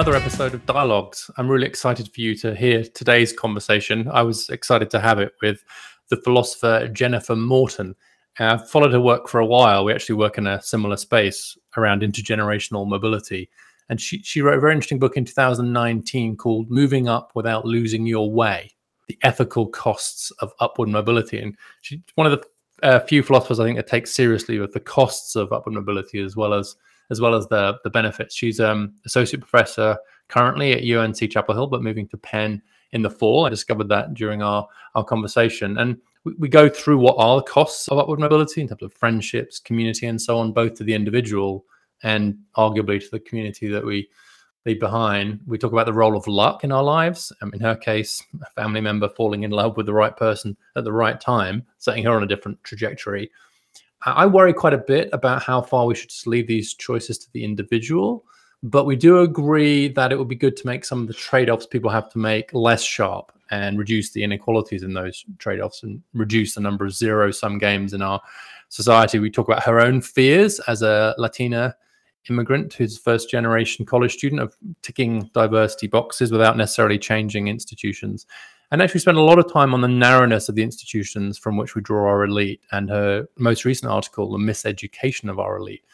another 0.00 0.16
episode 0.16 0.54
of 0.54 0.64
Dialogues. 0.64 1.30
I'm 1.36 1.46
really 1.46 1.66
excited 1.66 2.10
for 2.10 2.22
you 2.22 2.34
to 2.36 2.54
hear 2.54 2.84
today's 2.84 3.34
conversation. 3.34 4.08
I 4.08 4.22
was 4.22 4.48
excited 4.48 4.88
to 4.92 4.98
have 4.98 5.18
it 5.18 5.34
with 5.42 5.62
the 6.08 6.16
philosopher 6.16 6.88
Jennifer 6.88 7.36
Morton. 7.36 7.94
Uh, 8.38 8.44
I've 8.54 8.70
followed 8.70 8.92
her 8.92 9.00
work 9.00 9.28
for 9.28 9.40
a 9.40 9.44
while. 9.46 9.84
We 9.84 9.92
actually 9.92 10.14
work 10.14 10.38
in 10.38 10.46
a 10.46 10.62
similar 10.62 10.96
space 10.96 11.54
around 11.76 12.00
intergenerational 12.00 12.88
mobility. 12.88 13.50
And 13.90 14.00
she, 14.00 14.22
she 14.22 14.40
wrote 14.40 14.56
a 14.56 14.60
very 14.60 14.72
interesting 14.72 15.00
book 15.00 15.18
in 15.18 15.26
2019 15.26 16.38
called 16.38 16.70
Moving 16.70 17.06
Up 17.06 17.32
Without 17.34 17.66
Losing 17.66 18.06
Your 18.06 18.32
Way 18.32 18.70
The 19.06 19.18
Ethical 19.22 19.66
Costs 19.66 20.30
of 20.38 20.54
Upward 20.60 20.88
Mobility. 20.88 21.40
And 21.40 21.54
she's 21.82 22.00
one 22.14 22.26
of 22.26 22.40
the 22.40 22.46
uh, 22.82 23.00
few 23.00 23.22
philosophers 23.22 23.60
I 23.60 23.64
think 23.64 23.76
that 23.76 23.86
takes 23.86 24.14
seriously 24.14 24.60
with 24.60 24.72
the 24.72 24.80
costs 24.80 25.36
of 25.36 25.52
upward 25.52 25.74
mobility 25.74 26.22
as 26.22 26.36
well 26.36 26.54
as 26.54 26.74
as 27.10 27.20
well 27.20 27.34
as 27.34 27.46
the 27.48 27.78
the 27.84 27.90
benefits. 27.90 28.34
She's 28.34 28.60
um 28.60 28.94
associate 29.04 29.40
professor 29.40 29.98
currently 30.28 30.72
at 30.72 30.98
UNC 30.98 31.30
Chapel 31.30 31.54
Hill, 31.54 31.66
but 31.66 31.82
moving 31.82 32.08
to 32.08 32.16
Penn 32.16 32.62
in 32.92 33.02
the 33.02 33.10
fall. 33.10 33.46
I 33.46 33.48
discovered 33.48 33.88
that 33.88 34.14
during 34.14 34.42
our 34.42 34.66
our 34.94 35.04
conversation, 35.04 35.78
and 35.78 35.98
we, 36.24 36.34
we 36.38 36.48
go 36.48 36.68
through 36.68 36.98
what 36.98 37.16
are 37.18 37.36
the 37.36 37.42
costs 37.42 37.88
of 37.88 37.98
upward 37.98 38.20
mobility 38.20 38.60
in 38.60 38.68
terms 38.68 38.82
of 38.82 38.92
friendships, 38.94 39.58
community, 39.58 40.06
and 40.06 40.20
so 40.20 40.38
on, 40.38 40.52
both 40.52 40.74
to 40.74 40.84
the 40.84 40.94
individual 40.94 41.64
and 42.02 42.38
arguably 42.56 43.00
to 43.00 43.10
the 43.10 43.20
community 43.20 43.68
that 43.68 43.84
we 43.84 44.08
leave 44.66 44.80
behind. 44.80 45.40
We 45.46 45.58
talk 45.58 45.72
about 45.72 45.86
the 45.86 45.92
role 45.92 46.16
of 46.16 46.26
luck 46.26 46.64
in 46.64 46.72
our 46.72 46.82
lives. 46.82 47.32
Um, 47.40 47.52
in 47.54 47.60
her 47.60 47.76
case, 47.76 48.22
a 48.42 48.50
family 48.50 48.80
member 48.80 49.08
falling 49.08 49.42
in 49.42 49.50
love 49.50 49.76
with 49.76 49.86
the 49.86 49.94
right 49.94 50.16
person 50.16 50.56
at 50.76 50.84
the 50.84 50.92
right 50.92 51.20
time, 51.20 51.64
setting 51.78 52.04
her 52.04 52.12
on 52.12 52.22
a 52.22 52.26
different 52.26 52.62
trajectory 52.64 53.30
I 54.02 54.26
worry 54.26 54.54
quite 54.54 54.72
a 54.72 54.78
bit 54.78 55.10
about 55.12 55.42
how 55.42 55.60
far 55.60 55.86
we 55.86 55.94
should 55.94 56.08
just 56.08 56.26
leave 56.26 56.46
these 56.46 56.74
choices 56.74 57.18
to 57.18 57.32
the 57.32 57.44
individual. 57.44 58.24
But 58.62 58.84
we 58.84 58.96
do 58.96 59.20
agree 59.20 59.88
that 59.88 60.12
it 60.12 60.18
would 60.18 60.28
be 60.28 60.34
good 60.34 60.56
to 60.58 60.66
make 60.66 60.84
some 60.84 61.00
of 61.00 61.06
the 61.06 61.14
trade 61.14 61.48
offs 61.48 61.66
people 61.66 61.90
have 61.90 62.10
to 62.10 62.18
make 62.18 62.52
less 62.52 62.82
sharp 62.82 63.32
and 63.50 63.78
reduce 63.78 64.12
the 64.12 64.22
inequalities 64.22 64.82
in 64.82 64.92
those 64.92 65.24
trade 65.38 65.60
offs 65.60 65.82
and 65.82 66.02
reduce 66.14 66.54
the 66.54 66.60
number 66.60 66.84
of 66.84 66.92
zero 66.92 67.30
sum 67.30 67.58
games 67.58 67.94
in 67.94 68.02
our 68.02 68.20
society. 68.68 69.18
We 69.18 69.30
talk 69.30 69.48
about 69.48 69.64
her 69.64 69.80
own 69.80 70.00
fears 70.02 70.60
as 70.60 70.82
a 70.82 71.14
Latina 71.18 71.74
immigrant 72.28 72.74
who's 72.74 72.98
first 72.98 73.30
generation 73.30 73.86
college 73.86 74.12
student 74.12 74.42
of 74.42 74.54
ticking 74.82 75.30
diversity 75.32 75.86
boxes 75.86 76.30
without 76.30 76.56
necessarily 76.56 76.98
changing 76.98 77.48
institutions 77.48 78.26
and 78.70 78.80
actually 78.80 79.00
spent 79.00 79.16
a 79.16 79.22
lot 79.22 79.38
of 79.38 79.52
time 79.52 79.74
on 79.74 79.80
the 79.80 79.88
narrowness 79.88 80.48
of 80.48 80.54
the 80.54 80.62
institutions 80.62 81.36
from 81.36 81.56
which 81.56 81.74
we 81.74 81.82
draw 81.82 82.08
our 82.08 82.24
elite 82.24 82.60
and 82.72 82.88
her 82.88 83.26
most 83.38 83.64
recent 83.64 83.90
article 83.90 84.30
the 84.30 84.38
miseducation 84.38 85.28
of 85.28 85.38
our 85.38 85.56
elite 85.56 85.84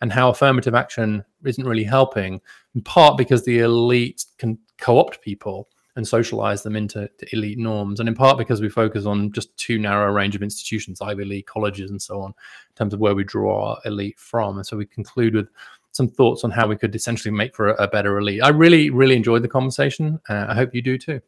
and 0.00 0.12
how 0.12 0.28
affirmative 0.28 0.74
action 0.74 1.24
isn't 1.44 1.66
really 1.66 1.84
helping 1.84 2.40
in 2.74 2.82
part 2.82 3.16
because 3.16 3.44
the 3.44 3.60
elite 3.60 4.24
can 4.38 4.58
co-opt 4.78 5.22
people 5.22 5.68
and 5.96 6.06
socialize 6.06 6.62
them 6.62 6.76
into 6.76 7.08
elite 7.32 7.58
norms 7.58 8.00
and 8.00 8.08
in 8.08 8.14
part 8.14 8.36
because 8.36 8.60
we 8.60 8.68
focus 8.68 9.06
on 9.06 9.32
just 9.32 9.56
too 9.56 9.78
narrow 9.78 10.08
a 10.08 10.12
range 10.12 10.36
of 10.36 10.42
institutions 10.42 11.00
ivy 11.00 11.24
league 11.24 11.46
colleges 11.46 11.90
and 11.90 12.00
so 12.00 12.20
on 12.20 12.30
in 12.30 12.74
terms 12.76 12.92
of 12.92 13.00
where 13.00 13.14
we 13.14 13.24
draw 13.24 13.70
our 13.70 13.78
elite 13.86 14.18
from. 14.18 14.58
And 14.58 14.66
so 14.66 14.76
we 14.76 14.84
conclude 14.84 15.34
with 15.34 15.48
some 15.92 16.08
thoughts 16.08 16.44
on 16.44 16.50
how 16.50 16.68
we 16.68 16.76
could 16.76 16.94
essentially 16.94 17.32
make 17.32 17.56
for 17.56 17.68
a, 17.68 17.84
a 17.84 17.88
better 17.88 18.18
elite. 18.18 18.42
I 18.42 18.50
really 18.50 18.90
really 18.90 19.16
enjoyed 19.16 19.42
the 19.42 19.48
conversation. 19.48 20.20
Uh, 20.28 20.46
i 20.48 20.54
hope 20.54 20.74
you 20.74 20.82
do 20.82 20.98
too 20.98 21.20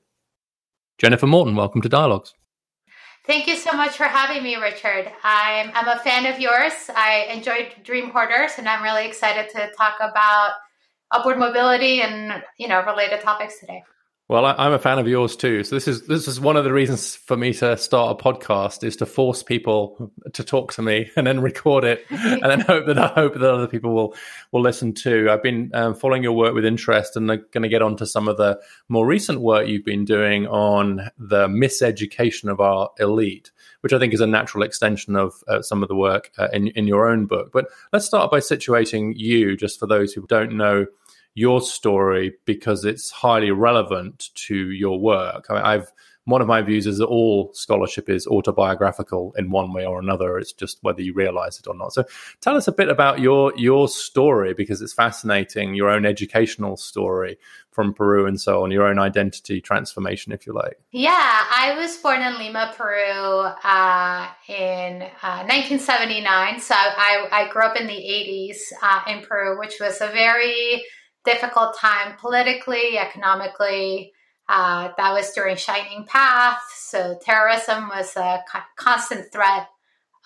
Jennifer 0.98 1.28
Morton, 1.28 1.54
welcome 1.54 1.80
to 1.80 1.88
Dialogues. 1.88 2.34
Thank 3.24 3.46
you 3.46 3.56
so 3.56 3.72
much 3.72 3.96
for 3.96 4.04
having 4.04 4.42
me, 4.42 4.56
Richard. 4.56 5.12
I'm, 5.22 5.70
I'm 5.74 5.86
a 5.86 6.00
fan 6.00 6.26
of 6.26 6.40
yours. 6.40 6.72
I 6.96 7.28
enjoyed 7.32 7.72
Dream 7.84 8.10
Hoarders, 8.10 8.52
and 8.58 8.68
I'm 8.68 8.82
really 8.82 9.06
excited 9.06 9.48
to 9.50 9.70
talk 9.76 9.94
about 10.00 10.54
upward 11.12 11.38
mobility 11.38 12.02
and 12.02 12.42
you 12.58 12.66
know 12.66 12.82
related 12.84 13.20
topics 13.20 13.60
today. 13.60 13.82
Well, 14.30 14.44
I, 14.44 14.66
am 14.66 14.74
a 14.74 14.78
fan 14.78 14.98
of 14.98 15.08
yours 15.08 15.36
too. 15.36 15.64
So 15.64 15.74
this 15.74 15.88
is 15.88 16.02
this 16.02 16.28
is 16.28 16.38
one 16.38 16.58
of 16.58 16.64
the 16.64 16.72
reasons 16.72 17.16
for 17.16 17.34
me 17.34 17.54
to 17.54 17.78
start 17.78 18.20
a 18.20 18.22
podcast 18.22 18.84
is 18.84 18.96
to 18.96 19.06
force 19.06 19.42
people 19.42 20.12
to 20.34 20.44
talk 20.44 20.74
to 20.74 20.82
me 20.82 21.10
and 21.16 21.26
then 21.26 21.40
record 21.40 21.84
it, 21.84 22.04
and 22.10 22.42
then 22.42 22.60
hope 22.60 22.84
that 22.88 22.98
I 22.98 23.06
hope 23.06 23.32
that 23.32 23.42
other 23.42 23.66
people 23.66 23.94
will 23.94 24.14
will 24.52 24.60
listen 24.60 24.92
too. 24.92 25.28
I've 25.30 25.42
been 25.42 25.70
um, 25.72 25.94
following 25.94 26.22
your 26.22 26.34
work 26.34 26.52
with 26.52 26.66
interest, 26.66 27.16
and 27.16 27.32
I'm 27.32 27.46
going 27.52 27.62
to 27.62 27.70
get 27.70 27.80
onto 27.80 28.04
some 28.04 28.28
of 28.28 28.36
the 28.36 28.60
more 28.90 29.06
recent 29.06 29.40
work 29.40 29.66
you've 29.66 29.86
been 29.86 30.04
doing 30.04 30.46
on 30.46 31.10
the 31.16 31.48
miseducation 31.48 32.50
of 32.50 32.60
our 32.60 32.90
elite, 32.98 33.50
which 33.80 33.94
I 33.94 33.98
think 33.98 34.12
is 34.12 34.20
a 34.20 34.26
natural 34.26 34.62
extension 34.62 35.16
of 35.16 35.42
uh, 35.48 35.62
some 35.62 35.82
of 35.82 35.88
the 35.88 35.96
work 35.96 36.32
uh, 36.36 36.48
in 36.52 36.68
in 36.68 36.86
your 36.86 37.08
own 37.08 37.24
book. 37.24 37.50
But 37.50 37.68
let's 37.94 38.04
start 38.04 38.30
by 38.30 38.40
situating 38.40 39.14
you, 39.16 39.56
just 39.56 39.80
for 39.80 39.86
those 39.86 40.12
who 40.12 40.26
don't 40.26 40.52
know 40.52 40.84
your 41.38 41.60
story 41.60 42.34
because 42.44 42.84
it's 42.84 43.10
highly 43.10 43.50
relevant 43.50 44.30
to 44.34 44.70
your 44.70 44.98
work. 44.98 45.46
I 45.48 45.74
I've 45.74 45.92
one 46.28 46.42
of 46.42 46.46
my 46.46 46.60
views 46.60 46.86
is 46.86 46.98
that 46.98 47.06
all 47.06 47.50
scholarship 47.54 48.10
is 48.10 48.26
autobiographical 48.26 49.32
in 49.38 49.50
one 49.50 49.72
way 49.72 49.86
or 49.86 49.98
another. 49.98 50.36
It's 50.36 50.52
just 50.52 50.76
whether 50.82 51.00
you 51.00 51.14
realize 51.14 51.58
it 51.58 51.66
or 51.66 51.74
not. 51.74 51.94
So 51.94 52.04
tell 52.42 52.54
us 52.54 52.68
a 52.68 52.72
bit 52.72 52.90
about 52.90 53.18
your 53.18 53.54
your 53.56 53.88
story 53.88 54.52
because 54.52 54.82
it's 54.82 54.92
fascinating, 54.92 55.74
your 55.74 55.88
own 55.88 56.04
educational 56.04 56.76
story 56.76 57.38
from 57.70 57.94
Peru 57.94 58.26
and 58.26 58.38
so 58.38 58.62
on, 58.62 58.70
your 58.70 58.86
own 58.86 58.98
identity 58.98 59.62
transformation, 59.62 60.32
if 60.32 60.46
you 60.46 60.52
like. 60.52 60.78
Yeah, 60.90 61.12
I 61.14 61.76
was 61.78 61.96
born 61.96 62.20
in 62.20 62.36
Lima, 62.36 62.74
Peru 62.76 63.46
uh, 63.64 64.28
in 64.48 65.02
uh, 65.22 65.46
1979. 65.46 66.60
So 66.60 66.74
I, 66.74 67.28
I, 67.30 67.48
grew 67.52 67.62
up 67.62 67.76
in 67.76 67.86
the 67.86 67.92
80s 67.92 68.56
uh, 68.82 69.02
in 69.06 69.22
Peru, 69.22 69.58
which 69.58 69.74
was 69.80 70.00
a 70.00 70.08
very 70.08 70.84
difficult 71.28 71.76
time 71.76 72.16
politically, 72.18 72.98
economically. 72.98 74.12
Uh, 74.48 74.88
that 74.96 75.12
was 75.12 75.30
during 75.32 75.56
Shining 75.56 76.04
Path. 76.06 76.62
So 76.74 77.18
terrorism 77.22 77.88
was 77.88 78.16
a 78.16 78.42
constant 78.76 79.30
threat. 79.30 79.68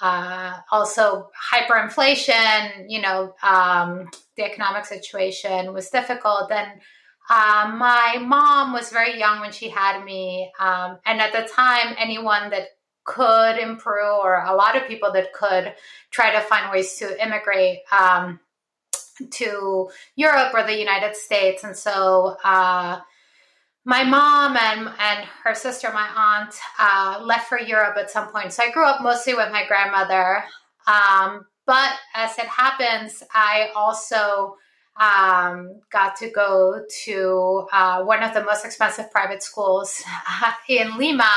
Uh, 0.00 0.58
also, 0.70 1.28
hyperinflation, 1.52 2.86
you 2.88 3.00
know, 3.00 3.34
um, 3.42 4.08
the 4.36 4.44
economic 4.44 4.84
situation 4.84 5.72
was 5.72 5.90
difficult. 5.90 6.52
And 6.52 6.80
uh, 7.28 7.74
my 7.76 8.18
mom 8.20 8.72
was 8.72 8.90
very 8.90 9.18
young 9.18 9.40
when 9.40 9.52
she 9.52 9.68
had 9.68 10.04
me. 10.04 10.52
Um, 10.60 10.98
and 11.04 11.20
at 11.20 11.32
the 11.32 11.48
time, 11.52 11.96
anyone 11.98 12.50
that 12.50 12.68
could 13.04 13.58
improve, 13.58 14.18
or 14.22 14.44
a 14.44 14.54
lot 14.54 14.76
of 14.76 14.86
people 14.86 15.12
that 15.12 15.32
could 15.32 15.74
try 16.10 16.32
to 16.32 16.40
find 16.40 16.70
ways 16.70 16.94
to 16.98 17.06
immigrate, 17.24 17.80
um, 17.90 18.38
to 19.30 19.90
Europe 20.16 20.52
or 20.54 20.64
the 20.64 20.78
United 20.78 21.16
States. 21.16 21.64
And 21.64 21.76
so 21.76 22.36
uh, 22.44 23.00
my 23.84 24.04
mom 24.04 24.56
and, 24.56 24.88
and 24.98 25.28
her 25.44 25.54
sister, 25.54 25.90
my 25.92 26.08
aunt, 26.14 26.54
uh, 26.78 27.20
left 27.24 27.48
for 27.48 27.58
Europe 27.58 27.96
at 27.96 28.10
some 28.10 28.28
point. 28.28 28.52
So 28.52 28.62
I 28.62 28.70
grew 28.70 28.86
up 28.86 29.02
mostly 29.02 29.34
with 29.34 29.50
my 29.50 29.66
grandmother. 29.66 30.44
Um, 30.86 31.46
but 31.66 31.92
as 32.14 32.38
it 32.38 32.46
happens, 32.46 33.22
I 33.34 33.70
also 33.74 34.56
um, 35.00 35.80
got 35.90 36.16
to 36.16 36.30
go 36.30 36.84
to 37.04 37.66
uh, 37.72 38.02
one 38.04 38.22
of 38.22 38.34
the 38.34 38.44
most 38.44 38.64
expensive 38.64 39.10
private 39.10 39.42
schools 39.42 40.02
in 40.68 40.96
Lima, 40.96 41.30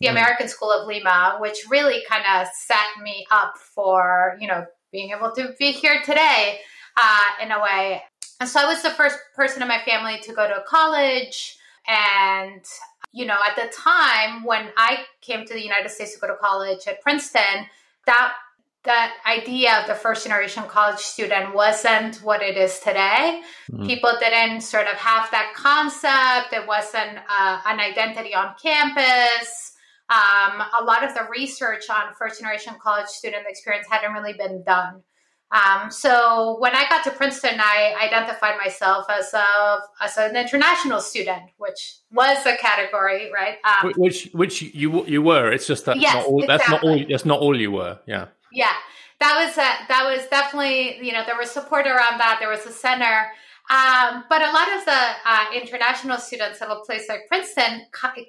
the 0.00 0.08
mm. 0.08 0.10
American 0.10 0.48
School 0.48 0.70
of 0.70 0.86
Lima, 0.86 1.36
which 1.40 1.58
really 1.70 2.02
kind 2.08 2.24
of 2.34 2.48
set 2.52 3.02
me 3.02 3.26
up 3.30 3.54
for, 3.56 4.36
you 4.40 4.48
know, 4.48 4.66
being 4.92 5.10
able 5.16 5.32
to 5.34 5.54
be 5.58 5.72
here 5.72 6.00
today 6.04 6.60
uh, 6.96 7.24
in 7.42 7.52
a 7.52 7.60
way. 7.60 8.02
And 8.40 8.48
so 8.48 8.60
I 8.60 8.66
was 8.66 8.82
the 8.82 8.90
first 8.90 9.18
person 9.34 9.62
in 9.62 9.68
my 9.68 9.80
family 9.84 10.18
to 10.22 10.32
go 10.32 10.46
to 10.46 10.62
college. 10.66 11.58
And, 11.86 12.64
you 13.12 13.26
know, 13.26 13.38
at 13.48 13.56
the 13.56 13.72
time 13.72 14.44
when 14.44 14.68
I 14.76 15.04
came 15.20 15.46
to 15.46 15.54
the 15.54 15.62
United 15.62 15.90
States 15.90 16.14
to 16.14 16.20
go 16.20 16.26
to 16.26 16.36
college 16.36 16.86
at 16.86 17.00
Princeton, 17.00 17.66
that 18.06 18.34
that 18.84 19.14
idea 19.26 19.80
of 19.80 19.88
the 19.88 19.94
first 19.94 20.24
generation 20.24 20.62
college 20.68 21.00
student 21.00 21.52
wasn't 21.54 22.16
what 22.22 22.40
it 22.40 22.56
is 22.56 22.78
today. 22.78 23.42
Mm-hmm. 23.70 23.84
People 23.84 24.12
didn't 24.20 24.60
sort 24.60 24.86
of 24.86 24.94
have 24.94 25.28
that 25.32 25.52
concept. 25.56 26.52
It 26.52 26.66
wasn't 26.66 27.18
uh, 27.28 27.60
an 27.66 27.80
identity 27.80 28.32
on 28.32 28.54
campus. 28.62 29.72
Um, 30.08 30.62
a 30.80 30.84
lot 30.84 31.02
of 31.02 31.14
the 31.14 31.26
research 31.28 31.90
on 31.90 32.14
first 32.14 32.38
generation 32.38 32.74
college 32.80 33.08
student 33.08 33.42
experience 33.48 33.88
hadn't 33.90 34.12
really 34.12 34.34
been 34.34 34.62
done. 34.62 35.02
Um, 35.52 35.90
so 35.92 36.56
when 36.58 36.74
I 36.74 36.88
got 36.88 37.04
to 37.04 37.12
Princeton, 37.12 37.60
I 37.60 37.94
identified 38.02 38.56
myself 38.58 39.06
as 39.08 39.32
a 39.32 39.78
as 40.00 40.16
an 40.16 40.36
international 40.36 41.00
student, 41.00 41.42
which 41.58 41.98
was 42.10 42.44
a 42.46 42.56
category, 42.56 43.30
right? 43.32 43.58
Um, 43.64 43.92
which 43.96 44.28
which 44.32 44.62
you 44.62 45.06
you 45.06 45.22
were. 45.22 45.52
It's 45.52 45.66
just 45.66 45.84
that 45.84 46.00
yes, 46.00 46.14
not 46.14 46.26
all, 46.26 46.42
exactly. 46.42 46.46
that's 46.46 46.70
not 46.70 46.84
all. 46.84 47.04
That's 47.08 47.24
not 47.24 47.40
all 47.40 47.60
you 47.60 47.70
were. 47.70 47.98
Yeah. 48.06 48.26
Yeah, 48.52 48.72
that 49.20 49.44
was 49.44 49.56
a, 49.56 49.86
that 49.88 50.04
was 50.04 50.26
definitely 50.28 50.98
you 51.04 51.12
know 51.12 51.22
there 51.24 51.38
was 51.38 51.50
support 51.50 51.86
around 51.86 52.18
that. 52.18 52.38
There 52.40 52.50
was 52.50 52.66
a 52.66 52.72
center. 52.72 53.28
Um, 53.68 54.22
but 54.28 54.42
a 54.42 54.52
lot 54.52 54.68
of 54.76 54.84
the 54.84 55.02
uh, 55.26 55.46
international 55.52 56.18
students 56.18 56.62
at 56.62 56.70
a 56.70 56.76
place 56.86 57.08
like 57.08 57.26
Princeton 57.26 57.82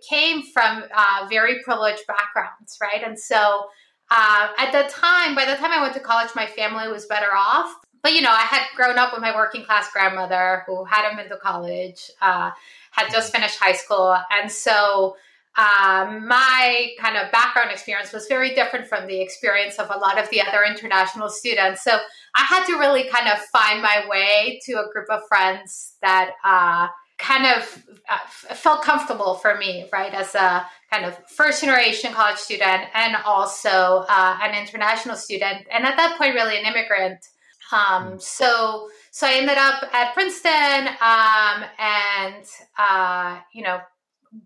came 0.09 0.41
from 0.51 0.83
uh, 0.95 1.27
very 1.29 1.61
privileged 1.63 2.07
backgrounds, 2.07 2.79
right? 2.81 3.03
And 3.05 3.19
so 3.19 3.67
uh, 4.09 4.47
at 4.57 4.71
the 4.71 4.89
time, 4.89 5.35
by 5.35 5.45
the 5.45 5.55
time 5.55 5.71
I 5.71 5.81
went 5.81 5.93
to 5.95 5.99
college, 5.99 6.29
my 6.35 6.45
family 6.45 6.87
was 6.87 7.05
better 7.05 7.33
off. 7.35 7.75
but 8.03 8.13
you 8.13 8.21
know, 8.21 8.31
I 8.31 8.41
had 8.41 8.63
grown 8.75 8.97
up 8.97 9.11
with 9.11 9.21
my 9.21 9.35
working 9.35 9.65
class 9.65 9.91
grandmother 9.91 10.63
who 10.65 10.85
hadn't 10.85 11.17
been 11.17 11.29
to 11.29 11.37
college, 11.37 12.09
uh, 12.21 12.51
had 12.91 13.11
just 13.11 13.33
finished 13.33 13.57
high 13.59 13.73
school, 13.73 14.17
and 14.31 14.51
so 14.51 15.17
um, 15.57 16.27
my 16.27 16.91
kind 16.99 17.17
of 17.17 17.31
background 17.31 17.71
experience 17.71 18.13
was 18.13 18.27
very 18.27 18.53
different 18.53 18.85
from 18.85 19.07
the 19.07 19.19
experience 19.19 19.79
of 19.79 19.89
a 19.89 19.97
lot 19.97 20.19
of 20.19 20.29
the 20.29 20.39
other 20.39 20.63
international 20.63 21.29
students. 21.29 21.83
So 21.83 21.97
I 22.35 22.43
had 22.43 22.65
to 22.67 22.73
really 22.73 23.09
kind 23.09 23.27
of 23.27 23.39
find 23.39 23.81
my 23.81 24.05
way 24.07 24.59
to 24.65 24.73
a 24.73 24.87
group 24.93 25.07
of 25.09 25.21
friends 25.27 25.95
that 26.03 26.33
uh, 26.43 26.89
kind 27.17 27.45
of 27.45 27.83
uh, 28.09 28.53
felt 28.55 28.83
comfortable 28.83 29.35
for 29.35 29.57
me, 29.57 29.89
right, 29.91 30.13
as 30.13 30.35
a 30.35 30.65
kind 30.91 31.05
of 31.05 31.17
first 31.27 31.61
generation 31.61 32.13
college 32.13 32.37
student 32.37 32.83
and 32.93 33.15
also 33.25 34.05
uh, 34.07 34.37
an 34.41 34.55
international 34.55 35.15
student, 35.15 35.65
and 35.71 35.85
at 35.85 35.97
that 35.97 36.17
point, 36.17 36.33
really 36.33 36.57
an 36.57 36.65
immigrant. 36.65 37.19
Um, 37.71 38.13
mm. 38.13 38.21
so, 38.21 38.89
so 39.11 39.27
I 39.27 39.33
ended 39.33 39.57
up 39.57 39.83
at 39.93 40.13
Princeton, 40.13 40.87
um, 41.01 41.65
and 41.79 42.45
uh, 42.77 43.39
you 43.53 43.63
know, 43.63 43.79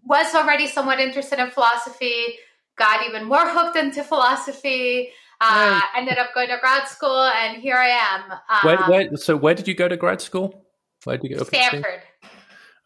was 0.06 0.34
already 0.34 0.68
somewhat 0.68 1.00
interested 1.00 1.40
in 1.40 1.52
philosophy, 1.52 2.38
got 2.78 3.06
even 3.08 3.26
more 3.26 3.48
hooked 3.48 3.76
into 3.76 4.04
philosophy. 4.04 5.10
Uh, 5.44 5.82
ended 5.98 6.20
up 6.20 6.28
going 6.36 6.48
to 6.50 6.58
grad 6.62 6.88
school, 6.88 7.24
and 7.24 7.60
here 7.60 7.76
I 7.76 7.88
am. 7.88 8.32
Um, 8.32 8.40
where, 8.62 8.78
where, 8.88 9.18
so, 9.18 9.36
where 9.36 9.56
did 9.56 9.68
you 9.68 9.74
go 9.74 9.88
to 9.88 9.98
grad 9.98 10.22
school? 10.22 10.68
Where 11.04 11.18
did 11.18 11.32
you 11.32 11.38
go? 11.38 11.44
Stanford. 11.46 12.04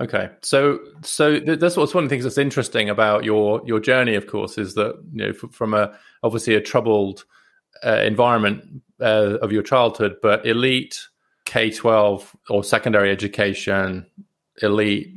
Okay, 0.02 0.30
so 0.42 0.80
so 1.04 1.40
th- 1.40 1.60
that's 1.60 1.78
what's 1.78 1.94
one 1.94 2.04
of 2.04 2.10
the 2.10 2.14
things 2.14 2.26
that's 2.26 2.38
interesting 2.38 2.90
about 2.90 3.24
your 3.24 3.62
your 3.66 3.80
journey. 3.80 4.16
Of 4.16 4.28
course, 4.28 4.58
is 4.58 4.74
that 4.76 4.96
you 5.14 5.24
know 5.24 5.30
f- 5.30 5.52
from 5.52 5.74
a 5.74 5.98
obviously 6.22 6.54
a 6.56 6.62
troubled 6.62 7.24
uh, 7.84 8.02
environment 8.04 8.82
uh, 9.00 9.38
of 9.42 9.54
your 9.54 9.64
childhood, 9.64 10.18
but 10.22 10.46
elite 10.46 11.00
K 11.46 11.72
twelve 11.72 12.36
or 12.50 12.62
secondary 12.62 13.10
education, 13.10 14.06
elite 14.62 15.14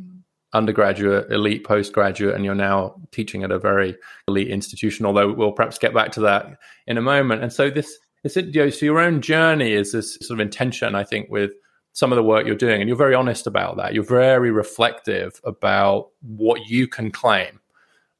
undergraduate, 0.53 1.31
elite 1.33 1.65
postgraduate, 1.65 2.37
and 2.37 2.45
you're 2.45 2.55
now 2.55 2.95
teaching 3.11 3.43
at 3.43 3.51
a 3.51 3.59
very 3.59 3.97
elite 4.29 4.49
institution. 4.49 5.07
Although 5.07 5.33
we'll 5.33 5.53
perhaps 5.53 5.79
get 5.79 5.93
back 5.93 6.13
to 6.13 6.21
that 6.21 6.57
in 6.87 6.97
a 6.99 7.03
moment. 7.03 7.43
And 7.43 7.53
so 7.53 7.69
this, 7.69 7.99
is 8.25 8.37
it, 8.37 8.55
you 8.55 8.65
know, 8.65 8.71
so 8.71 8.87
your 8.87 9.01
own 9.01 9.21
journey 9.21 9.73
is 9.73 9.93
this 9.93 10.15
sort 10.23 10.39
of 10.39 10.41
intention, 10.41 10.95
I 10.95 11.05
think, 11.05 11.29
with 11.31 11.51
some 11.99 12.12
of 12.12 12.17
the 12.17 12.23
work 12.23 12.47
you're 12.47 12.55
doing, 12.55 12.81
and 12.81 12.89
you're 12.89 12.97
very 12.97 13.17
honest 13.23 13.45
about 13.49 13.77
that. 13.77 13.93
You're 13.93 14.05
very 14.05 14.53
reflective 14.53 15.41
about 15.43 16.11
what 16.21 16.69
you 16.69 16.87
can 16.87 17.11
claim. 17.11 17.61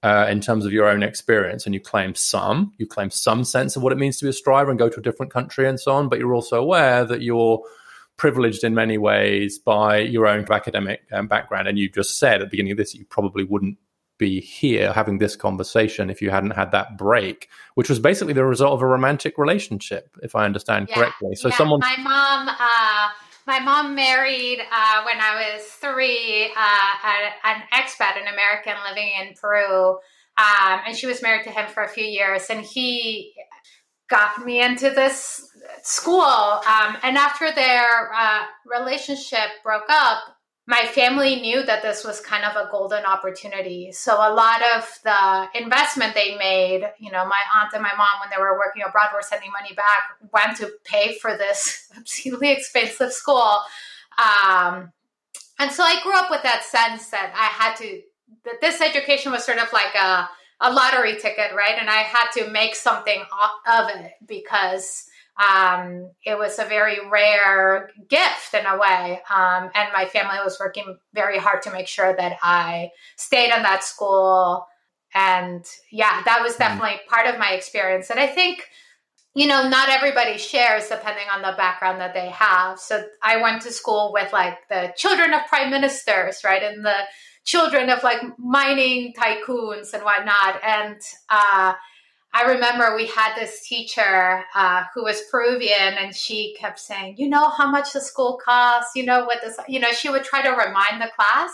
Uh, 0.04 0.26
in 0.30 0.40
terms 0.40 0.64
of 0.64 0.72
your 0.72 0.86
own 0.88 1.02
experience, 1.02 1.66
and 1.66 1.75
you 1.75 1.80
claim 1.80 2.14
some, 2.14 2.72
you 2.78 2.86
claim 2.86 3.10
some 3.10 3.42
sense 3.42 3.75
of 3.75 3.82
what 3.82 3.92
it 3.92 3.98
means 3.98 4.16
to 4.16 4.25
be 4.25 4.28
a 4.28 4.32
striver 4.32 4.70
and 4.70 4.78
go 4.78 4.88
to 4.88 5.00
a 5.00 5.02
different 5.02 5.32
country 5.32 5.69
and 5.69 5.80
so 5.80 5.92
on. 5.92 6.08
But 6.08 6.20
you're 6.20 6.34
also 6.34 6.60
aware 6.60 7.04
that 7.04 7.20
you're 7.22 7.60
privileged 8.16 8.62
in 8.62 8.75
many 8.75 8.96
ways 8.96 9.58
by 9.58 9.98
your 9.98 10.28
own 10.28 10.44
academic 10.50 11.00
um, 11.12 11.26
background. 11.26 11.66
And 11.66 11.78
you 11.80 11.88
just 11.88 12.16
said 12.16 12.40
at 12.40 12.46
the 12.46 12.50
beginning 12.50 12.72
of 12.72 12.78
this, 12.78 12.94
you 12.94 13.04
probably 13.06 13.42
wouldn't 13.42 13.76
be 14.19 14.40
here 14.40 14.92
having 14.92 15.19
this 15.19 15.34
conversation 15.34 16.10
if 16.10 16.22
you 16.22 16.30
hadn't 16.30 16.52
had 16.52 16.70
that 16.70 16.96
break, 16.96 17.48
which 17.75 17.88
was 17.88 17.98
basically 17.98 18.34
the 18.34 18.44
result 18.44 18.75
of 18.75 18.82
a 18.82 18.86
romantic 18.86 19.36
relationship, 19.36 20.16
if 20.22 20.36
I 20.36 20.44
understand 20.44 20.88
yeah, 20.88 20.94
correctly. 20.94 21.34
So 21.34 21.48
yeah. 21.48 21.56
someone, 21.56 21.80
my 21.80 21.96
mom, 21.98 22.48
uh, 22.48 23.08
my 23.48 23.58
mom 23.60 23.94
married 23.94 24.60
uh, 24.60 25.02
when 25.04 25.18
I 25.18 25.54
was 25.54 25.62
three, 25.64 26.52
uh, 26.54 27.24
an 27.44 27.62
expat, 27.72 28.20
an 28.20 28.28
American 28.30 28.74
living 28.86 29.10
in 29.22 29.32
Peru. 29.40 29.98
Um, 30.36 30.80
and 30.86 30.94
she 30.94 31.06
was 31.06 31.22
married 31.22 31.44
to 31.44 31.50
him 31.50 31.66
for 31.66 31.82
a 31.82 31.88
few 31.88 32.04
years, 32.04 32.48
and 32.50 32.60
he 32.60 33.32
got 34.10 34.44
me 34.44 34.62
into 34.62 34.90
this 34.90 35.50
school. 35.82 36.20
Um, 36.20 36.98
and 37.02 37.16
after 37.16 37.50
their 37.50 38.12
uh, 38.14 38.42
relationship 38.66 39.48
broke 39.64 39.88
up, 39.88 40.18
my 40.68 40.84
family 40.84 41.36
knew 41.36 41.62
that 41.64 41.80
this 41.80 42.04
was 42.04 42.20
kind 42.20 42.44
of 42.44 42.54
a 42.54 42.70
golden 42.70 43.02
opportunity. 43.06 43.90
So 43.90 44.12
a 44.16 44.34
lot 44.34 44.60
of 44.76 44.86
the 45.02 45.58
investment 45.58 46.14
they 46.14 46.36
made, 46.36 46.82
you 46.98 47.10
know, 47.10 47.24
my 47.24 47.40
aunt 47.56 47.72
and 47.72 47.82
my 47.82 47.94
mom, 47.96 48.20
when 48.20 48.28
they 48.28 48.38
were 48.38 48.58
working 48.58 48.82
abroad, 48.86 49.08
were 49.14 49.22
sending 49.22 49.50
money 49.50 49.74
back, 49.74 50.10
went 50.30 50.58
to 50.58 50.70
pay 50.84 51.16
for 51.22 51.38
this 51.38 51.90
obscenely 51.96 52.52
expensive 52.52 53.12
school. 53.14 53.60
Um, 54.18 54.92
and 55.58 55.72
so 55.72 55.84
I 55.84 56.02
grew 56.02 56.14
up 56.14 56.30
with 56.30 56.42
that 56.42 56.62
sense 56.64 57.08
that 57.08 57.32
I 57.34 57.46
had 57.46 57.74
to, 57.76 58.02
that 58.44 58.60
this 58.60 58.82
education 58.82 59.32
was 59.32 59.46
sort 59.46 59.56
of 59.56 59.72
like 59.72 59.94
a, 59.94 60.28
a 60.60 60.70
lottery 60.70 61.16
ticket, 61.16 61.54
right? 61.56 61.76
And 61.80 61.88
I 61.88 62.02
had 62.02 62.28
to 62.32 62.50
make 62.50 62.76
something 62.76 63.22
of 63.66 63.88
it 63.88 64.12
because 64.26 65.07
um, 65.38 66.11
it 66.25 66.37
was 66.37 66.58
a 66.58 66.64
very 66.64 66.99
rare 67.08 67.90
gift 68.08 68.55
in 68.55 68.67
a 68.67 68.76
way. 68.76 69.20
Um, 69.31 69.70
and 69.75 69.88
my 69.94 70.06
family 70.06 70.38
was 70.43 70.58
working 70.58 70.99
very 71.14 71.38
hard 71.38 71.62
to 71.62 71.70
make 71.70 71.87
sure 71.87 72.14
that 72.17 72.38
I 72.43 72.90
stayed 73.17 73.55
in 73.55 73.62
that 73.62 73.85
school. 73.85 74.67
And 75.14 75.64
yeah, 75.93 76.23
that 76.25 76.43
was 76.43 76.55
mm-hmm. 76.55 76.62
definitely 76.62 77.00
part 77.08 77.29
of 77.29 77.38
my 77.38 77.52
experience. 77.52 78.11
And 78.11 78.19
I 78.19 78.26
think, 78.26 78.64
you 79.37 79.46
know, 79.46 79.69
not 79.69 79.90
everybody 79.90 80.38
shares 80.38 80.88
depending 80.88 81.26
on 81.32 81.43
the 81.43 81.55
background 81.56 82.00
that 82.00 82.14
they 82.14 82.31
have. 82.31 82.81
So 82.81 83.05
I 83.23 83.40
went 83.40 83.62
to 83.62 83.70
school 83.70 84.11
with 84.12 84.32
like 84.32 84.58
the 84.69 84.93
children 84.96 85.32
of 85.35 85.46
prime 85.46 85.70
ministers, 85.70 86.40
right? 86.44 86.64
And 86.64 86.85
the 86.85 86.99
children 87.44 87.90
of 87.90 88.02
like 88.02 88.20
mining 88.38 89.14
tycoons 89.17 89.94
and 89.94 90.02
whatnot. 90.02 90.61
And, 90.64 91.00
uh, 91.31 91.75
I 92.38 92.52
remember 92.52 92.94
we 92.94 93.06
had 93.06 93.35
this 93.35 93.67
teacher 93.67 94.44
uh, 94.55 94.85
who 94.94 95.02
was 95.02 95.23
Peruvian, 95.29 95.94
and 95.99 96.14
she 96.14 96.55
kept 96.58 96.79
saying, 96.79 97.17
"You 97.19 97.29
know 97.29 97.49
how 97.49 97.69
much 97.69 97.93
the 97.93 98.00
school 98.00 98.38
costs. 98.43 98.93
You 98.94 99.05
know 99.05 99.25
what 99.25 99.40
this. 99.43 99.58
You 99.67 99.81
know." 99.81 99.90
She 99.90 100.08
would 100.08 100.23
try 100.23 100.43
to 100.43 100.50
remind 100.50 101.02
the 101.02 101.11
class, 101.17 101.50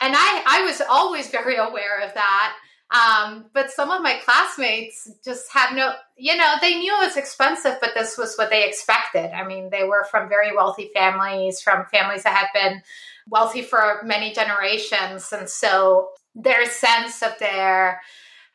and 0.00 0.14
I 0.16 0.42
I 0.46 0.64
was 0.64 0.80
always 0.88 1.28
very 1.28 1.56
aware 1.68 2.00
of 2.00 2.14
that. 2.14 2.54
Um, 2.90 3.46
but 3.52 3.70
some 3.70 3.90
of 3.90 4.02
my 4.02 4.20
classmates 4.24 5.10
just 5.24 5.52
had 5.52 5.74
no, 5.74 5.94
you 6.16 6.36
know, 6.36 6.54
they 6.60 6.76
knew 6.76 6.94
it 6.94 7.06
was 7.06 7.16
expensive, 7.16 7.78
but 7.80 7.90
this 7.94 8.16
was 8.16 8.36
what 8.36 8.50
they 8.50 8.68
expected. 8.68 9.34
I 9.34 9.44
mean, 9.44 9.70
they 9.70 9.84
were 9.84 10.06
from 10.10 10.28
very 10.28 10.54
wealthy 10.54 10.90
families, 10.94 11.60
from 11.60 11.86
families 11.86 12.22
that 12.22 12.36
had 12.36 12.48
been 12.54 12.82
wealthy 13.28 13.62
for 13.62 14.00
many 14.04 14.32
generations, 14.32 15.32
and 15.32 15.48
so 15.50 16.10
their 16.34 16.66
sense 16.66 17.22
of 17.22 17.38
their 17.38 18.00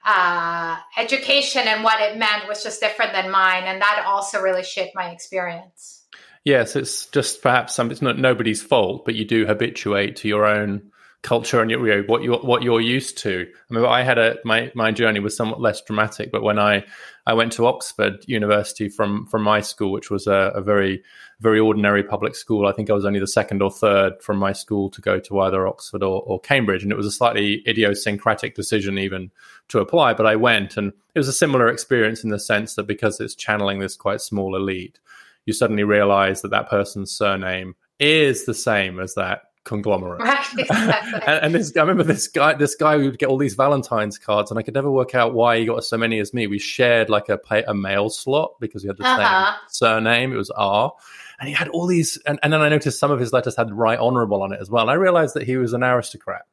uh, 0.06 0.78
education 0.98 1.64
and 1.66 1.84
what 1.84 2.02
it 2.02 2.18
meant 2.18 2.48
was 2.48 2.64
just 2.64 2.80
different 2.80 3.14
than 3.14 3.30
mine, 3.30 3.64
and 3.66 3.82
that 3.82 4.04
also 4.08 4.42
really 4.42 4.64
shaped 4.64 4.96
my 4.96 5.10
experience. 5.10 6.06
Yes, 6.46 6.76
it's 6.76 7.06
just 7.08 7.42
perhaps 7.42 7.76
some, 7.76 7.92
it's 7.92 8.02
not 8.02 8.18
nobody's 8.18 8.62
fault, 8.62 9.06
but 9.06 9.16
you 9.16 9.26
do 9.26 9.46
habituate 9.46 10.16
to 10.18 10.28
your 10.28 10.46
own 10.46 10.89
culture 11.22 11.62
and 11.62 11.70
you 11.70 11.78
know, 11.78 12.04
what 12.08 12.24
you're 12.24 12.40
what 12.40 12.64
you're 12.64 12.82
used 12.82 13.18
to. 13.20 13.46
I 13.70 13.74
mean, 13.74 13.86
I 13.86 14.04
had 14.04 14.18
a 14.18 14.38
my 14.46 14.72
my 14.74 14.92
journey 14.92 15.20
was 15.20 15.36
somewhat 15.36 15.62
less 15.62 15.82
dramatic, 15.82 16.32
but 16.32 16.44
when 16.44 16.58
I 16.58 16.86
I 17.26 17.34
went 17.34 17.52
to 17.54 17.68
Oxford 17.68 18.24
University 18.28 18.88
from 18.88 19.26
from 19.28 19.44
my 19.44 19.60
school, 19.62 19.92
which 19.92 20.10
was 20.10 20.28
a, 20.28 20.52
a 20.56 20.62
very 20.62 21.04
very 21.40 21.60
ordinary 21.60 22.04
public 22.04 22.36
school. 22.36 22.68
I 22.68 22.74
think 22.74 22.90
I 22.90 22.94
was 22.94 23.06
only 23.06 23.20
the 23.20 23.28
second 23.28 23.62
or 23.62 23.72
third 23.72 24.22
from 24.22 24.38
my 24.38 24.52
school 24.52 24.90
to 24.92 25.02
go 25.02 25.20
to 25.20 25.40
either 25.40 25.68
Oxford 25.68 26.04
or, 26.04 26.22
or 26.24 26.40
Cambridge, 26.40 26.84
and 26.84 26.92
it 26.92 26.98
was 26.98 27.06
a 27.06 27.12
slightly 27.12 27.64
idiosyncratic 27.68 28.56
decision 28.56 28.98
even 28.98 29.32
to 29.70 29.80
apply. 29.80 30.14
But 30.14 30.26
I 30.26 30.36
went, 30.36 30.78
and 30.78 30.94
it 31.16 31.20
was 31.20 31.30
a 31.30 31.34
similar 31.34 31.68
experience 31.68 32.24
in 32.24 32.30
the 32.30 32.40
sense 32.40 32.76
that 32.76 32.88
because 32.88 33.20
it's 33.20 33.36
channeling 33.36 33.80
this 33.80 33.96
quite 33.96 34.22
small 34.22 34.56
elite, 34.56 35.00
you 35.46 35.54
suddenly 35.54 35.84
realize 35.84 36.42
that 36.42 36.52
that 36.52 36.70
person's 36.70 37.12
surname 37.12 37.76
is 38.00 38.46
the 38.46 38.54
same 38.54 39.00
as 39.00 39.16
that 39.16 39.44
conglomerate. 39.64 40.22
Right, 40.22 40.46
exactly. 40.58 41.22
and, 41.26 41.46
and 41.46 41.56
this, 41.56 41.76
I 41.76 41.82
remember 41.82 42.04
this 42.04 42.28
guy. 42.28 42.54
This 42.54 42.76
guy 42.76 42.98
would 42.98 43.20
get 43.20 43.30
all 43.30 43.38
these 43.38 43.56
Valentine's 43.56 44.18
cards, 44.18 44.52
and 44.52 44.60
I 44.60 44.64
could 44.64 44.74
never 44.74 44.92
work 44.92 45.16
out 45.16 45.34
why 45.34 45.60
he 45.60 45.66
got 45.66 45.84
so 45.84 45.98
many 45.98 46.20
as 46.20 46.34
me. 46.34 46.48
We 46.48 46.60
shared 46.60 47.10
like 47.10 47.30
a 47.30 47.38
pay, 47.38 47.64
a 47.64 47.74
mail 47.74 48.10
slot 48.10 48.56
because 48.60 48.84
we 48.84 48.88
had 48.88 48.98
the 48.98 49.06
uh-huh. 49.06 49.52
same 49.52 49.70
surname. 49.70 50.34
It 50.34 50.38
was 50.38 50.50
R, 50.52 50.94
and 51.40 51.48
he 51.48 51.56
had 51.56 51.70
all 51.70 51.88
these. 51.88 52.18
And, 52.26 52.40
and 52.44 52.52
then 52.52 52.62
I 52.62 52.70
noticed 52.70 53.00
some 53.00 53.12
of 53.12 53.20
his 53.20 53.34
letters 53.34 53.56
had 53.56 53.72
right 53.72 54.00
honourable 54.00 54.42
on 54.42 54.52
it 54.52 54.60
as 54.62 54.70
well. 54.70 54.84
And 54.84 54.92
I 54.92 54.96
realised 54.96 55.36
that 55.36 55.44
he 55.44 55.58
was 55.58 55.74
an 55.74 55.84
aristocrat. 55.84 56.44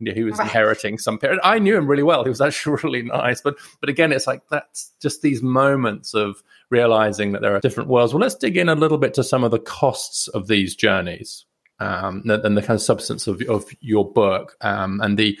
Yeah, 0.00 0.12
he 0.12 0.24
was 0.24 0.38
right. 0.38 0.46
inheriting 0.46 0.98
some 0.98 1.18
peerage. 1.18 1.38
I 1.44 1.60
knew 1.60 1.76
him 1.76 1.86
really 1.86 2.02
well. 2.02 2.24
He 2.24 2.28
was 2.28 2.40
actually 2.40 2.80
really 2.82 3.02
nice. 3.02 3.40
But 3.40 3.56
but 3.80 3.88
again, 3.88 4.12
it's 4.12 4.26
like 4.26 4.42
that's 4.50 4.90
just 5.00 5.22
these 5.22 5.42
moments 5.42 6.14
of 6.14 6.42
realizing 6.70 7.32
that 7.32 7.42
there 7.42 7.54
are 7.54 7.60
different 7.60 7.88
worlds. 7.88 8.12
Well, 8.12 8.20
let's 8.20 8.34
dig 8.34 8.56
in 8.56 8.68
a 8.68 8.74
little 8.74 8.98
bit 8.98 9.14
to 9.14 9.24
some 9.24 9.44
of 9.44 9.52
the 9.52 9.60
costs 9.60 10.26
of 10.28 10.48
these 10.48 10.74
journeys 10.74 11.44
um, 11.80 12.22
and 12.26 12.56
the 12.56 12.62
kind 12.62 12.76
of 12.76 12.82
substance 12.82 13.26
of, 13.26 13.42
of 13.42 13.64
your 13.80 14.10
book 14.10 14.56
um, 14.60 15.00
and 15.00 15.18
the 15.18 15.38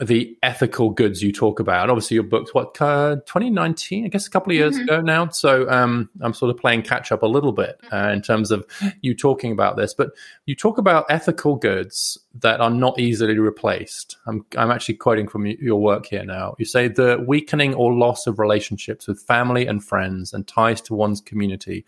the 0.00 0.36
ethical 0.42 0.90
goods 0.90 1.22
you 1.22 1.30
talk 1.30 1.60
about. 1.60 1.90
Obviously, 1.90 2.14
your 2.14 2.24
book's 2.24 2.54
what 2.54 2.80
uh, 2.80 3.16
2019, 3.26 4.06
I 4.06 4.08
guess, 4.08 4.26
a 4.26 4.30
couple 4.30 4.50
of 4.50 4.56
years 4.56 4.74
mm-hmm. 4.74 4.84
ago 4.84 5.00
now. 5.02 5.28
So 5.28 5.68
um, 5.68 6.08
I'm 6.22 6.32
sort 6.32 6.50
of 6.50 6.60
playing 6.60 6.82
catch 6.82 7.12
up 7.12 7.22
a 7.22 7.26
little 7.26 7.52
bit 7.52 7.78
uh, 7.92 8.10
in 8.12 8.22
terms 8.22 8.50
of 8.50 8.66
you 9.02 9.14
talking 9.14 9.52
about 9.52 9.76
this. 9.76 9.92
But 9.92 10.10
you 10.46 10.54
talk 10.54 10.78
about 10.78 11.04
ethical 11.10 11.56
goods 11.56 12.18
that 12.34 12.60
are 12.60 12.70
not 12.70 12.98
easily 12.98 13.38
replaced. 13.38 14.16
I'm 14.26 14.44
I'm 14.56 14.70
actually 14.70 14.94
quoting 14.94 15.28
from 15.28 15.46
your 15.46 15.80
work 15.80 16.06
here 16.06 16.24
now. 16.24 16.54
You 16.58 16.64
say 16.64 16.88
the 16.88 17.22
weakening 17.26 17.74
or 17.74 17.92
loss 17.92 18.26
of 18.26 18.38
relationships 18.38 19.06
with 19.06 19.20
family 19.20 19.66
and 19.66 19.84
friends 19.84 20.32
and 20.32 20.46
ties 20.46 20.80
to 20.82 20.94
one's 20.94 21.20
community 21.20 21.84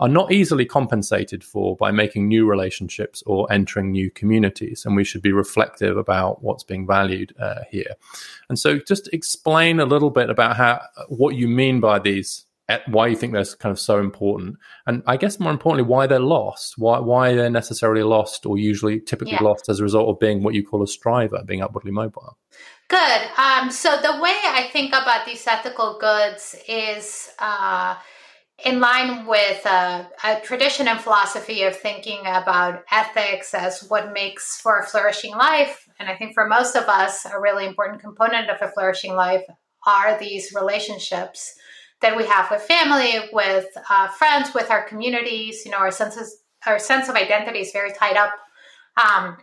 are 0.00 0.08
not 0.08 0.32
easily 0.32 0.64
compensated 0.64 1.44
for 1.44 1.76
by 1.76 1.92
making 1.92 2.26
new 2.26 2.48
relationships 2.48 3.22
or 3.26 3.50
entering 3.52 3.92
new 3.92 4.10
communities. 4.10 4.84
And 4.84 4.96
we 4.96 5.04
should 5.04 5.22
be 5.22 5.32
reflective 5.32 5.96
about 5.96 6.42
what's 6.42 6.64
being 6.64 6.86
valued 6.86 7.34
uh, 7.38 7.60
here. 7.70 7.94
And 8.48 8.58
so, 8.58 8.78
just 8.78 9.08
explain 9.12 9.78
a 9.78 9.84
little 9.84 10.10
bit 10.10 10.30
about 10.30 10.56
how 10.56 10.80
what 11.08 11.36
you 11.36 11.46
mean 11.46 11.80
by 11.80 11.98
these 11.98 12.46
why 12.86 13.08
you 13.08 13.16
think 13.16 13.32
they're 13.32 13.44
kind 13.58 13.72
of 13.72 13.80
so 13.80 13.98
important, 13.98 14.56
and 14.86 15.02
I 15.06 15.16
guess 15.16 15.40
more 15.40 15.50
importantly, 15.50 15.88
why 15.88 16.06
they're 16.06 16.20
lost, 16.20 16.78
why 16.78 16.98
why 17.00 17.34
they're 17.34 17.50
necessarily 17.50 18.02
lost, 18.02 18.46
or 18.46 18.58
usually 18.58 19.00
typically 19.00 19.34
yeah. 19.34 19.42
lost 19.42 19.68
as 19.68 19.80
a 19.80 19.82
result 19.82 20.08
of 20.08 20.20
being 20.20 20.42
what 20.42 20.54
you 20.54 20.64
call 20.64 20.82
a 20.82 20.86
striver, 20.86 21.42
being 21.44 21.62
upwardly 21.62 21.90
mobile. 21.90 22.38
Good. 22.88 23.22
Um, 23.36 23.70
so 23.70 24.00
the 24.00 24.20
way 24.20 24.36
I 24.44 24.68
think 24.72 24.90
about 24.90 25.26
these 25.26 25.46
ethical 25.46 25.98
goods 25.98 26.56
is 26.68 27.30
uh, 27.38 27.96
in 28.64 28.80
line 28.80 29.26
with 29.26 29.64
a 29.66 30.06
tradition 30.42 30.88
and 30.88 31.00
philosophy 31.00 31.62
of 31.62 31.76
thinking 31.76 32.20
about 32.20 32.84
ethics 32.90 33.54
as 33.54 33.86
what 33.88 34.12
makes 34.12 34.60
for 34.60 34.78
a 34.78 34.86
flourishing 34.86 35.32
life. 35.32 35.88
And 35.98 36.08
I 36.08 36.16
think 36.16 36.34
for 36.34 36.46
most 36.46 36.76
of 36.76 36.84
us, 36.84 37.24
a 37.24 37.40
really 37.40 37.66
important 37.66 38.00
component 38.00 38.50
of 38.50 38.58
a 38.60 38.70
flourishing 38.72 39.14
life 39.14 39.44
are 39.86 40.18
these 40.18 40.52
relationships 40.54 41.54
that 42.02 42.16
we 42.16 42.26
have 42.26 42.50
with 42.50 42.62
family, 42.62 43.28
with 43.32 43.66
uh, 43.88 44.08
friends, 44.08 44.54
with 44.54 44.70
our 44.70 44.86
communities. 44.86 45.64
You 45.64 45.72
know, 45.72 45.78
our 45.78 45.90
senses, 45.90 46.42
our 46.66 46.78
sense 46.78 47.08
of 47.08 47.14
identity 47.14 47.60
is 47.60 47.72
very 47.72 47.92
tied 47.92 48.16
up 48.16 48.32
um, 48.96 49.36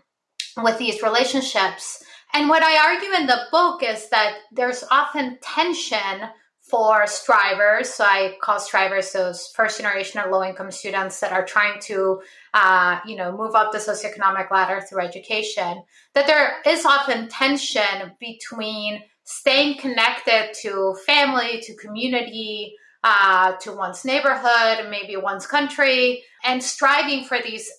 with 0.63 0.77
these 0.77 1.01
relationships. 1.01 2.03
And 2.33 2.49
what 2.49 2.63
I 2.63 2.93
argue 2.93 3.13
in 3.13 3.27
the 3.27 3.45
book 3.51 3.83
is 3.83 4.09
that 4.09 4.37
there's 4.51 4.83
often 4.91 5.37
tension 5.41 6.29
for 6.69 7.07
strivers. 7.07 7.89
So 7.93 8.03
I 8.03 8.37
call 8.41 8.59
strivers 8.59 9.11
those 9.11 9.47
first 9.55 9.77
generation 9.79 10.19
or 10.19 10.31
low 10.31 10.43
income 10.43 10.71
students 10.71 11.19
that 11.21 11.31
are 11.31 11.45
trying 11.45 11.79
to, 11.81 12.21
uh, 12.53 12.99
you 13.05 13.15
know, 13.15 13.31
move 13.35 13.55
up 13.55 13.71
the 13.71 13.77
socioeconomic 13.77 14.51
ladder 14.51 14.81
through 14.81 15.01
education. 15.01 15.83
That 16.13 16.27
there 16.27 16.57
is 16.65 16.85
often 16.85 17.29
tension 17.29 18.11
between 18.19 19.01
staying 19.23 19.77
connected 19.79 20.53
to 20.61 20.95
family, 21.05 21.61
to 21.61 21.75
community, 21.75 22.75
uh, 23.03 23.53
to 23.57 23.71
one's 23.71 24.03
neighborhood, 24.03 24.89
maybe 24.89 25.15
one's 25.15 25.45
country, 25.45 26.23
and 26.43 26.63
striving 26.63 27.23
for 27.23 27.37
these, 27.43 27.69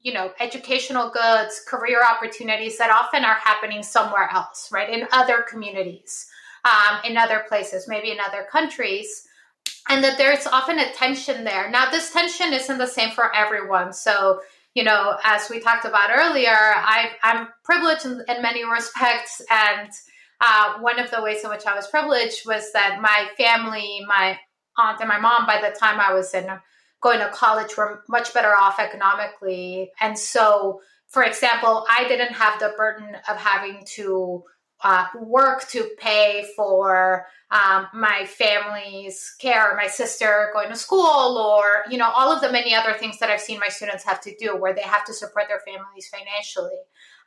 you 0.00 0.12
know, 0.12 0.30
educational 0.38 1.10
goods, 1.10 1.60
career 1.66 2.00
opportunities 2.04 2.78
that 2.78 2.90
often 2.90 3.24
are 3.24 3.38
happening 3.42 3.82
somewhere 3.82 4.28
else, 4.32 4.68
right, 4.70 4.90
in 4.90 5.08
other 5.12 5.42
communities, 5.48 6.26
um, 6.66 6.98
in 7.04 7.16
other 7.16 7.44
places, 7.48 7.86
maybe 7.88 8.10
in 8.10 8.18
other 8.20 8.46
countries. 8.50 9.26
And 9.88 10.02
that 10.02 10.18
there's 10.18 10.46
often 10.46 10.80
a 10.80 10.92
tension 10.92 11.44
there. 11.44 11.70
Now, 11.70 11.90
this 11.90 12.12
tension 12.12 12.52
isn't 12.52 12.78
the 12.78 12.88
same 12.88 13.12
for 13.12 13.34
everyone. 13.34 13.92
So, 13.92 14.40
you 14.74 14.82
know, 14.82 15.16
as 15.22 15.48
we 15.48 15.60
talked 15.60 15.84
about 15.84 16.10
earlier, 16.12 16.50
I, 16.50 17.12
am 17.22 17.48
privileged 17.64 18.04
in, 18.04 18.22
in 18.28 18.42
many 18.42 18.64
respects, 18.64 19.40
and 19.48 19.88
uh, 20.40 20.78
one 20.80 20.98
of 20.98 21.10
the 21.10 21.22
ways 21.22 21.44
in 21.44 21.50
which 21.50 21.66
I 21.66 21.74
was 21.74 21.86
privileged 21.86 22.46
was 22.46 22.72
that 22.72 23.00
my 23.00 23.28
family, 23.38 24.00
my 24.06 24.38
aunt 24.76 25.00
and 25.00 25.08
my 25.08 25.18
mom, 25.18 25.46
by 25.46 25.60
the 25.60 25.74
time 25.78 26.00
I 26.00 26.12
was 26.12 26.34
in 26.34 26.46
going 27.00 27.20
to 27.20 27.30
college, 27.30 27.76
were 27.76 28.02
much 28.08 28.34
better 28.34 28.52
off 28.54 28.78
economically. 28.80 29.92
And 30.00 30.18
so, 30.18 30.80
for 31.08 31.22
example, 31.22 31.86
I 31.88 32.06
didn't 32.08 32.34
have 32.34 32.58
the 32.58 32.74
burden 32.76 33.16
of 33.28 33.36
having 33.36 33.82
to 33.94 34.42
uh, 34.84 35.06
work 35.20 35.66
to 35.68 35.88
pay 35.98 36.46
for 36.54 37.26
um, 37.50 37.86
my 37.94 38.26
family's 38.26 39.34
care, 39.40 39.74
my 39.76 39.86
sister 39.86 40.50
going 40.52 40.68
to 40.68 40.76
school, 40.76 41.38
or 41.38 41.90
you 41.90 41.98
know 41.98 42.10
all 42.10 42.32
of 42.32 42.40
the 42.40 42.50
many 42.50 42.74
other 42.74 42.94
things 42.94 43.18
that 43.18 43.30
I've 43.30 43.40
seen 43.40 43.58
my 43.58 43.68
students 43.68 44.04
have 44.04 44.20
to 44.22 44.34
do, 44.36 44.56
where 44.56 44.74
they 44.74 44.82
have 44.82 45.04
to 45.06 45.12
support 45.12 45.46
their 45.48 45.60
families 45.60 46.08
financially. 46.08 46.76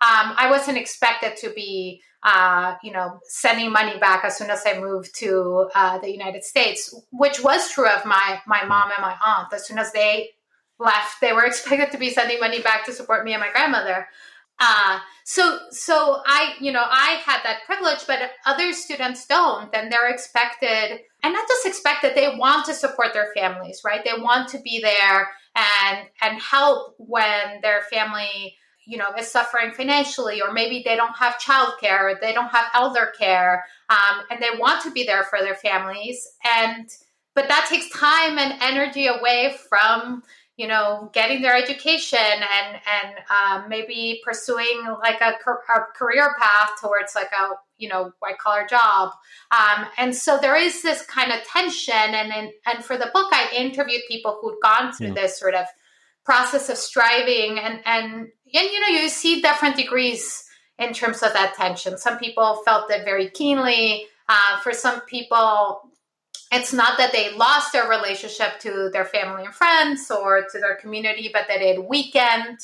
Um, 0.01 0.33
I 0.37 0.49
wasn't 0.49 0.77
expected 0.77 1.35
to 1.37 1.51
be 1.51 2.01
uh, 2.23 2.75
you 2.83 2.91
know, 2.91 3.19
sending 3.23 3.71
money 3.71 3.97
back 3.97 4.25
as 4.25 4.37
soon 4.37 4.49
as 4.49 4.63
I 4.65 4.79
moved 4.79 5.15
to 5.19 5.69
uh, 5.73 5.99
the 5.99 6.11
United 6.11 6.43
States, 6.43 6.93
which 7.11 7.41
was 7.41 7.71
true 7.71 7.87
of 7.87 8.05
my 8.05 8.41
my 8.45 8.65
mom 8.65 8.91
and 8.91 9.01
my 9.01 9.15
aunt. 9.25 9.53
As 9.53 9.65
soon 9.65 9.79
as 9.79 9.93
they 9.93 10.31
left, 10.79 11.21
they 11.21 11.31
were 11.31 11.45
expected 11.45 11.91
to 11.91 11.97
be 11.97 12.09
sending 12.09 12.39
money 12.39 12.61
back 12.61 12.85
to 12.85 12.91
support 12.91 13.23
me 13.23 13.33
and 13.33 13.41
my 13.41 13.51
grandmother. 13.51 14.07
Uh, 14.59 14.99
so 15.23 15.59
so 15.69 16.21
I 16.25 16.53
you 16.59 16.71
know 16.71 16.83
I 16.85 17.21
had 17.25 17.41
that 17.43 17.59
privilege, 17.65 18.05
but 18.07 18.19
other 18.45 18.73
students 18.73 19.25
don't, 19.25 19.73
and 19.75 19.91
they're 19.91 20.09
expected, 20.09 20.99
and 21.23 21.33
not 21.33 21.47
just 21.47 21.65
expected, 21.65 22.15
they 22.15 22.35
want 22.35 22.65
to 22.65 22.73
support 22.73 23.13
their 23.13 23.31
families, 23.35 23.81
right? 23.85 24.03
They 24.03 24.19
want 24.19 24.49
to 24.49 24.59
be 24.59 24.81
there 24.81 25.29
and 25.55 26.07
and 26.21 26.41
help 26.41 26.95
when 26.97 27.61
their 27.61 27.81
family 27.83 28.55
you 28.85 28.97
know 28.97 29.13
is 29.17 29.31
suffering 29.31 29.71
financially 29.71 30.41
or 30.41 30.51
maybe 30.51 30.81
they 30.85 30.95
don't 30.95 31.15
have 31.17 31.35
childcare 31.35 32.01
or 32.01 32.19
they 32.19 32.33
don't 32.33 32.49
have 32.49 32.65
elder 32.73 33.11
care 33.17 33.63
um, 33.89 34.23
and 34.31 34.41
they 34.41 34.57
want 34.57 34.81
to 34.83 34.91
be 34.91 35.03
there 35.03 35.23
for 35.23 35.39
their 35.39 35.55
families 35.55 36.27
and 36.45 36.89
but 37.35 37.47
that 37.47 37.67
takes 37.69 37.89
time 37.89 38.37
and 38.37 38.61
energy 38.61 39.07
away 39.07 39.55
from 39.69 40.23
you 40.59 40.67
know 40.67 41.09
getting 41.13 41.41
their 41.41 41.55
education 41.55 42.19
and 42.19 42.79
and 42.85 43.15
um, 43.31 43.69
maybe 43.69 44.21
pursuing 44.25 44.83
like 45.01 45.21
a, 45.21 45.31
a, 45.31 45.85
career 45.95 46.35
path 46.37 46.71
towards 46.81 47.15
like 47.15 47.31
a 47.31 47.53
you 47.77 47.87
know 47.87 48.11
white 48.19 48.37
collar 48.39 48.67
job. 48.69 49.11
Um, 49.51 49.85
and 49.97 50.13
so 50.13 50.37
there 50.37 50.57
is 50.57 50.83
this 50.83 51.05
kind 51.05 51.31
of 51.31 51.39
tension 51.45 51.93
and, 51.95 52.33
and 52.33 52.51
and 52.65 52.83
for 52.83 52.97
the 52.97 53.09
book 53.13 53.29
i 53.31 53.49
interviewed 53.55 54.01
people 54.09 54.37
who'd 54.41 54.61
gone 54.61 54.91
through 54.91 55.07
yeah. 55.07 55.13
this 55.13 55.39
sort 55.39 55.55
of 55.55 55.65
process 56.25 56.69
of 56.69 56.77
striving 56.77 57.57
and 57.57 57.79
and 57.85 58.05
and 58.13 58.69
you 58.69 58.79
know 58.81 59.01
you 59.01 59.07
see 59.07 59.41
different 59.41 59.77
degrees 59.77 60.43
in 60.77 60.93
terms 60.93 61.23
of 61.23 61.33
that 61.33 61.55
tension. 61.55 61.97
Some 61.97 62.17
people 62.17 62.61
felt 62.65 62.91
it 62.91 63.05
very 63.05 63.29
keenly. 63.29 64.07
Uh, 64.27 64.59
for 64.59 64.73
some 64.73 65.01
people 65.01 65.88
it's 66.51 66.73
not 66.73 66.97
that 66.97 67.11
they 67.11 67.35
lost 67.35 67.73
their 67.73 67.87
relationship 67.87 68.59
to 68.59 68.89
their 68.91 69.05
family 69.05 69.45
and 69.45 69.53
friends 69.53 70.09
or 70.09 70.45
to 70.51 70.59
their 70.59 70.75
community 70.75 71.29
but 71.31 71.45
that 71.47 71.61
it 71.61 71.87
weakened. 71.87 72.59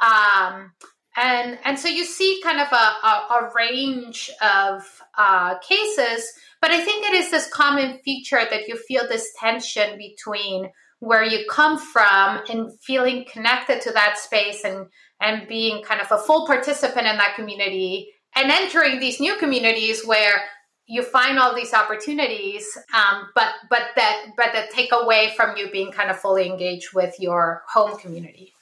Um, 0.00 0.72
and 1.16 1.58
and 1.64 1.78
so 1.78 1.88
you 1.88 2.04
see 2.04 2.40
kind 2.42 2.60
of 2.60 2.68
a, 2.72 2.74
a, 2.74 3.26
a 3.30 3.52
range 3.54 4.30
of 4.42 4.82
uh, 5.16 5.58
cases 5.58 6.32
but 6.60 6.70
i 6.70 6.84
think 6.84 7.04
it 7.06 7.14
is 7.14 7.30
this 7.30 7.48
common 7.48 7.98
feature 8.04 8.40
that 8.50 8.66
you 8.68 8.76
feel 8.76 9.06
this 9.08 9.32
tension 9.38 9.96
between 9.96 10.70
where 11.00 11.24
you 11.24 11.44
come 11.48 11.78
from 11.78 12.40
and 12.48 12.72
feeling 12.80 13.24
connected 13.30 13.80
to 13.80 13.92
that 13.92 14.18
space 14.18 14.64
and 14.64 14.86
and 15.20 15.46
being 15.48 15.82
kind 15.82 16.00
of 16.00 16.10
a 16.10 16.18
full 16.18 16.46
participant 16.46 17.06
in 17.06 17.16
that 17.16 17.36
community 17.36 18.10
and 18.34 18.50
entering 18.50 18.98
these 18.98 19.20
new 19.20 19.36
communities 19.36 20.04
where 20.04 20.42
you 20.86 21.02
find 21.02 21.38
all 21.38 21.54
these 21.54 21.72
opportunities 21.72 22.66
um, 22.94 23.28
but 23.34 23.54
but 23.70 23.82
that 23.96 24.26
but 24.36 24.52
that 24.52 24.70
take 24.70 24.90
away 24.92 25.32
from 25.36 25.56
you 25.56 25.70
being 25.70 25.90
kind 25.90 26.10
of 26.10 26.18
fully 26.18 26.46
engaged 26.46 26.92
with 26.92 27.18
your 27.18 27.62
home 27.68 27.96
community 27.98 28.54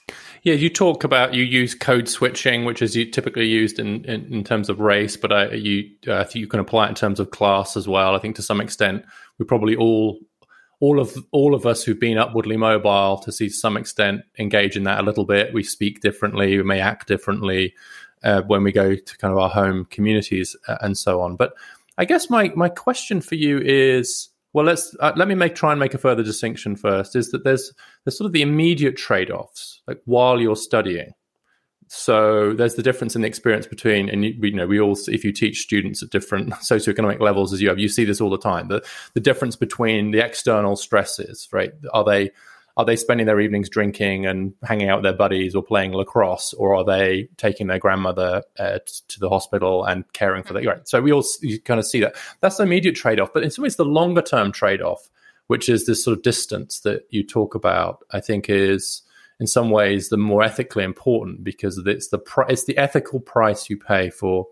yeah, 0.42 0.54
you 0.54 0.68
talk 0.68 1.04
about 1.04 1.34
you 1.34 1.44
use 1.44 1.74
code 1.74 2.08
switching, 2.08 2.64
which 2.64 2.82
is 2.82 2.94
typically 3.12 3.46
used 3.46 3.78
in, 3.78 4.04
in, 4.04 4.24
in 4.32 4.44
terms 4.44 4.68
of 4.68 4.80
race, 4.80 5.16
but 5.16 5.32
I, 5.32 5.52
you 5.52 5.90
uh, 6.08 6.16
I 6.16 6.24
think 6.24 6.36
you 6.36 6.48
can 6.48 6.58
apply 6.58 6.86
it 6.86 6.88
in 6.90 6.94
terms 6.96 7.20
of 7.20 7.30
class 7.30 7.76
as 7.76 7.86
well. 7.86 8.16
I 8.16 8.18
think 8.18 8.34
to 8.36 8.42
some 8.42 8.60
extent 8.60 9.04
we 9.38 9.44
probably 9.44 9.76
all 9.76 10.18
all 10.80 10.98
of 10.98 11.16
all 11.30 11.54
of 11.54 11.64
us 11.64 11.84
who've 11.84 12.00
been 12.00 12.18
upwardly 12.18 12.56
mobile 12.56 13.18
to 13.18 13.30
see 13.30 13.48
some 13.48 13.76
extent 13.76 14.22
engage 14.36 14.76
in 14.76 14.82
that 14.82 14.98
a 14.98 15.04
little 15.04 15.24
bit. 15.24 15.54
We 15.54 15.62
speak 15.62 16.00
differently, 16.00 16.56
we 16.56 16.64
may 16.64 16.80
act 16.80 17.06
differently 17.06 17.74
uh, 18.24 18.42
when 18.42 18.64
we 18.64 18.72
go 18.72 18.96
to 18.96 19.18
kind 19.18 19.32
of 19.32 19.38
our 19.38 19.48
home 19.48 19.84
communities 19.86 20.56
uh, 20.66 20.78
and 20.80 20.98
so 20.98 21.20
on. 21.20 21.36
But 21.36 21.54
I 21.98 22.04
guess 22.04 22.30
my 22.30 22.50
my 22.54 22.68
question 22.68 23.20
for 23.20 23.34
you 23.34 23.58
is 23.58 24.28
well 24.52 24.64
let's 24.64 24.94
uh, 25.00 25.12
let 25.16 25.28
me 25.28 25.34
make 25.34 25.54
try 25.54 25.72
and 25.72 25.80
make 25.80 25.94
a 25.94 25.98
further 25.98 26.22
distinction 26.22 26.76
first 26.76 27.16
is 27.16 27.30
that 27.30 27.44
there's 27.44 27.72
there's 28.04 28.16
sort 28.16 28.26
of 28.26 28.32
the 28.32 28.42
immediate 28.42 28.96
trade-offs 28.96 29.80
like 29.86 30.00
while 30.04 30.40
you're 30.40 30.56
studying 30.56 31.12
so 31.94 32.54
there's 32.54 32.76
the 32.76 32.82
difference 32.82 33.14
in 33.14 33.20
the 33.20 33.28
experience 33.28 33.66
between, 33.66 34.08
and 34.08 34.24
you, 34.24 34.34
you, 34.40 34.54
know, 34.54 34.66
we 34.66 34.80
all, 34.80 34.96
if 35.08 35.24
you 35.24 35.30
teach 35.30 35.60
students 35.60 36.02
at 36.02 36.08
different 36.08 36.50
socioeconomic 36.54 37.20
levels 37.20 37.52
as 37.52 37.60
you 37.60 37.68
have, 37.68 37.78
you 37.78 37.88
see 37.88 38.06
this 38.06 38.18
all 38.18 38.30
the 38.30 38.38
time. 38.38 38.68
The 38.68 38.82
the 39.12 39.20
difference 39.20 39.56
between 39.56 40.10
the 40.10 40.24
external 40.24 40.74
stresses, 40.76 41.48
right? 41.52 41.72
Are 41.92 42.02
they 42.02 42.30
are 42.76 42.84
they 42.84 42.96
spending 42.96 43.26
their 43.26 43.40
evenings 43.40 43.68
drinking 43.68 44.26
and 44.26 44.54
hanging 44.62 44.88
out 44.88 44.98
with 44.98 45.04
their 45.04 45.12
buddies 45.12 45.54
or 45.54 45.62
playing 45.62 45.92
lacrosse, 45.92 46.54
or 46.54 46.74
are 46.74 46.84
they 46.84 47.28
taking 47.36 47.66
their 47.66 47.78
grandmother 47.78 48.42
uh, 48.58 48.78
to 49.08 49.20
the 49.20 49.28
hospital 49.28 49.84
and 49.84 50.10
caring 50.12 50.42
for 50.42 50.54
them? 50.54 50.64
Right. 50.64 50.88
So 50.88 51.00
we 51.00 51.12
all 51.12 51.24
you 51.40 51.60
kind 51.60 51.78
of 51.78 51.86
see 51.86 52.00
that. 52.00 52.16
That's 52.40 52.56
the 52.56 52.62
immediate 52.62 52.96
trade 52.96 53.20
off, 53.20 53.32
but 53.34 53.42
in 53.42 53.50
some 53.50 53.62
ways, 53.62 53.76
the 53.76 53.84
longer 53.84 54.22
term 54.22 54.52
trade 54.52 54.80
off, 54.80 55.10
which 55.48 55.68
is 55.68 55.86
this 55.86 56.02
sort 56.02 56.16
of 56.16 56.22
distance 56.22 56.80
that 56.80 57.06
you 57.10 57.22
talk 57.26 57.54
about, 57.54 58.04
I 58.10 58.20
think 58.20 58.48
is 58.48 59.02
in 59.38 59.46
some 59.46 59.70
ways 59.70 60.08
the 60.08 60.16
more 60.16 60.42
ethically 60.42 60.84
important 60.84 61.42
because 61.42 61.76
it's 61.84 62.08
the 62.08 62.18
pr- 62.18 62.48
it's 62.48 62.64
the 62.64 62.78
ethical 62.78 63.20
price 63.20 63.68
you 63.68 63.76
pay 63.76 64.08
for 64.08 64.46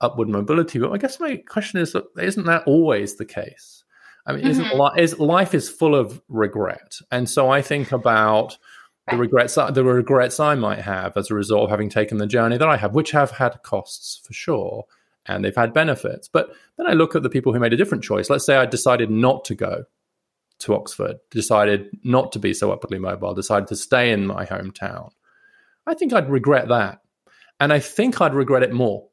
upward 0.00 0.28
mobility. 0.28 0.78
But 0.78 0.92
I 0.92 0.98
guess 0.98 1.20
my 1.20 1.36
question 1.36 1.80
is, 1.80 1.94
isn't 2.18 2.46
that 2.46 2.64
always 2.66 3.16
the 3.16 3.24
case? 3.24 3.81
I 4.24 4.32
mean, 4.32 4.46
isn't 4.46 4.64
mm-hmm. 4.64 4.98
is 4.98 5.18
life 5.18 5.54
is 5.54 5.68
full 5.68 5.94
of 5.94 6.22
regret, 6.28 6.96
and 7.10 7.28
so 7.28 7.50
I 7.50 7.60
think 7.62 7.90
about 7.90 8.56
the 9.10 9.16
regrets 9.16 9.56
the 9.56 9.84
regrets 9.84 10.38
I 10.38 10.54
might 10.54 10.80
have 10.80 11.16
as 11.16 11.30
a 11.30 11.34
result 11.34 11.64
of 11.64 11.70
having 11.70 11.88
taken 11.88 12.18
the 12.18 12.26
journey 12.26 12.56
that 12.56 12.68
I 12.68 12.76
have, 12.76 12.94
which 12.94 13.10
have 13.10 13.32
had 13.32 13.62
costs 13.62 14.20
for 14.24 14.32
sure, 14.32 14.84
and 15.26 15.44
they've 15.44 15.56
had 15.56 15.72
benefits. 15.72 16.28
But 16.28 16.54
then 16.76 16.86
I 16.86 16.92
look 16.92 17.16
at 17.16 17.24
the 17.24 17.30
people 17.30 17.52
who 17.52 17.58
made 17.58 17.72
a 17.72 17.76
different 17.76 18.04
choice. 18.04 18.30
Let's 18.30 18.46
say 18.46 18.56
I 18.56 18.66
decided 18.66 19.10
not 19.10 19.44
to 19.46 19.56
go 19.56 19.84
to 20.60 20.74
Oxford, 20.74 21.16
decided 21.30 21.88
not 22.04 22.30
to 22.32 22.38
be 22.38 22.54
so 22.54 22.70
upwardly 22.70 23.00
mobile, 23.00 23.34
decided 23.34 23.66
to 23.68 23.76
stay 23.76 24.12
in 24.12 24.26
my 24.26 24.46
hometown. 24.46 25.10
I 25.84 25.94
think 25.94 26.12
I'd 26.12 26.30
regret 26.30 26.68
that, 26.68 27.00
and 27.58 27.72
I 27.72 27.80
think 27.80 28.20
I'd 28.20 28.34
regret 28.34 28.62
it 28.62 28.72
more 28.72 29.08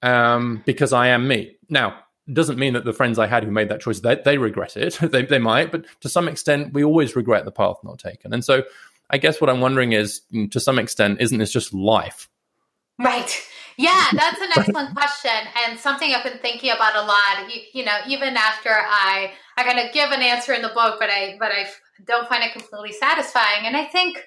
um, 0.00 0.62
because 0.64 0.92
I 0.92 1.08
am 1.08 1.26
me 1.26 1.56
now 1.68 2.03
doesn't 2.32 2.58
mean 2.58 2.72
that 2.74 2.84
the 2.84 2.92
friends 2.92 3.18
I 3.18 3.26
had 3.26 3.44
who 3.44 3.50
made 3.50 3.68
that 3.68 3.80
choice 3.80 4.00
they, 4.00 4.16
they 4.16 4.38
regret 4.38 4.76
it. 4.76 4.94
they, 5.02 5.24
they 5.24 5.38
might, 5.38 5.70
but 5.70 5.84
to 6.00 6.08
some 6.08 6.28
extent, 6.28 6.72
we 6.72 6.84
always 6.84 7.16
regret 7.16 7.44
the 7.44 7.52
path 7.52 7.76
not 7.82 7.98
taken. 7.98 8.32
And 8.32 8.44
so, 8.44 8.62
I 9.10 9.18
guess 9.18 9.40
what 9.40 9.50
I'm 9.50 9.60
wondering 9.60 9.92
is, 9.92 10.22
mm, 10.32 10.50
to 10.50 10.60
some 10.60 10.78
extent, 10.78 11.20
isn't 11.20 11.38
this 11.38 11.52
just 11.52 11.74
life? 11.74 12.28
Right. 12.98 13.30
Yeah, 13.76 14.06
that's 14.12 14.40
an 14.40 14.50
excellent 14.56 14.94
question 14.94 15.32
and 15.66 15.78
something 15.78 16.14
I've 16.14 16.22
been 16.22 16.38
thinking 16.38 16.70
about 16.70 16.94
a 16.94 17.02
lot. 17.02 17.52
You, 17.52 17.60
you, 17.72 17.84
know, 17.84 17.98
even 18.06 18.36
after 18.36 18.70
I 18.70 19.32
I 19.56 19.64
kind 19.64 19.80
of 19.80 19.92
give 19.92 20.10
an 20.10 20.22
answer 20.22 20.52
in 20.52 20.62
the 20.62 20.68
book, 20.68 20.96
but 21.00 21.10
I 21.10 21.36
but 21.38 21.50
I 21.50 21.66
don't 22.06 22.28
find 22.28 22.44
it 22.44 22.52
completely 22.52 22.92
satisfying. 22.92 23.66
And 23.66 23.76
I 23.76 23.84
think 23.84 24.24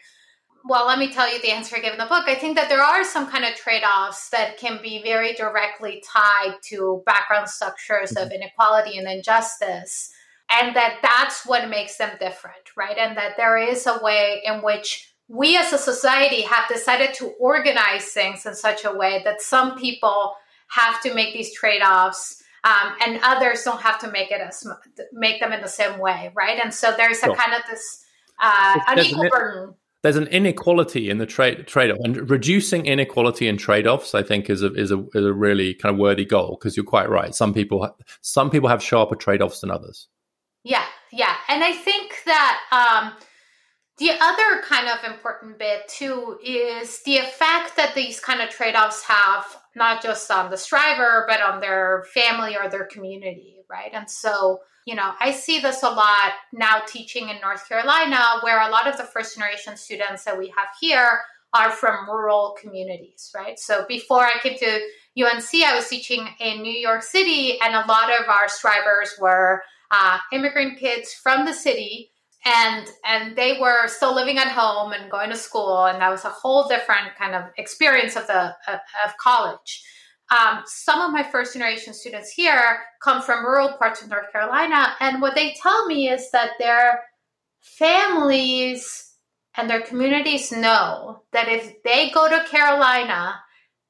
well, 0.67 0.87
let 0.87 0.99
me 0.99 1.11
tell 1.11 1.31
you 1.31 1.41
the 1.41 1.51
answer 1.51 1.75
I 1.75 1.79
give 1.79 1.93
in 1.93 1.99
the 1.99 2.05
book. 2.05 2.25
I 2.27 2.35
think 2.35 2.55
that 2.57 2.69
there 2.69 2.81
are 2.81 3.03
some 3.03 3.29
kind 3.29 3.45
of 3.45 3.55
trade 3.55 3.83
offs 3.83 4.29
that 4.29 4.57
can 4.57 4.79
be 4.81 5.01
very 5.01 5.33
directly 5.33 6.03
tied 6.05 6.55
to 6.63 7.03
background 7.05 7.49
structures 7.49 8.11
mm-hmm. 8.11 8.25
of 8.25 8.31
inequality 8.31 8.97
and 8.97 9.07
injustice. 9.07 10.11
And 10.49 10.75
that 10.75 10.99
that's 11.01 11.45
what 11.45 11.69
makes 11.69 11.97
them 11.97 12.11
different, 12.19 12.75
right? 12.75 12.97
And 12.97 13.17
that 13.17 13.35
there 13.37 13.57
is 13.57 13.85
a 13.85 13.99
way 14.01 14.41
in 14.45 14.61
which 14.61 15.13
we 15.27 15.57
as 15.57 15.73
a 15.73 15.77
society 15.77 16.41
have 16.41 16.69
decided 16.69 17.13
to 17.15 17.27
organize 17.39 18.05
things 18.05 18.45
in 18.45 18.55
such 18.55 18.85
a 18.85 18.95
way 18.95 19.21
that 19.25 19.41
some 19.41 19.77
people 19.77 20.35
have 20.69 21.01
to 21.01 21.13
make 21.13 21.33
these 21.33 21.53
trade 21.53 21.81
offs. 21.81 22.43
Um, 22.63 22.93
and 23.05 23.19
others 23.23 23.63
don't 23.63 23.81
have 23.81 23.99
to 23.99 24.11
make 24.11 24.31
it 24.31 24.41
as 24.41 24.65
make 25.13 25.39
them 25.39 25.53
in 25.53 25.61
the 25.61 25.69
same 25.69 25.99
way, 25.99 26.31
right? 26.35 26.59
And 26.61 26.73
so 26.73 26.93
there's 26.97 27.19
a 27.19 27.33
kind 27.33 27.53
of 27.53 27.61
this 27.69 28.03
uh, 28.41 28.79
unequal 28.87 29.29
burden 29.29 29.75
there's 30.07 30.15
an 30.15 30.27
inequality 30.27 31.09
in 31.09 31.17
the 31.17 31.25
trade 31.25 31.67
trade 31.67 31.91
off, 31.91 31.97
and 32.01 32.29
reducing 32.29 32.85
inequality 32.85 33.45
in 33.45 33.57
trade 33.57 33.85
offs, 33.85 34.15
I 34.15 34.23
think, 34.23 34.49
is 34.49 34.63
a 34.63 34.73
is 34.73 34.89
a 34.89 35.05
is 35.13 35.25
a 35.25 35.33
really 35.33 35.73
kind 35.73 35.93
of 35.93 35.99
worthy 35.99 36.23
goal 36.23 36.57
because 36.57 36.77
you're 36.77 36.85
quite 36.85 37.09
right. 37.09 37.35
Some 37.35 37.53
people 37.53 37.93
some 38.21 38.49
people 38.49 38.69
have 38.69 38.81
sharper 38.81 39.17
trade 39.17 39.41
offs 39.41 39.59
than 39.59 39.69
others. 39.69 40.07
Yeah, 40.63 40.85
yeah, 41.11 41.35
and 41.49 41.61
I 41.61 41.73
think 41.73 42.13
that 42.25 42.57
um, 42.71 43.21
the 43.97 44.11
other 44.11 44.61
kind 44.63 44.87
of 44.87 45.03
important 45.11 45.59
bit 45.59 45.89
too 45.89 46.37
is 46.41 47.03
the 47.03 47.17
effect 47.17 47.75
that 47.75 47.93
these 47.93 48.21
kind 48.21 48.39
of 48.39 48.49
trade 48.49 48.75
offs 48.75 49.03
have 49.03 49.45
not 49.75 50.01
just 50.01 50.31
on 50.31 50.49
the 50.49 50.57
striver 50.57 51.25
but 51.27 51.41
on 51.41 51.59
their 51.59 52.05
family 52.13 52.55
or 52.55 52.69
their 52.69 52.85
community, 52.85 53.57
right? 53.69 53.91
And 53.91 54.09
so 54.09 54.61
you 54.87 54.95
know, 54.95 55.11
I 55.19 55.31
see 55.31 55.59
this 55.59 55.83
a 55.83 55.89
lot 55.89 56.31
now 56.53 56.81
teaching 56.87 57.27
in 57.27 57.41
North 57.41 57.67
Carolina, 57.67 58.39
where 58.39 58.61
a 58.61 58.71
lot 58.71 58.87
of 58.87 58.95
the 58.95 59.03
first 59.03 59.35
generation 59.35 59.75
students 59.75 60.23
that 60.23 60.37
we 60.37 60.47
have 60.55 60.69
here 60.79 61.19
are 61.53 61.71
from 61.71 62.09
rural 62.09 62.55
communities, 62.59 63.29
right? 63.35 63.59
So 63.59 63.83
before 63.89 64.23
I 64.23 64.39
came 64.41 64.57
to 64.57 64.79
UNC, 65.21 65.49
I 65.55 65.75
was 65.75 65.89
teaching 65.89 66.25
in 66.39 66.61
New 66.61 66.71
York 66.71 67.03
City, 67.03 67.59
and 67.61 67.75
a 67.75 67.85
lot 67.85 68.09
of 68.17 68.29
our 68.29 68.47
strivers 68.47 69.13
were 69.19 69.61
uh, 69.91 70.19
immigrant 70.31 70.79
kids 70.79 71.13
from 71.13 71.45
the 71.45 71.53
city, 71.53 72.09
and 72.45 72.87
and 73.05 73.35
they 73.35 73.59
were 73.59 73.89
still 73.89 74.15
living 74.15 74.37
at 74.37 74.47
home 74.47 74.93
and 74.93 75.11
going 75.11 75.31
to 75.31 75.35
school, 75.35 75.83
and 75.83 76.01
that 76.01 76.09
was 76.09 76.23
a 76.23 76.29
whole 76.29 76.65
different 76.65 77.13
kind 77.19 77.35
of 77.35 77.43
experience 77.57 78.15
of 78.15 78.25
the 78.27 78.55
of, 78.69 78.79
of 79.05 79.17
college 79.21 79.83
um, 80.29 80.63
some 80.65 81.01
of 81.01 81.11
my 81.11 81.23
first 81.23 81.53
generation 81.53 81.93
students 81.93 82.31
here 82.31 82.79
come 83.01 83.21
from 83.21 83.45
rural 83.45 83.73
parts 83.77 84.01
of 84.01 84.09
North 84.09 84.31
Carolina. 84.31 84.93
And 84.99 85.21
what 85.21 85.35
they 85.35 85.55
tell 85.61 85.85
me 85.85 86.09
is 86.09 86.31
that 86.31 86.51
their 86.59 87.03
families 87.61 89.13
and 89.55 89.69
their 89.69 89.81
communities 89.81 90.51
know 90.51 91.23
that 91.31 91.47
if 91.47 91.81
they 91.83 92.09
go 92.11 92.29
to 92.29 92.47
Carolina, 92.49 93.39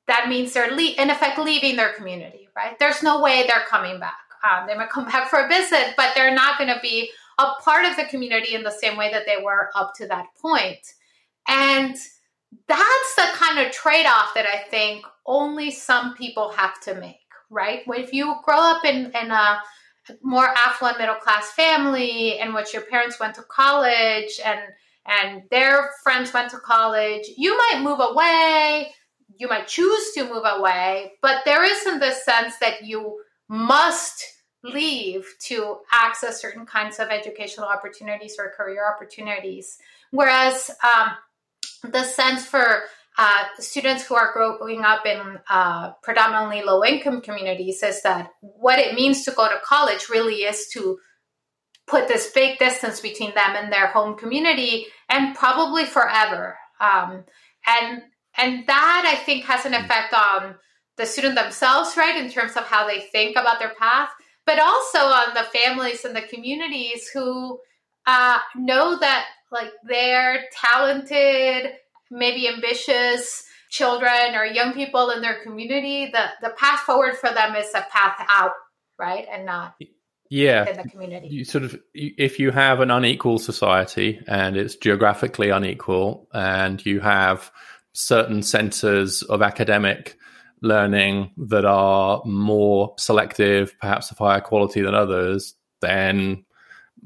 that 0.08 0.30
means 0.30 0.54
they're 0.54 0.72
le- 0.72 0.96
in 0.98 1.10
effect 1.10 1.40
leaving 1.40 1.76
their 1.76 1.94
community, 1.94 2.48
right? 2.56 2.78
There's 2.80 3.04
no 3.04 3.22
way 3.22 3.46
they're 3.48 3.66
coming 3.68 4.00
back. 4.00 4.16
Um, 4.44 4.68
they 4.68 4.76
might 4.76 4.90
come 4.90 5.06
back 5.06 5.30
for 5.30 5.40
a 5.40 5.48
visit, 5.48 5.96
but 5.98 6.12
they're 6.16 6.34
not 6.34 6.58
going 6.58 6.74
to 6.74 6.80
be 6.82 7.10
a 7.40 7.52
part 7.64 7.86
of 7.86 7.96
the 7.96 8.06
community 8.06 8.56
in 8.56 8.64
the 8.64 8.72
same 8.72 8.98
way 8.98 9.12
that 9.12 9.26
they 9.26 9.44
were 9.44 9.70
up 9.76 9.94
to 9.96 10.08
that 10.08 10.28
point. 10.40 10.80
And 11.48 11.96
that's 12.68 13.16
the 13.16 13.28
kind 13.34 13.66
of 13.66 13.72
trade 13.72 14.06
off 14.06 14.34
that 14.36 14.46
I 14.46 14.60
think 14.70 15.06
only 15.26 15.72
some 15.72 16.16
people 16.16 16.50
have 16.50 16.80
to 16.82 16.96
make, 16.96 17.20
right? 17.50 17.82
If 17.88 18.14
you 18.14 18.36
grow 18.44 18.60
up 18.60 18.86
in, 18.86 19.12
in 19.22 19.32
a 19.32 19.62
more 20.22 20.48
affluent 20.48 20.98
middle 20.98 21.16
class 21.16 21.52
family 21.52 22.40
in 22.40 22.54
which 22.54 22.74
your 22.74 22.84
parents 22.84 23.20
went 23.20 23.36
to 23.36 23.42
college 23.44 24.40
and 24.46 24.60
and 25.10 25.44
their 25.52 25.92
friends 26.04 26.34
went 26.34 26.52
to 26.52 26.58
college, 26.58 27.30
you 27.38 27.58
might 27.58 27.82
move 27.82 28.00
away, 28.02 28.94
you 29.38 29.48
might 29.48 29.68
choose 29.68 30.12
to 30.14 30.26
move 30.26 30.44
away, 30.46 31.14
but 31.22 31.44
there 31.46 31.64
isn't 31.64 32.00
this 32.00 32.26
sense 32.26 32.58
that 32.60 32.84
you 32.84 33.22
must 33.48 34.26
leave 34.64 35.26
to 35.40 35.78
access 35.94 36.42
certain 36.42 36.66
kinds 36.66 37.00
of 37.00 37.08
educational 37.08 37.68
opportunities 37.68 38.36
or 38.38 38.52
career 38.56 38.84
opportunities. 38.86 39.78
Whereas 40.12 40.72
um, 40.84 41.12
the 41.92 42.04
sense 42.04 42.46
for 42.46 42.84
uh, 43.18 43.44
students 43.60 44.06
who 44.06 44.16
are 44.16 44.32
growing 44.34 44.84
up 44.84 45.06
in 45.06 45.40
uh, 45.50 45.92
predominantly 46.04 46.62
low 46.62 46.84
income 46.84 47.22
communities 47.22 47.82
is 47.82 48.02
that 48.04 48.30
what 48.42 48.80
it 48.80 48.94
means 48.94 49.24
to 49.26 49.32
go 49.32 49.48
to 49.48 49.60
college 49.64 50.08
really 50.10 50.44
is 50.44 50.68
to 50.74 51.00
put 51.88 52.08
this 52.08 52.32
big 52.32 52.60
distance 52.60 53.00
between 53.00 53.34
them 53.34 53.56
and 53.56 53.72
their 53.72 53.88
home 53.88 54.18
community 54.18 54.86
and 55.10 55.36
probably 55.36 55.86
forever. 55.86 56.58
Um, 56.80 57.24
and 57.68 58.02
and 58.38 58.66
that 58.68 59.04
i 59.06 59.24
think 59.24 59.44
has 59.44 59.66
an 59.66 59.74
effect 59.74 60.14
on 60.14 60.56
the 60.96 61.06
student 61.06 61.36
themselves 61.36 61.98
right 61.98 62.18
in 62.18 62.32
terms 62.32 62.56
of 62.56 62.64
how 62.64 62.88
they 62.88 63.02
think 63.02 63.38
about 63.38 63.60
their 63.60 63.74
path 63.80 64.10
but 64.46 64.60
also 64.60 65.00
on 65.00 65.34
the 65.34 65.44
families 65.44 66.06
and 66.06 66.16
the 66.16 66.22
communities 66.22 67.10
who 67.14 67.60
uh, 68.06 68.40
know 68.56 68.98
that 68.98 69.26
like 69.52 69.72
they're 69.88 70.46
talented 70.54 71.74
maybe 72.10 72.48
ambitious 72.48 73.44
children 73.70 74.36
or 74.36 74.46
young 74.46 74.74
people 74.74 75.10
in 75.10 75.22
their 75.22 75.42
community, 75.44 76.10
the, 76.12 76.26
the 76.42 76.54
path 76.58 76.80
forward 76.82 77.18
for 77.18 77.30
them 77.30 77.56
is 77.56 77.70
a 77.74 77.86
path 77.92 78.26
out, 78.30 78.54
right? 78.98 79.26
And 79.32 79.46
not 79.46 79.76
yeah 80.30 80.70
in 80.70 80.78
the 80.78 80.90
community. 80.90 81.28
You 81.30 81.46
sort 81.46 81.64
of 81.64 81.78
if 81.94 82.40
you 82.40 82.52
have 82.52 82.82
an 82.82 82.92
unequal 82.92 83.40
society 83.40 84.20
and 84.28 84.58
it's 84.58 84.76
geographically 84.76 85.50
unequal 85.50 86.28
and 86.34 86.86
you 86.86 87.00
have 87.00 87.50
certain 87.94 88.44
centers 88.44 89.24
of 89.24 89.42
academic 89.42 90.18
learning 90.62 91.32
that 91.38 91.66
are 91.66 92.22
more 92.26 92.94
selective, 92.98 93.78
perhaps 93.80 94.12
of 94.12 94.18
higher 94.18 94.42
quality 94.42 94.82
than 94.82 94.96
others, 94.96 95.56
then 95.82 96.44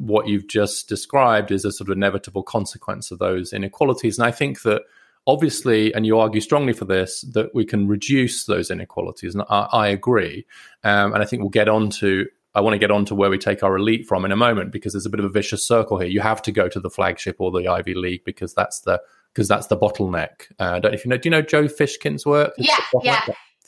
what 0.01 0.27
you've 0.27 0.47
just 0.47 0.89
described 0.89 1.51
is 1.51 1.63
a 1.63 1.71
sort 1.71 1.89
of 1.89 1.95
inevitable 1.95 2.43
consequence 2.43 3.11
of 3.11 3.19
those 3.19 3.53
inequalities. 3.53 4.17
And 4.17 4.25
I 4.25 4.31
think 4.31 4.63
that 4.63 4.81
obviously, 5.27 5.93
and 5.93 6.05
you 6.05 6.17
argue 6.17 6.41
strongly 6.41 6.73
for 6.73 6.85
this, 6.85 7.21
that 7.33 7.53
we 7.53 7.65
can 7.65 7.87
reduce 7.87 8.45
those 8.45 8.71
inequalities. 8.71 9.35
And 9.35 9.43
I, 9.47 9.67
I 9.71 9.87
agree. 9.89 10.45
Um, 10.83 11.13
and 11.13 11.21
I 11.21 11.25
think 11.25 11.41
we'll 11.41 11.49
get 11.49 11.69
on 11.69 11.91
to 11.91 12.25
I 12.53 12.59
want 12.59 12.73
to 12.73 12.79
get 12.79 12.91
on 12.91 13.05
to 13.05 13.15
where 13.15 13.29
we 13.29 13.37
take 13.37 13.63
our 13.63 13.77
elite 13.77 14.07
from 14.07 14.25
in 14.25 14.31
a 14.31 14.35
moment 14.35 14.73
because 14.73 14.91
there's 14.91 15.05
a 15.05 15.09
bit 15.09 15.21
of 15.21 15.25
a 15.25 15.29
vicious 15.29 15.65
circle 15.65 15.97
here. 15.99 16.09
You 16.09 16.19
have 16.19 16.41
to 16.41 16.51
go 16.51 16.67
to 16.67 16.79
the 16.81 16.89
flagship 16.89 17.37
or 17.39 17.49
the 17.49 17.67
Ivy 17.69 17.93
League 17.93 18.25
because 18.25 18.53
that's 18.53 18.81
the 18.81 19.01
because 19.33 19.47
that's 19.47 19.67
the 19.67 19.77
bottleneck. 19.77 20.51
Uh, 20.59 20.73
I 20.73 20.79
don't 20.79 20.91
know 20.91 20.97
if 20.97 21.05
you 21.05 21.09
know. 21.09 21.17
Do 21.17 21.27
you 21.27 21.31
know 21.31 21.41
Joe 21.41 21.65
Fishkin's 21.65 22.25
work? 22.25 22.53
yeah, 22.57 22.75
yeah, 23.03 23.21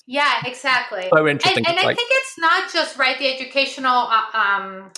yeah, 0.06 0.34
exactly. 0.46 1.08
So 1.10 1.28
interesting. 1.28 1.66
And, 1.66 1.78
and 1.78 1.88
I 1.88 1.94
think 1.94 2.10
it's 2.12 2.38
not 2.38 2.74
just 2.74 2.98
right 2.98 3.18
the 3.18 3.34
educational 3.34 4.10
uh, 4.10 4.38
um, 4.38 4.92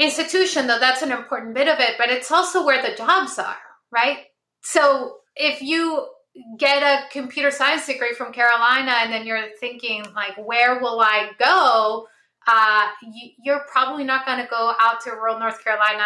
institution, 0.00 0.66
though 0.66 0.78
that's 0.78 1.02
an 1.02 1.12
important 1.12 1.54
bit 1.54 1.68
of 1.68 1.78
it, 1.78 1.96
but 1.98 2.08
it's 2.08 2.30
also 2.30 2.64
where 2.64 2.82
the 2.82 2.96
jobs 2.96 3.38
are, 3.38 3.56
right? 3.92 4.18
So 4.62 5.18
if 5.36 5.60
you 5.60 6.08
get 6.58 6.82
a 6.82 7.08
computer 7.10 7.50
science 7.50 7.86
degree 7.86 8.14
from 8.14 8.32
Carolina 8.32 8.92
and 9.00 9.12
then 9.12 9.26
you're 9.26 9.48
thinking 9.60 10.04
like, 10.14 10.36
where 10.36 10.80
will 10.80 11.00
I 11.00 11.30
go? 11.38 12.06
Uh, 12.46 12.86
you, 13.42 13.52
are 13.52 13.66
probably 13.70 14.04
not 14.04 14.24
going 14.24 14.38
to 14.38 14.48
go 14.48 14.72
out 14.80 15.02
to 15.02 15.10
rural 15.10 15.38
North 15.38 15.62
Carolina 15.62 16.04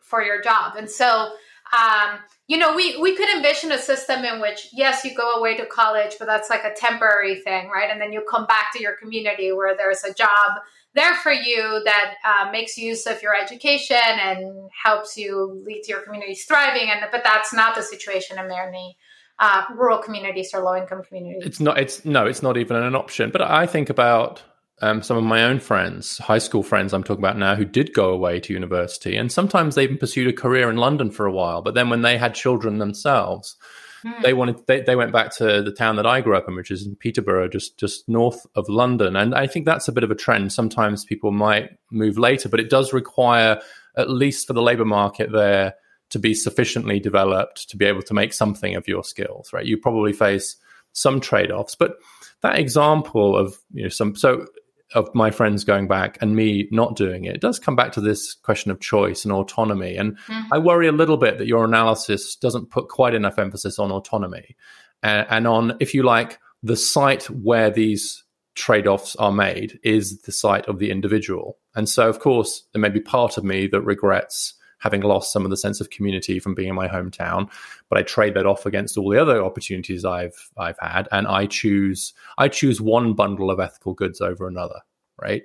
for 0.00 0.22
your 0.22 0.40
job. 0.40 0.76
And 0.76 0.88
so, 0.88 1.32
um, 1.76 2.18
you 2.46 2.56
know, 2.56 2.74
we, 2.74 2.96
we 2.98 3.16
could 3.16 3.28
envision 3.28 3.72
a 3.72 3.78
system 3.78 4.24
in 4.24 4.40
which, 4.40 4.68
yes, 4.72 5.04
you 5.04 5.14
go 5.14 5.32
away 5.32 5.56
to 5.56 5.66
college, 5.66 6.14
but 6.18 6.26
that's 6.26 6.48
like 6.48 6.64
a 6.64 6.72
temporary 6.72 7.40
thing, 7.40 7.68
right? 7.68 7.90
And 7.90 8.00
then 8.00 8.12
you 8.12 8.24
come 8.30 8.46
back 8.46 8.72
to 8.74 8.80
your 8.80 8.94
community 8.94 9.52
where 9.52 9.76
there's 9.76 10.04
a 10.04 10.14
job 10.14 10.60
there 10.98 11.14
for 11.14 11.32
you 11.32 11.80
that 11.84 12.14
uh, 12.24 12.50
makes 12.50 12.76
use 12.76 13.06
of 13.06 13.22
your 13.22 13.34
education 13.34 13.96
and 13.96 14.68
helps 14.82 15.16
you 15.16 15.62
lead 15.64 15.82
to 15.84 15.92
your 15.92 16.00
communities 16.00 16.44
thriving. 16.44 16.90
And 16.90 17.00
but 17.12 17.22
that's 17.22 17.52
not 17.52 17.76
the 17.76 17.82
situation 17.82 18.38
in 18.38 18.48
many 18.48 18.98
uh, 19.38 19.62
rural 19.74 19.98
communities 19.98 20.50
or 20.52 20.62
low 20.62 20.76
income 20.76 21.02
communities. 21.04 21.44
It's 21.46 21.60
not. 21.60 21.78
It's 21.78 22.04
no. 22.04 22.26
It's 22.26 22.42
not 22.42 22.56
even 22.56 22.76
an 22.76 22.96
option. 22.96 23.30
But 23.30 23.42
I 23.42 23.66
think 23.66 23.88
about 23.88 24.42
um, 24.80 25.02
some 25.02 25.16
of 25.16 25.24
my 25.24 25.44
own 25.44 25.60
friends, 25.60 26.18
high 26.18 26.38
school 26.38 26.62
friends 26.62 26.92
I'm 26.92 27.04
talking 27.04 27.24
about 27.24 27.38
now, 27.38 27.54
who 27.54 27.64
did 27.64 27.94
go 27.94 28.10
away 28.10 28.40
to 28.40 28.52
university, 28.52 29.16
and 29.16 29.30
sometimes 29.30 29.74
they 29.74 29.84
even 29.84 29.98
pursued 29.98 30.28
a 30.28 30.32
career 30.32 30.68
in 30.68 30.76
London 30.76 31.10
for 31.10 31.26
a 31.26 31.32
while. 31.32 31.62
But 31.62 31.74
then 31.74 31.90
when 31.90 32.02
they 32.02 32.18
had 32.18 32.34
children 32.34 32.78
themselves, 32.78 33.56
hmm. 34.02 34.22
they 34.22 34.34
wanted 34.34 34.66
they, 34.66 34.80
they 34.80 34.96
went 34.96 35.12
back 35.12 35.34
to 35.36 35.62
the 35.62 35.72
town 35.72 35.96
that 35.96 36.06
I 36.06 36.20
grew 36.20 36.36
up 36.36 36.48
in, 36.48 36.54
which 36.54 36.70
is 36.70 36.86
in 36.86 36.96
Peterborough, 36.96 37.48
just 37.48 37.76
just 37.76 38.08
north 38.08 38.46
of 38.54 38.68
London. 38.68 39.16
And 39.16 39.34
I 39.34 39.46
think 39.46 39.66
that's 39.66 39.88
a 39.88 39.92
bit 39.92 40.04
of 40.04 40.10
a 40.10 40.14
trend. 40.14 40.52
Sometimes 40.52 41.04
people 41.04 41.30
might 41.30 41.78
move 41.90 42.18
later, 42.18 42.48
but 42.48 42.60
it 42.60 42.70
does 42.70 42.92
require, 42.92 43.60
at 43.96 44.10
least 44.10 44.46
for 44.46 44.52
the 44.52 44.62
labour 44.62 44.84
market 44.84 45.32
there, 45.32 45.74
to 46.10 46.18
be 46.18 46.34
sufficiently 46.34 47.00
developed 47.00 47.68
to 47.70 47.76
be 47.76 47.84
able 47.84 48.02
to 48.02 48.14
make 48.14 48.32
something 48.32 48.74
of 48.74 48.88
your 48.88 49.04
skills. 49.04 49.52
Right? 49.52 49.66
You 49.66 49.76
probably 49.76 50.12
face 50.12 50.56
some 50.92 51.20
trade 51.20 51.50
offs, 51.50 51.74
but 51.74 51.96
that 52.40 52.58
example 52.58 53.36
of 53.36 53.58
you 53.72 53.84
know 53.84 53.88
some 53.88 54.14
so 54.14 54.46
of 54.94 55.14
my 55.14 55.30
friends 55.30 55.64
going 55.64 55.86
back 55.86 56.18
and 56.20 56.34
me 56.34 56.68
not 56.70 56.96
doing 56.96 57.24
it, 57.24 57.36
it 57.36 57.40
does 57.40 57.58
come 57.58 57.76
back 57.76 57.92
to 57.92 58.00
this 58.00 58.34
question 58.34 58.70
of 58.70 58.80
choice 58.80 59.24
and 59.24 59.32
autonomy. 59.32 59.96
And 59.96 60.16
mm-hmm. 60.18 60.52
I 60.52 60.58
worry 60.58 60.88
a 60.88 60.92
little 60.92 61.16
bit 61.16 61.38
that 61.38 61.46
your 61.46 61.64
analysis 61.64 62.36
doesn't 62.36 62.70
put 62.70 62.88
quite 62.88 63.14
enough 63.14 63.38
emphasis 63.38 63.78
on 63.78 63.90
autonomy 63.90 64.56
and, 65.02 65.26
and 65.28 65.46
on, 65.46 65.76
if 65.80 65.94
you 65.94 66.02
like, 66.02 66.38
the 66.62 66.76
site 66.76 67.24
where 67.30 67.70
these 67.70 68.24
trade 68.54 68.86
offs 68.86 69.14
are 69.16 69.32
made 69.32 69.78
is 69.84 70.22
the 70.22 70.32
site 70.32 70.66
of 70.66 70.78
the 70.78 70.90
individual. 70.90 71.58
And 71.76 71.88
so, 71.88 72.08
of 72.08 72.18
course, 72.18 72.64
there 72.72 72.82
may 72.82 72.88
be 72.88 73.00
part 73.00 73.36
of 73.36 73.44
me 73.44 73.68
that 73.68 73.82
regrets 73.82 74.54
having 74.78 75.02
lost 75.02 75.32
some 75.32 75.44
of 75.44 75.50
the 75.50 75.56
sense 75.56 75.80
of 75.80 75.90
community 75.90 76.38
from 76.38 76.54
being 76.54 76.70
in 76.70 76.74
my 76.74 76.88
hometown. 76.88 77.50
But 77.88 77.98
I 77.98 78.02
trade 78.02 78.34
that 78.34 78.46
off 78.46 78.66
against 78.66 78.96
all 78.96 79.10
the 79.10 79.20
other 79.20 79.42
opportunities 79.42 80.04
I've 80.04 80.50
I've 80.56 80.78
had, 80.80 81.08
and 81.12 81.26
I 81.26 81.46
choose 81.46 82.14
I 82.36 82.48
choose 82.48 82.80
one 82.80 83.14
bundle 83.14 83.50
of 83.50 83.60
ethical 83.60 83.94
goods 83.94 84.20
over 84.20 84.46
another. 84.46 84.80
Right. 85.20 85.42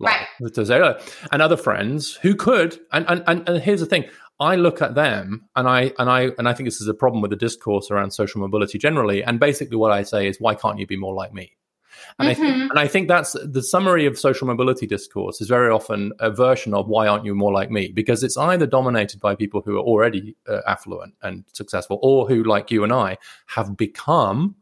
Like, 0.00 0.14
right. 0.14 0.28
And 1.32 1.42
other 1.42 1.56
friends 1.56 2.14
who 2.14 2.34
could, 2.34 2.78
and, 2.92 3.04
and, 3.08 3.24
and, 3.26 3.48
and 3.48 3.62
here's 3.62 3.80
the 3.80 3.86
thing, 3.86 4.04
I 4.40 4.54
look 4.54 4.80
at 4.80 4.94
them 4.94 5.48
and 5.56 5.68
I 5.68 5.92
and 5.98 6.08
I 6.08 6.30
and 6.38 6.48
I 6.48 6.54
think 6.54 6.68
this 6.68 6.80
is 6.80 6.88
a 6.88 6.94
problem 6.94 7.22
with 7.22 7.30
the 7.30 7.36
discourse 7.36 7.90
around 7.90 8.12
social 8.12 8.40
mobility 8.40 8.78
generally. 8.78 9.24
And 9.24 9.40
basically, 9.40 9.76
what 9.76 9.90
I 9.90 10.02
say 10.04 10.28
is, 10.28 10.40
why 10.40 10.54
can't 10.54 10.78
you 10.78 10.86
be 10.86 10.96
more 10.96 11.14
like 11.14 11.32
me? 11.32 11.56
And, 12.18 12.28
mm-hmm. 12.28 12.42
I 12.42 12.48
th- 12.48 12.70
and 12.70 12.78
I 12.78 12.88
think 12.88 13.08
that's 13.08 13.36
the 13.44 13.62
summary 13.62 14.06
of 14.06 14.18
social 14.18 14.46
mobility 14.46 14.86
discourse 14.86 15.40
is 15.40 15.48
very 15.48 15.70
often 15.70 16.12
a 16.20 16.30
version 16.30 16.74
of 16.74 16.88
why 16.88 17.06
aren't 17.06 17.24
you 17.24 17.34
more 17.34 17.52
like 17.52 17.70
me? 17.70 17.88
Because 17.88 18.22
it's 18.22 18.36
either 18.36 18.66
dominated 18.66 19.20
by 19.20 19.34
people 19.34 19.62
who 19.62 19.76
are 19.76 19.82
already 19.82 20.36
uh, 20.48 20.60
affluent 20.66 21.14
and 21.22 21.44
successful, 21.52 21.98
or 22.02 22.28
who, 22.28 22.42
like 22.42 22.70
you 22.70 22.84
and 22.84 22.92
I, 22.92 23.18
have 23.46 23.76
become, 23.76 24.56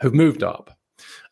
who've 0.00 0.14
moved 0.14 0.42
up. 0.42 0.76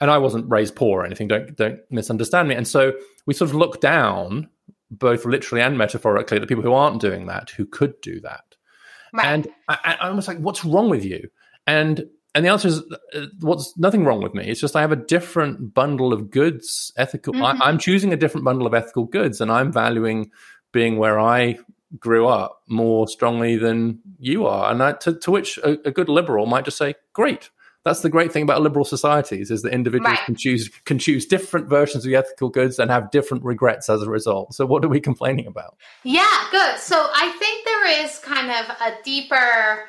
And 0.00 0.10
I 0.10 0.18
wasn't 0.18 0.50
raised 0.50 0.74
poor 0.74 1.02
or 1.02 1.06
anything. 1.06 1.28
Don't 1.28 1.56
don't 1.56 1.80
misunderstand 1.90 2.48
me. 2.48 2.54
And 2.54 2.66
so 2.66 2.92
we 3.26 3.34
sort 3.34 3.50
of 3.50 3.56
look 3.56 3.80
down, 3.80 4.48
both 4.90 5.24
literally 5.24 5.62
and 5.62 5.78
metaphorically, 5.78 6.36
at 6.36 6.40
the 6.40 6.46
people 6.46 6.64
who 6.64 6.74
aren't 6.74 7.00
doing 7.00 7.26
that, 7.26 7.50
who 7.50 7.64
could 7.64 8.00
do 8.00 8.20
that. 8.20 8.44
Right. 9.12 9.26
And 9.26 9.48
I, 9.68 9.96
I 10.00 10.10
was 10.10 10.26
like, 10.26 10.38
what's 10.38 10.64
wrong 10.64 10.90
with 10.90 11.04
you? 11.04 11.28
And 11.66 12.06
and 12.34 12.44
the 12.44 12.50
answer 12.50 12.68
is 12.68 12.82
uh, 13.14 13.26
what's 13.40 13.76
nothing 13.76 14.04
wrong 14.04 14.22
with 14.22 14.34
me. 14.34 14.46
It's 14.46 14.60
just 14.60 14.76
i 14.76 14.80
have 14.80 14.92
a 14.92 14.96
different 14.96 15.74
bundle 15.74 16.12
of 16.12 16.30
goods 16.30 16.92
ethical 16.96 17.34
mm-hmm. 17.34 17.62
I, 17.62 17.68
am 17.68 17.78
choosing 17.78 18.12
a 18.12 18.16
different 18.16 18.44
bundle 18.44 18.66
of 18.66 18.74
ethical 18.74 19.04
goods 19.04 19.40
and 19.40 19.50
i'm 19.50 19.72
valuing 19.72 20.30
being 20.72 20.96
where 20.96 21.20
i 21.20 21.58
grew 21.98 22.26
up 22.26 22.62
more 22.68 23.06
strongly 23.06 23.56
than 23.56 24.00
you 24.18 24.46
are. 24.46 24.70
And 24.70 24.82
I, 24.82 24.92
to, 24.92 25.14
to, 25.14 25.30
which 25.30 25.58
a, 25.58 25.78
a, 25.86 25.90
good 25.90 26.08
liberal 26.08 26.46
might 26.46 26.64
just 26.64 26.78
say 26.78 26.94
great. 27.12 27.50
That's 27.84 28.00
the 28.00 28.08
great 28.08 28.32
thing 28.32 28.44
about 28.44 28.62
liberal 28.62 28.84
societies 28.84 29.50
is 29.50 29.62
that 29.62 29.72
individuals 29.72 30.16
right. 30.16 30.24
can 30.24 30.36
choose 30.36 30.70
can 30.84 31.00
choose 31.00 31.26
different 31.26 31.68
versions 31.68 32.04
of 32.04 32.10
the 32.10 32.16
ethical 32.16 32.48
goods 32.48 32.78
and 32.78 32.92
have 32.92 33.10
different 33.10 33.42
regrets 33.42 33.90
as 33.90 34.02
a 34.02 34.08
result. 34.08 34.54
So 34.54 34.64
what 34.66 34.84
are 34.84 34.88
we 34.88 35.00
complaining 35.10 35.48
about? 35.48 35.76
Yeah 36.04 36.46
good. 36.52 36.78
So 36.78 37.08
i 37.12 37.28
think 37.40 37.64
there 37.64 38.04
is 38.04 38.18
kind 38.20 38.52
of 38.52 38.76
a 38.80 39.02
deeper 39.02 39.88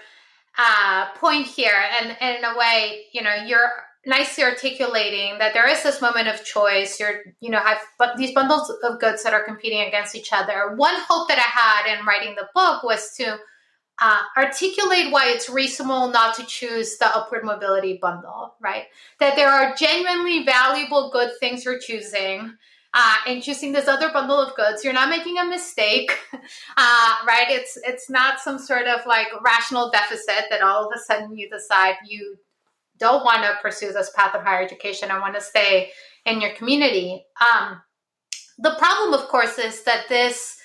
uh, 0.58 1.12
point 1.16 1.48
here, 1.48 1.74
and, 2.02 2.16
and 2.22 2.38
in 2.38 2.44
a 2.44 2.58
way, 2.58 3.06
you 3.12 3.22
know, 3.22 3.36
you're 3.46 3.72
nicely 4.06 4.44
articulating 4.44 5.38
that 5.40 5.54
there 5.54 5.68
is 5.68 5.82
this 5.82 6.02
moment 6.02 6.28
of 6.28 6.44
choice. 6.44 7.00
You're, 7.00 7.22
you 7.40 7.50
know, 7.50 7.60
have 7.60 7.80
these 8.18 8.34
bundles 8.34 8.72
of 8.84 9.00
goods 9.00 9.24
that 9.24 9.34
are 9.34 9.44
competing 9.44 9.82
against 9.82 10.16
each 10.16 10.34
other. 10.34 10.76
One 10.76 10.96
hope 11.08 11.28
that 11.30 11.40
I 11.40 11.42
had 11.42 11.98
in 11.98 12.06
writing 12.06 12.36
the 12.36 12.50
book 12.54 12.84
was 12.84 13.16
to 13.18 13.38
uh, 14.02 14.22
articulate 14.36 15.12
why 15.12 15.30
it's 15.30 15.50
reasonable 15.50 16.10
not 16.10 16.36
to 16.36 16.46
choose 16.46 16.98
the 16.98 17.16
upward 17.16 17.46
mobility 17.46 18.00
bundle, 18.02 18.56
right? 18.60 18.86
That 19.20 19.36
there 19.36 19.50
are 19.50 19.76
genuinely 19.76 20.44
valuable 20.44 21.10
good 21.12 21.32
things 21.40 21.64
you're 21.64 21.80
choosing 21.80 22.56
uh, 22.94 23.16
and 23.28 23.42
choosing 23.42 23.72
this 23.72 23.88
other 23.88 24.12
bundle 24.12 24.40
of 24.40 24.56
goods 24.56 24.84
you're 24.84 24.94
not 24.94 25.10
making 25.10 25.38
a 25.38 25.46
mistake. 25.46 26.12
Uh, 26.76 27.16
right? 27.26 27.48
It's 27.50 27.78
it's 27.84 28.10
not 28.10 28.40
some 28.40 28.58
sort 28.58 28.88
of 28.88 29.06
like 29.06 29.28
rational 29.44 29.92
deficit 29.92 30.46
that 30.50 30.62
all 30.62 30.86
of 30.86 30.92
a 30.94 31.00
sudden 31.00 31.38
you 31.38 31.48
decide 31.50 31.96
you 32.06 32.36
don't 32.98 33.24
want 33.24 33.44
to 33.44 33.58
pursue 33.62 33.94
this 33.94 34.12
path 34.16 34.36
of 34.36 34.44
higher 34.44 34.64
education 34.64 35.10
and 35.10 35.22
want 35.22 35.36
to 35.36 35.42
stay 35.42 35.92
in 36.26 36.42
your 36.42 36.54
community. 36.56 37.26
Um, 37.40 37.82
the 38.58 38.76
problem 38.78 39.14
of 39.14 39.30
course 39.30 39.58
is 39.58 39.84
that 39.84 40.10
this 40.10 40.58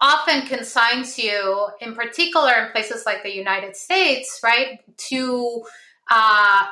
often 0.00 0.46
consigns 0.46 1.18
you 1.18 1.68
in 1.80 1.94
particular 1.94 2.52
in 2.52 2.72
places 2.72 3.04
like 3.06 3.22
the 3.22 3.34
united 3.34 3.76
states 3.76 4.40
right 4.42 4.80
to 4.96 5.62
uh, 6.10 6.66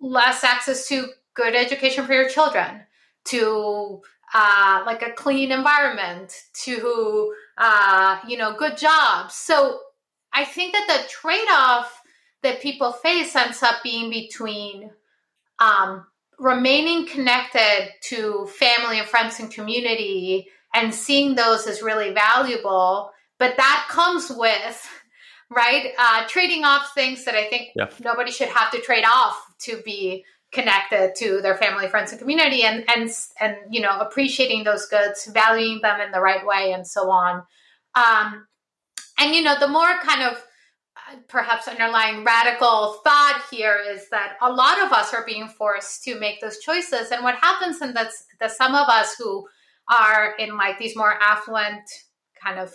less 0.00 0.44
access 0.44 0.86
to 0.88 1.06
good 1.34 1.54
education 1.54 2.06
for 2.06 2.12
your 2.12 2.28
children 2.28 2.82
to 3.24 4.00
uh, 4.34 4.82
like 4.86 5.02
a 5.02 5.12
clean 5.12 5.50
environment 5.50 6.32
to 6.52 7.34
uh, 7.58 8.18
you 8.26 8.36
know 8.36 8.54
good 8.56 8.76
jobs 8.76 9.34
so 9.34 9.80
i 10.32 10.44
think 10.44 10.72
that 10.72 10.86
the 10.86 11.08
trade-off 11.08 12.00
that 12.42 12.60
people 12.60 12.92
face 12.92 13.34
ends 13.36 13.62
up 13.62 13.82
being 13.82 14.10
between 14.10 14.90
um, 15.58 16.06
remaining 16.38 17.06
connected 17.06 17.90
to 18.02 18.46
family 18.46 18.98
and 18.98 19.08
friends 19.08 19.38
and 19.40 19.50
community 19.52 20.48
and 20.74 20.94
seeing 20.94 21.34
those 21.34 21.66
as 21.66 21.82
really 21.82 22.12
valuable 22.12 23.10
but 23.38 23.56
that 23.56 23.86
comes 23.90 24.30
with 24.30 24.88
right 25.50 25.92
uh, 25.98 26.26
trading 26.28 26.64
off 26.64 26.94
things 26.94 27.24
that 27.24 27.34
i 27.34 27.48
think 27.48 27.68
yeah. 27.74 27.88
nobody 28.02 28.30
should 28.30 28.48
have 28.48 28.70
to 28.70 28.80
trade 28.80 29.04
off 29.04 29.36
to 29.58 29.82
be 29.82 30.24
connected 30.52 31.14
to 31.16 31.40
their 31.40 31.56
family, 31.56 31.88
friends, 31.88 32.10
and 32.10 32.20
community, 32.20 32.62
and 32.62 32.84
and 32.94 33.10
and 33.40 33.56
you 33.70 33.80
know 33.80 33.98
appreciating 33.98 34.64
those 34.64 34.86
goods, 34.86 35.28
valuing 35.32 35.80
them 35.82 36.00
in 36.00 36.10
the 36.10 36.20
right 36.20 36.44
way, 36.44 36.72
and 36.72 36.86
so 36.86 37.10
on. 37.10 37.42
Um, 37.94 38.46
and 39.18 39.34
you 39.34 39.42
know, 39.42 39.58
the 39.58 39.68
more 39.68 39.98
kind 40.02 40.22
of 40.22 40.42
uh, 40.96 41.16
perhaps 41.28 41.68
underlying 41.68 42.24
radical 42.24 43.00
thought 43.04 43.42
here 43.50 43.78
is 43.88 44.08
that 44.10 44.36
a 44.40 44.50
lot 44.50 44.80
of 44.82 44.92
us 44.92 45.14
are 45.14 45.24
being 45.24 45.48
forced 45.48 46.02
to 46.04 46.18
make 46.18 46.40
those 46.40 46.58
choices, 46.58 47.10
and 47.10 47.22
what 47.22 47.36
happens, 47.36 47.80
and 47.80 47.94
that's 47.94 48.24
that 48.40 48.52
some 48.52 48.74
of 48.74 48.88
us 48.88 49.14
who 49.16 49.46
are 49.88 50.34
in 50.38 50.56
like 50.56 50.78
these 50.78 50.96
more 50.96 51.14
affluent 51.20 51.82
kind 52.42 52.58
of 52.58 52.74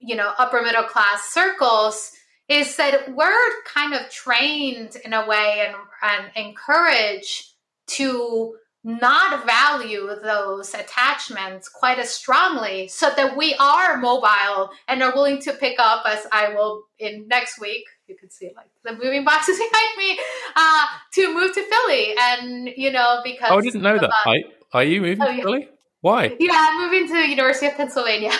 you 0.00 0.14
know 0.14 0.32
upper 0.38 0.62
middle 0.62 0.84
class 0.84 1.30
circles 1.32 2.12
is 2.52 2.76
that 2.76 3.14
we're 3.14 3.62
kind 3.64 3.94
of 3.94 4.10
trained 4.10 4.96
in 5.04 5.14
a 5.14 5.26
way 5.26 5.66
and, 5.66 5.74
and 6.02 6.46
encouraged 6.46 7.52
to 7.86 8.56
not 8.84 9.46
value 9.46 10.08
those 10.22 10.74
attachments 10.74 11.68
quite 11.68 11.98
as 11.98 12.10
strongly 12.10 12.88
so 12.88 13.10
that 13.16 13.36
we 13.36 13.54
are 13.54 13.96
mobile 13.96 14.70
and 14.88 15.02
are 15.02 15.14
willing 15.14 15.40
to 15.40 15.52
pick 15.52 15.78
up 15.78 16.02
as 16.04 16.26
i 16.32 16.52
will 16.52 16.82
in 16.98 17.28
next 17.28 17.60
week 17.60 17.84
you 18.08 18.16
can 18.16 18.28
see 18.28 18.50
like 18.56 18.66
the 18.84 18.92
moving 18.92 19.24
boxes 19.24 19.56
behind 19.72 19.96
me 19.96 20.18
uh, 20.56 20.86
to 21.14 21.32
move 21.34 21.54
to 21.54 21.62
philly. 21.62 22.14
And 22.18 22.68
you 22.76 22.90
know 22.90 23.20
because 23.24 23.50
oh, 23.50 23.58
i 23.58 23.62
didn't 23.62 23.82
know 23.82 23.98
that. 23.98 24.10
uh, 24.26 24.34
are 24.72 24.84
you 24.84 25.00
moving 25.00 25.22
oh, 25.22 25.30
yeah. 25.30 25.36
to 25.36 25.42
philly? 25.42 25.68
Why? 26.00 26.36
Yeah 26.40 26.50
i'm 26.52 26.84
moving 26.84 27.06
to 27.08 27.14
the 27.14 27.28
university 27.28 27.66
of 27.66 27.74
pennsylvania. 27.74 28.32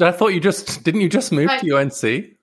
I 0.00 0.12
thought 0.12 0.28
you 0.28 0.40
just 0.40 0.84
didn't 0.84 1.02
you 1.02 1.08
just 1.08 1.30
move 1.30 1.50
to 1.60 1.76
unc 1.76 2.34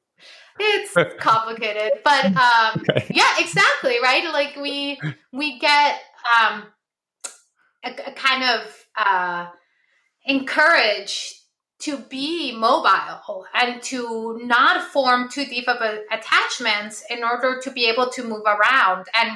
it's 0.61 1.21
complicated 1.21 1.91
but 2.03 2.25
um 2.37 2.83
okay. 2.89 3.05
yeah 3.13 3.35
exactly 3.39 3.97
right 4.01 4.31
like 4.31 4.55
we 4.55 4.99
we 5.31 5.59
get 5.59 5.99
um 6.39 6.63
a, 7.83 7.89
a 8.07 8.11
kind 8.13 8.43
of 8.43 8.85
uh 8.97 9.47
encouraged 10.25 11.35
to 11.79 11.97
be 11.97 12.55
mobile 12.55 13.45
and 13.55 13.81
to 13.81 14.39
not 14.43 14.87
form 14.91 15.27
too 15.29 15.45
deep 15.45 15.67
of 15.67 15.81
a, 15.81 16.03
attachments 16.11 17.03
in 17.09 17.23
order 17.23 17.59
to 17.59 17.71
be 17.71 17.85
able 17.85 18.07
to 18.07 18.23
move 18.23 18.43
around 18.45 19.07
and 19.19 19.31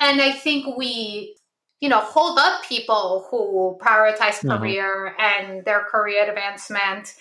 and 0.00 0.20
i 0.20 0.32
think 0.32 0.76
we 0.76 1.36
you 1.80 1.88
know 1.88 2.00
hold 2.00 2.38
up 2.38 2.64
people 2.64 3.26
who 3.30 3.78
prioritize 3.80 4.40
mm-hmm. 4.40 4.56
career 4.56 5.14
mm-hmm. 5.18 5.46
and 5.46 5.64
their 5.64 5.84
career 5.84 6.28
advancement 6.28 7.14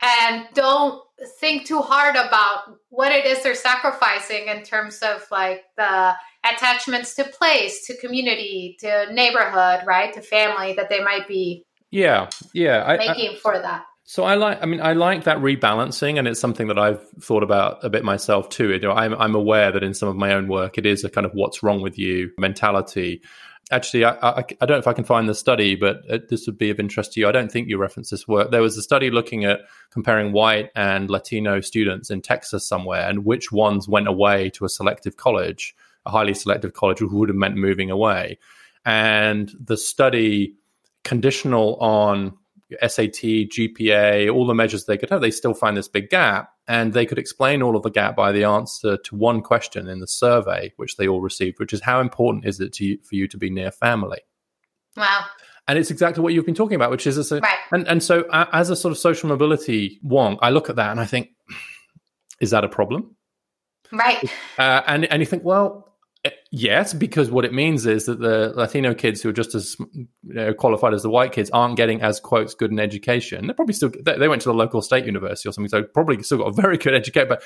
and 0.00 0.46
don't 0.54 1.02
think 1.38 1.66
too 1.66 1.80
hard 1.80 2.14
about 2.14 2.78
what 2.90 3.12
it 3.12 3.24
is 3.24 3.42
they're 3.42 3.54
sacrificing 3.54 4.48
in 4.48 4.62
terms 4.62 4.98
of 5.02 5.26
like 5.30 5.64
the 5.76 6.14
attachments 6.44 7.14
to 7.14 7.24
place 7.24 7.86
to 7.86 7.96
community 7.96 8.76
to 8.80 9.12
neighborhood 9.12 9.80
right 9.86 10.12
to 10.12 10.20
family 10.20 10.74
that 10.74 10.88
they 10.88 11.02
might 11.02 11.26
be 11.26 11.64
yeah 11.90 12.28
yeah 12.52 12.96
making 12.98 13.30
I, 13.30 13.36
for 13.36 13.58
that 13.58 13.84
so 14.08 14.22
I 14.22 14.36
like, 14.36 14.62
I 14.62 14.66
mean, 14.66 14.80
I 14.80 14.92
like 14.92 15.24
that 15.24 15.38
rebalancing, 15.38 16.16
and 16.16 16.28
it's 16.28 16.38
something 16.38 16.68
that 16.68 16.78
I've 16.78 17.04
thought 17.20 17.42
about 17.42 17.84
a 17.84 17.90
bit 17.90 18.04
myself 18.04 18.48
too. 18.48 18.70
You 18.70 18.78
know, 18.78 18.92
I'm, 18.92 19.14
I'm 19.14 19.34
aware 19.34 19.72
that 19.72 19.82
in 19.82 19.94
some 19.94 20.08
of 20.08 20.14
my 20.14 20.32
own 20.32 20.46
work, 20.46 20.78
it 20.78 20.86
is 20.86 21.02
a 21.02 21.10
kind 21.10 21.26
of 21.26 21.32
"what's 21.34 21.60
wrong 21.64 21.82
with 21.82 21.98
you" 21.98 22.30
mentality. 22.38 23.20
Actually, 23.72 24.04
I, 24.04 24.12
I, 24.22 24.44
I 24.60 24.66
don't 24.66 24.76
know 24.76 24.78
if 24.78 24.86
I 24.86 24.92
can 24.92 25.04
find 25.04 25.28
the 25.28 25.34
study, 25.34 25.74
but 25.74 26.02
it, 26.08 26.28
this 26.28 26.46
would 26.46 26.56
be 26.56 26.70
of 26.70 26.78
interest 26.78 27.12
to 27.12 27.20
you. 27.20 27.28
I 27.28 27.32
don't 27.32 27.50
think 27.50 27.68
you 27.68 27.78
referenced 27.78 28.12
this 28.12 28.28
work. 28.28 28.52
There 28.52 28.62
was 28.62 28.76
a 28.76 28.82
study 28.82 29.10
looking 29.10 29.44
at 29.44 29.60
comparing 29.90 30.32
white 30.32 30.70
and 30.76 31.10
Latino 31.10 31.60
students 31.60 32.08
in 32.08 32.22
Texas 32.22 32.64
somewhere, 32.64 33.08
and 33.08 33.24
which 33.24 33.50
ones 33.50 33.88
went 33.88 34.06
away 34.06 34.50
to 34.50 34.64
a 34.64 34.68
selective 34.68 35.16
college, 35.16 35.74
a 36.04 36.10
highly 36.12 36.32
selective 36.32 36.74
college, 36.74 37.00
who 37.00 37.08
would 37.16 37.28
have 37.28 37.36
meant 37.36 37.56
moving 37.56 37.90
away. 37.90 38.38
And 38.84 39.52
the 39.58 39.76
study 39.76 40.54
conditional 41.02 41.74
on 41.76 42.36
SAT, 42.80 43.22
GPA, 43.52 44.32
all 44.32 44.46
the 44.46 44.54
measures 44.54 44.84
they 44.84 44.98
could 44.98 45.10
have, 45.10 45.20
they 45.20 45.30
still 45.30 45.54
find 45.54 45.76
this 45.76 45.88
big 45.88 46.10
gap. 46.10 46.52
And 46.68 46.92
they 46.92 47.06
could 47.06 47.18
explain 47.18 47.62
all 47.62 47.76
of 47.76 47.84
the 47.84 47.90
gap 47.90 48.16
by 48.16 48.32
the 48.32 48.44
answer 48.44 48.96
to 48.96 49.14
one 49.14 49.40
question 49.40 49.88
in 49.88 50.00
the 50.00 50.06
survey, 50.08 50.72
which 50.76 50.96
they 50.96 51.06
all 51.06 51.20
received, 51.20 51.60
which 51.60 51.72
is 51.72 51.80
how 51.80 52.00
important 52.00 52.44
is 52.44 52.58
it 52.58 52.72
to 52.74 52.84
you, 52.84 52.98
for 53.04 53.14
you 53.14 53.28
to 53.28 53.38
be 53.38 53.50
near 53.50 53.70
family? 53.70 54.18
Wow. 54.96 55.26
And 55.68 55.78
it's 55.78 55.90
exactly 55.90 56.22
what 56.22 56.32
you've 56.32 56.46
been 56.46 56.54
talking 56.54 56.74
about, 56.74 56.90
which 56.90 57.06
is 57.06 57.30
a, 57.30 57.40
right. 57.40 57.58
and, 57.72 57.86
and 57.86 58.02
so 58.02 58.24
as 58.32 58.70
a 58.70 58.76
sort 58.76 58.92
of 58.92 58.98
social 58.98 59.28
mobility 59.28 60.00
wonk, 60.04 60.38
I 60.42 60.50
look 60.50 60.70
at 60.70 60.76
that 60.76 60.90
and 60.90 61.00
I 61.00 61.06
think, 61.06 61.30
is 62.40 62.50
that 62.50 62.64
a 62.64 62.68
problem? 62.68 63.16
Right. 63.92 64.24
Uh, 64.58 64.82
and, 64.86 65.04
and 65.06 65.20
you 65.20 65.26
think, 65.26 65.44
well, 65.44 65.95
Yes, 66.50 66.94
because 66.94 67.30
what 67.30 67.44
it 67.44 67.52
means 67.52 67.86
is 67.86 68.06
that 68.06 68.20
the 68.20 68.52
Latino 68.54 68.94
kids 68.94 69.22
who 69.22 69.28
are 69.28 69.32
just 69.32 69.54
as 69.54 69.76
you 69.78 70.08
know, 70.22 70.54
qualified 70.54 70.94
as 70.94 71.02
the 71.02 71.10
white 71.10 71.32
kids 71.32 71.50
aren't 71.50 71.76
getting 71.76 72.00
as 72.02 72.20
quotes 72.20 72.54
good 72.54 72.70
an 72.70 72.80
education. 72.80 73.46
They're 73.46 73.54
probably 73.54 73.74
still 73.74 73.90
they 74.04 74.28
went 74.28 74.42
to 74.42 74.48
the 74.48 74.54
local 74.54 74.82
state 74.82 75.04
university 75.04 75.48
or 75.48 75.52
something, 75.52 75.68
so 75.68 75.82
probably 75.82 76.22
still 76.22 76.38
got 76.38 76.48
a 76.48 76.52
very 76.52 76.78
good 76.78 76.94
education. 76.94 77.28
But 77.28 77.42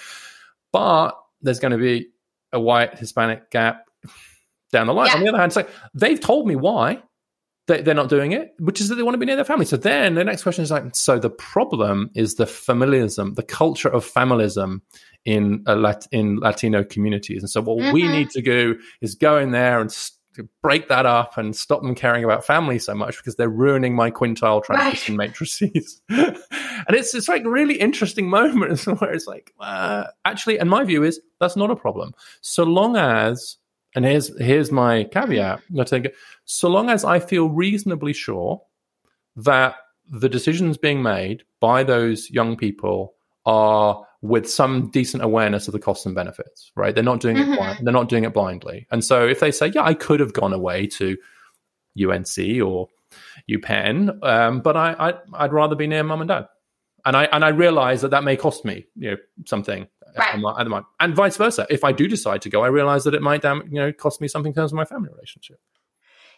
but 0.72 1.16
there's 1.40 1.60
going 1.60 1.72
to 1.72 1.78
be 1.78 2.08
a 2.52 2.60
white 2.60 2.98
Hispanic 2.98 3.50
gap 3.50 3.84
down 4.72 4.86
the 4.86 4.94
line. 4.94 5.08
Yeah. 5.08 5.14
On 5.14 5.20
the 5.22 5.28
other 5.28 5.38
hand, 5.38 5.52
so 5.52 5.66
they've 5.94 6.20
told 6.20 6.46
me 6.46 6.56
why 6.56 7.02
they, 7.78 7.90
are 7.90 7.94
not 7.94 8.08
doing 8.08 8.32
it, 8.32 8.54
which 8.58 8.80
is 8.80 8.88
that 8.88 8.96
they 8.96 9.02
want 9.02 9.14
to 9.14 9.18
be 9.18 9.26
near 9.26 9.36
their 9.36 9.44
family. 9.44 9.64
So 9.64 9.76
then 9.76 10.14
the 10.14 10.24
next 10.24 10.42
question 10.42 10.64
is 10.64 10.70
like, 10.70 10.94
so 10.94 11.18
the 11.18 11.30
problem 11.30 12.10
is 12.14 12.34
the 12.34 12.46
familiarism, 12.46 13.34
the 13.34 13.42
culture 13.42 13.88
of 13.88 14.04
familiarism 14.04 14.82
in 15.24 15.62
Lat- 15.66 16.08
in 16.10 16.38
Latino 16.38 16.82
communities. 16.82 17.42
And 17.42 17.50
so 17.50 17.60
what 17.60 17.78
mm-hmm. 17.78 17.92
we 17.92 18.08
need 18.08 18.30
to 18.30 18.42
do 18.42 18.78
is 19.00 19.14
go 19.14 19.38
in 19.38 19.52
there 19.52 19.80
and 19.80 19.92
st- 19.92 20.16
break 20.62 20.88
that 20.88 21.06
up 21.06 21.36
and 21.36 21.54
stop 21.54 21.82
them 21.82 21.94
caring 21.94 22.24
about 22.24 22.44
family 22.44 22.78
so 22.78 22.94
much 22.94 23.16
because 23.16 23.36
they're 23.36 23.48
ruining 23.48 23.94
my 23.94 24.10
quintile 24.10 24.62
transition 24.62 25.16
right. 25.16 25.28
matrices. 25.28 26.00
and 26.08 26.36
it's 26.90 27.14
it's 27.14 27.28
like 27.28 27.42
really 27.44 27.74
interesting 27.74 28.28
moments 28.30 28.86
where 28.86 29.12
it's 29.12 29.26
like 29.26 29.52
uh, 29.60 30.04
actually, 30.24 30.58
and 30.58 30.70
my 30.70 30.84
view 30.84 31.02
is 31.02 31.20
that's 31.40 31.56
not 31.56 31.70
a 31.70 31.76
problem 31.76 32.14
so 32.40 32.64
long 32.64 32.96
as 32.96 33.56
and 33.94 34.04
here's 34.04 34.36
here's 34.40 34.70
my 34.70 35.04
caveat. 35.04 35.60
I 35.78 35.84
think 35.84 36.08
so 36.44 36.68
long 36.68 36.90
as 36.90 37.04
I 37.04 37.18
feel 37.18 37.48
reasonably 37.48 38.12
sure 38.12 38.62
that 39.36 39.76
the 40.10 40.28
decisions 40.28 40.76
being 40.76 41.02
made 41.02 41.44
by 41.60 41.82
those 41.82 42.30
young 42.30 42.56
people 42.56 43.14
are 43.46 44.04
with 44.22 44.48
some 44.50 44.90
decent 44.90 45.22
awareness 45.22 45.66
of 45.66 45.72
the 45.72 45.78
costs 45.78 46.04
and 46.04 46.14
benefits, 46.14 46.72
right? 46.76 46.94
They're 46.94 47.02
not 47.02 47.20
doing 47.20 47.36
mm-hmm. 47.36 47.52
it 47.52 47.56
blind, 47.56 47.86
they're 47.86 47.92
not 47.92 48.08
doing 48.08 48.24
it 48.24 48.34
blindly. 48.34 48.86
And 48.90 49.04
so 49.04 49.26
if 49.26 49.40
they 49.40 49.50
say, 49.50 49.68
yeah, 49.68 49.84
I 49.84 49.94
could 49.94 50.20
have 50.20 50.32
gone 50.32 50.52
away 50.52 50.86
to 50.88 51.16
UNC 51.98 52.62
or 52.62 52.88
UPenn, 53.48 54.22
um, 54.22 54.60
but 54.60 54.76
I, 54.76 55.14
I 55.32 55.42
would 55.42 55.52
rather 55.52 55.74
be 55.74 55.86
near 55.86 56.02
mum 56.02 56.20
and 56.20 56.28
dad. 56.28 56.48
And 57.06 57.16
I 57.16 57.24
and 57.24 57.44
I 57.44 57.48
realize 57.48 58.02
that 58.02 58.10
that 58.10 58.24
may 58.24 58.36
cost 58.36 58.64
me, 58.66 58.84
you 58.94 59.12
know, 59.12 59.16
something 59.46 59.88
right. 60.16 60.34
at 60.34 60.64
the 60.64 60.68
moment, 60.68 60.86
and 60.98 61.14
vice 61.14 61.36
versa. 61.36 61.66
If 61.70 61.84
I 61.84 61.92
do 61.92 62.08
decide 62.08 62.42
to 62.42 62.50
go, 62.50 62.62
I 62.62 62.68
realize 62.68 63.04
that 63.04 63.14
it 63.14 63.22
might, 63.22 63.42
damn, 63.42 63.62
you 63.70 63.80
know, 63.80 63.92
cost 63.92 64.20
me 64.20 64.28
something 64.28 64.50
in 64.50 64.54
terms 64.54 64.72
of 64.72 64.76
my 64.76 64.84
family 64.84 65.10
relationship. 65.10 65.60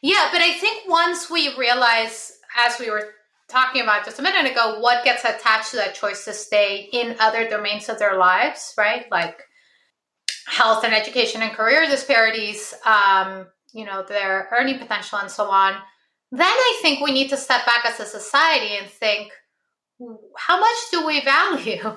Yeah, 0.02 0.28
but 0.32 0.42
I 0.42 0.52
think 0.52 0.88
once 0.88 1.30
we 1.30 1.56
realize, 1.56 2.32
as 2.58 2.78
we 2.80 2.90
were 2.90 3.10
talking 3.48 3.82
about 3.82 4.04
just 4.04 4.18
a 4.18 4.22
minute 4.22 4.50
ago, 4.50 4.80
what 4.80 5.04
gets 5.04 5.24
attached 5.24 5.70
to 5.70 5.76
that 5.76 5.94
choice 5.94 6.24
to 6.24 6.32
stay 6.32 6.88
in 6.92 7.16
other 7.20 7.48
domains 7.48 7.88
of 7.88 7.98
their 7.98 8.18
lives, 8.18 8.74
right? 8.76 9.04
Like 9.10 9.40
health 10.46 10.84
and 10.84 10.94
education 10.94 11.42
and 11.42 11.52
career 11.52 11.86
disparities, 11.86 12.74
um, 12.84 13.46
you 13.72 13.84
know, 13.84 14.02
their 14.02 14.48
earning 14.58 14.78
potential 14.78 15.18
and 15.18 15.30
so 15.30 15.44
on. 15.44 15.74
Then 16.32 16.42
I 16.42 16.78
think 16.82 17.00
we 17.00 17.12
need 17.12 17.28
to 17.28 17.36
step 17.36 17.64
back 17.66 17.84
as 17.84 18.00
a 18.00 18.06
society 18.06 18.76
and 18.76 18.88
think, 18.88 19.30
how 20.36 20.58
much 20.58 20.76
do 20.90 21.06
we 21.06 21.20
value, 21.20 21.94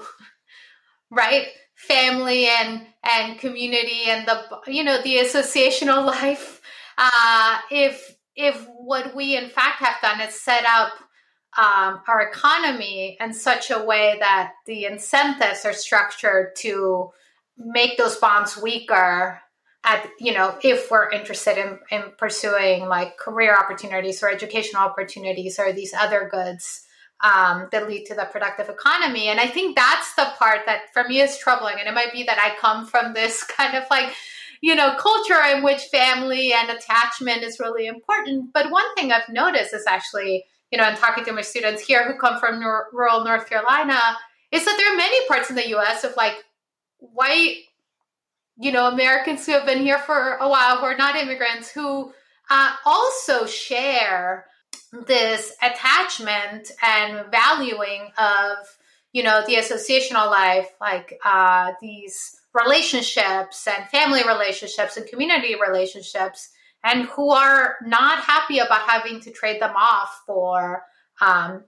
right? 1.09 1.47
Family 1.87 2.47
and 2.47 2.85
and 3.03 3.39
community 3.39 4.03
and 4.07 4.27
the 4.27 4.43
you 4.67 4.83
know 4.83 5.01
the 5.01 5.17
associational 5.17 6.05
life. 6.21 6.61
Uh, 6.97 7.57
if 7.71 8.15
if 8.35 8.67
what 8.77 9.15
we 9.15 9.37
in 9.37 9.49
fact 9.49 9.79
have 9.79 10.01
done 10.01 10.21
is 10.21 10.39
set 10.39 10.65
up 10.65 10.93
um, 11.57 12.01
our 12.07 12.21
economy 12.21 13.17
in 13.19 13.33
such 13.33 13.71
a 13.71 13.83
way 13.83 14.17
that 14.19 14.53
the 14.65 14.85
incentives 14.85 15.63
are 15.63 15.73
structured 15.73 16.55
to 16.57 17.11
make 17.57 17.97
those 17.97 18.17
bonds 18.17 18.57
weaker 18.57 19.39
at 19.85 20.09
you 20.19 20.33
know 20.33 20.57
if 20.63 20.91
we're 20.91 21.09
interested 21.11 21.57
in, 21.57 21.79
in 21.91 22.11
pursuing 22.17 22.87
like 22.87 23.17
career 23.17 23.55
opportunities 23.55 24.21
or 24.21 24.29
educational 24.29 24.81
opportunities 24.81 25.59
or 25.59 25.71
these 25.71 25.93
other 25.93 26.27
goods 26.29 26.84
um, 27.23 27.67
that 27.71 27.87
lead 27.87 28.05
to 28.05 28.13
the 28.13 28.27
productive 28.31 28.69
economy 28.69 29.27
and 29.27 29.39
i 29.39 29.47
think 29.47 29.75
that's 29.75 30.13
the 30.15 30.27
part 30.37 30.61
that 30.65 30.81
for 30.93 31.03
me 31.05 31.21
is 31.21 31.37
troubling 31.37 31.75
and 31.79 31.87
it 31.87 31.93
might 31.93 32.11
be 32.11 32.23
that 32.23 32.37
i 32.39 32.59
come 32.59 32.85
from 32.85 33.13
this 33.13 33.43
kind 33.57 33.75
of 33.75 33.83
like 33.89 34.13
you 34.61 34.75
know 34.75 34.95
culture 34.97 35.41
in 35.55 35.63
which 35.63 35.83
family 35.83 36.53
and 36.53 36.69
attachment 36.69 37.43
is 37.43 37.59
really 37.59 37.87
important 37.87 38.51
but 38.53 38.69
one 38.69 38.93
thing 38.95 39.11
i've 39.11 39.29
noticed 39.29 39.73
is 39.73 39.85
actually 39.87 40.43
you 40.71 40.77
know, 40.77 40.83
and 40.87 40.97
talking 40.97 41.23
to 41.25 41.31
my 41.31 41.41
students 41.41 41.81
here 41.81 42.05
who 42.05 42.19
come 42.19 42.39
from 42.39 42.59
nor- 42.59 42.87
rural 42.91 43.23
North 43.23 43.47
Carolina, 43.47 43.99
is 44.51 44.65
that 44.65 44.75
there 44.77 44.93
are 44.93 44.97
many 44.97 45.25
parts 45.27 45.49
in 45.49 45.55
the 45.55 45.69
U.S. 45.69 46.03
of 46.03 46.15
like 46.17 46.35
white, 46.97 47.57
you 48.57 48.71
know, 48.71 48.87
Americans 48.87 49.45
who 49.45 49.53
have 49.53 49.65
been 49.65 49.79
here 49.79 49.99
for 49.99 50.35
a 50.35 50.49
while 50.49 50.77
who 50.77 50.85
are 50.85 50.97
not 50.97 51.15
immigrants 51.15 51.71
who 51.71 52.11
uh, 52.49 52.73
also 52.85 53.45
share 53.45 54.47
this 55.07 55.53
attachment 55.61 56.71
and 56.83 57.25
valuing 57.31 58.11
of 58.17 58.57
you 59.13 59.23
know 59.23 59.43
the 59.47 59.55
associational 59.55 60.29
life 60.29 60.69
like 60.81 61.19
uh, 61.23 61.71
these 61.81 62.37
relationships 62.53 63.67
and 63.67 63.87
family 63.89 64.21
relationships 64.27 64.97
and 64.97 65.07
community 65.07 65.55
relationships 65.55 66.49
and 66.83 67.05
who 67.09 67.31
are 67.31 67.75
not 67.83 68.19
happy 68.19 68.59
about 68.59 68.87
having 68.87 69.19
to 69.19 69.31
trade 69.31 69.61
them 69.61 69.73
off 69.75 70.21
for 70.25 70.83
um, 71.19 71.63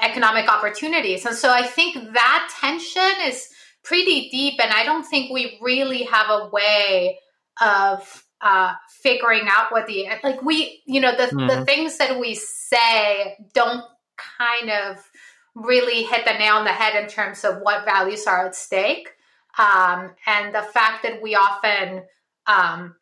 economic 0.00 0.48
opportunities. 0.48 1.26
And 1.26 1.34
so 1.34 1.50
I 1.50 1.64
think 1.64 1.96
that 2.14 2.54
tension 2.60 3.26
is 3.26 3.48
pretty 3.82 4.30
deep, 4.30 4.60
and 4.62 4.72
I 4.72 4.84
don't 4.84 5.04
think 5.04 5.32
we 5.32 5.58
really 5.60 6.04
have 6.04 6.26
a 6.30 6.48
way 6.50 7.18
of 7.60 8.24
uh, 8.42 8.74
figuring 8.88 9.44
out 9.48 9.70
what 9.70 9.86
the 9.86 10.06
like 10.24 10.42
we 10.42 10.82
you 10.84 11.00
know 11.00 11.16
the 11.16 11.24
mm-hmm. 11.24 11.46
the 11.46 11.64
things 11.64 11.96
that 11.98 12.18
we 12.18 12.34
say 12.34 13.36
don't 13.54 13.84
kind 14.16 14.70
of 14.70 15.08
really 15.54 16.02
hit 16.02 16.24
the 16.24 16.32
nail 16.38 16.54
on 16.54 16.64
the 16.64 16.72
head 16.72 17.00
in 17.00 17.08
terms 17.08 17.44
of 17.44 17.58
what 17.60 17.84
values 17.84 18.26
are 18.26 18.46
at 18.46 18.54
stake 18.54 19.10
um, 19.58 20.10
and 20.26 20.54
the 20.54 20.62
fact 20.62 21.02
that 21.02 21.22
we 21.22 21.34
often 21.34 22.02
um, 22.46 22.96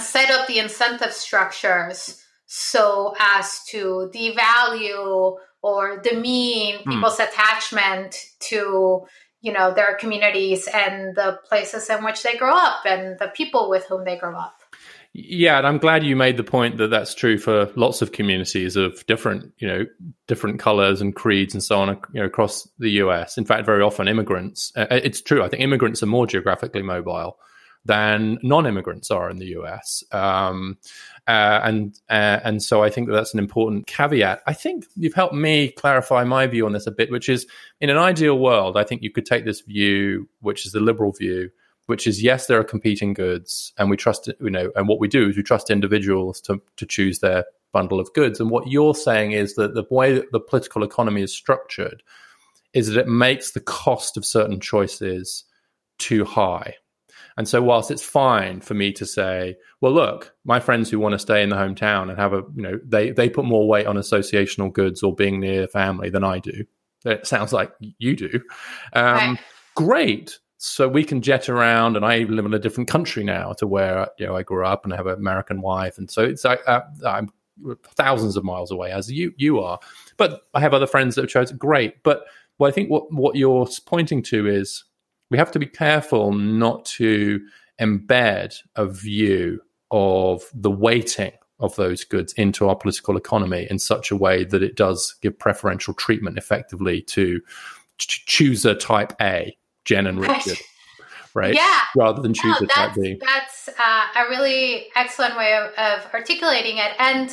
set 0.00 0.30
up 0.30 0.46
the 0.46 0.58
incentive 0.58 1.12
structures 1.12 2.20
so 2.46 3.14
as 3.18 3.60
to 3.68 4.10
devalue 4.12 5.36
or 5.62 5.98
demean 6.00 6.78
mm. 6.78 6.84
people's 6.84 7.20
attachment 7.20 8.16
to 8.40 9.06
you 9.40 9.52
know 9.52 9.72
their 9.72 9.94
communities 9.96 10.68
and 10.72 11.14
the 11.14 11.38
places 11.46 11.88
in 11.90 12.02
which 12.02 12.22
they 12.22 12.36
grow 12.36 12.54
up 12.54 12.84
and 12.86 13.18
the 13.18 13.28
people 13.28 13.68
with 13.68 13.84
whom 13.84 14.04
they 14.04 14.16
grow 14.16 14.36
up 14.36 14.56
yeah 15.14 15.56
and 15.56 15.66
i'm 15.66 15.78
glad 15.78 16.04
you 16.04 16.16
made 16.16 16.36
the 16.36 16.44
point 16.44 16.76
that 16.76 16.90
that's 16.90 17.14
true 17.14 17.38
for 17.38 17.70
lots 17.76 18.02
of 18.02 18.12
communities 18.12 18.76
of 18.76 19.06
different 19.06 19.52
you 19.58 19.66
know 19.66 19.86
different 20.26 20.58
colors 20.58 21.00
and 21.00 21.14
creeds 21.14 21.54
and 21.54 21.62
so 21.62 21.78
on 21.78 21.88
you 22.12 22.20
know 22.20 22.26
across 22.26 22.68
the 22.78 22.90
us 22.90 23.38
in 23.38 23.44
fact 23.44 23.64
very 23.64 23.82
often 23.82 24.08
immigrants 24.08 24.72
uh, 24.76 24.86
it's 24.90 25.20
true 25.20 25.42
i 25.42 25.48
think 25.48 25.62
immigrants 25.62 26.02
are 26.02 26.06
more 26.06 26.26
geographically 26.26 26.82
mobile 26.82 27.38
than 27.84 28.38
non-immigrants 28.42 29.10
are 29.10 29.28
in 29.28 29.36
the 29.36 29.56
US. 29.58 30.02
Um, 30.10 30.78
uh, 31.26 31.60
and 31.62 31.98
uh, 32.08 32.40
and 32.42 32.62
so 32.62 32.82
I 32.82 32.90
think 32.90 33.08
that 33.08 33.14
that's 33.14 33.34
an 33.34 33.38
important 33.38 33.86
caveat. 33.86 34.42
I 34.46 34.52
think 34.52 34.86
you've 34.96 35.14
helped 35.14 35.34
me 35.34 35.70
clarify 35.70 36.24
my 36.24 36.46
view 36.46 36.66
on 36.66 36.72
this 36.72 36.86
a 36.86 36.90
bit, 36.90 37.10
which 37.10 37.28
is 37.28 37.46
in 37.80 37.90
an 37.90 37.96
ideal 37.96 38.38
world, 38.38 38.76
I 38.76 38.84
think 38.84 39.02
you 39.02 39.10
could 39.10 39.26
take 39.26 39.44
this 39.44 39.60
view, 39.60 40.28
which 40.40 40.66
is 40.66 40.72
the 40.72 40.80
liberal 40.80 41.12
view, 41.12 41.50
which 41.86 42.06
is 42.06 42.22
yes, 42.22 42.46
there 42.46 42.58
are 42.58 42.64
competing 42.64 43.12
goods, 43.14 43.72
and 43.78 43.90
we 43.90 43.96
trust 43.96 44.30
you 44.40 44.50
know, 44.50 44.70
and 44.76 44.88
what 44.88 45.00
we 45.00 45.08
do 45.08 45.28
is 45.28 45.36
we 45.36 45.42
trust 45.42 45.70
individuals 45.70 46.40
to 46.42 46.60
to 46.76 46.86
choose 46.86 47.20
their 47.20 47.44
bundle 47.72 48.00
of 48.00 48.12
goods. 48.14 48.40
And 48.40 48.50
what 48.50 48.68
you're 48.68 48.94
saying 48.94 49.32
is 49.32 49.54
that 49.56 49.74
the 49.74 49.84
way 49.90 50.14
that 50.14 50.32
the 50.32 50.40
political 50.40 50.82
economy 50.82 51.22
is 51.22 51.34
structured 51.34 52.02
is 52.72 52.88
that 52.88 53.00
it 53.00 53.08
makes 53.08 53.52
the 53.52 53.60
cost 53.60 54.16
of 54.16 54.24
certain 54.24 54.60
choices 54.60 55.44
too 55.98 56.24
high. 56.24 56.74
And 57.36 57.48
so, 57.48 57.60
whilst 57.60 57.90
it's 57.90 58.02
fine 58.02 58.60
for 58.60 58.74
me 58.74 58.92
to 58.92 59.04
say, 59.04 59.56
well, 59.80 59.92
look, 59.92 60.34
my 60.44 60.60
friends 60.60 60.88
who 60.88 61.00
want 61.00 61.14
to 61.14 61.18
stay 61.18 61.42
in 61.42 61.48
the 61.48 61.56
hometown 61.56 62.08
and 62.08 62.18
have 62.18 62.32
a, 62.32 62.42
you 62.54 62.62
know, 62.62 62.78
they, 62.84 63.10
they 63.10 63.28
put 63.28 63.44
more 63.44 63.66
weight 63.66 63.86
on 63.86 63.96
associational 63.96 64.72
goods 64.72 65.02
or 65.02 65.14
being 65.14 65.40
near 65.40 65.66
family 65.66 66.10
than 66.10 66.22
I 66.22 66.38
do. 66.38 66.64
It 67.04 67.26
sounds 67.26 67.52
like 67.52 67.72
you 67.80 68.16
do. 68.16 68.40
Um, 68.92 69.32
right. 69.32 69.38
Great. 69.74 70.38
So 70.66 70.88
we 70.88 71.04
can 71.04 71.20
jet 71.20 71.50
around, 71.50 71.94
and 71.94 72.06
I 72.06 72.20
live 72.20 72.46
in 72.46 72.54
a 72.54 72.58
different 72.58 72.88
country 72.88 73.22
now 73.22 73.52
to 73.54 73.66
where 73.66 74.08
you 74.18 74.26
know 74.26 74.34
I 74.34 74.42
grew 74.42 74.64
up 74.64 74.84
and 74.84 74.94
I 74.94 74.96
have 74.96 75.06
an 75.06 75.18
American 75.18 75.60
wife, 75.60 75.98
and 75.98 76.10
so 76.10 76.24
it's 76.24 76.46
I, 76.46 76.54
uh, 76.54 76.80
I'm 77.06 77.30
thousands 77.96 78.34
of 78.34 78.44
miles 78.44 78.70
away 78.70 78.90
as 78.90 79.12
you 79.12 79.34
you 79.36 79.60
are. 79.60 79.78
But 80.16 80.40
I 80.54 80.60
have 80.60 80.72
other 80.72 80.86
friends 80.86 81.14
that 81.14 81.22
have 81.22 81.30
chosen 81.30 81.58
great. 81.58 82.02
But 82.02 82.24
well, 82.58 82.68
I 82.68 82.72
think 82.72 82.88
what 82.88 83.12
what 83.12 83.36
you're 83.36 83.68
pointing 83.84 84.22
to 84.22 84.46
is 84.46 84.84
we 85.30 85.36
have 85.36 85.52
to 85.52 85.58
be 85.58 85.66
careful 85.66 86.32
not 86.32 86.86
to 86.86 87.46
embed 87.78 88.56
a 88.76 88.86
view 88.86 89.60
of 89.90 90.44
the 90.54 90.70
weighting 90.70 91.32
of 91.60 91.76
those 91.76 92.04
goods 92.04 92.32
into 92.34 92.70
our 92.70 92.74
political 92.74 93.18
economy 93.18 93.66
in 93.68 93.78
such 93.78 94.10
a 94.10 94.16
way 94.16 94.44
that 94.44 94.62
it 94.62 94.76
does 94.76 95.14
give 95.20 95.38
preferential 95.38 95.92
treatment 95.92 96.38
effectively 96.38 97.02
to 97.02 97.42
ch- 97.98 98.24
chooser 98.24 98.74
type 98.74 99.12
A, 99.20 99.56
Jen 99.84 100.06
and 100.06 100.20
Richard. 100.20 100.58
Right. 101.34 101.54
Yeah. 101.54 101.80
Rather 101.96 102.22
than 102.22 102.32
choose 102.32 102.60
no, 102.60 102.66
type 102.68 102.94
B. 102.94 103.18
That's 103.20 103.68
uh, 103.68 104.06
a 104.16 104.28
really 104.30 104.86
excellent 104.94 105.36
way 105.36 105.54
of, 105.56 105.72
of 105.76 106.14
articulating 106.14 106.78
it. 106.78 106.92
And, 106.98 107.28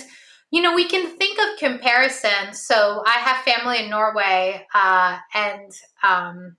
you 0.49 0.63
know, 0.63 0.73
we 0.73 0.87
can 0.87 1.15
think 1.17 1.37
of 1.39 1.59
comparison. 1.59 2.53
So 2.53 3.03
I 3.05 3.19
have 3.19 3.43
family 3.43 3.83
in 3.83 3.91
Norway, 3.91 4.65
uh, 4.73 5.17
and 5.35 5.71
um, 6.03 6.57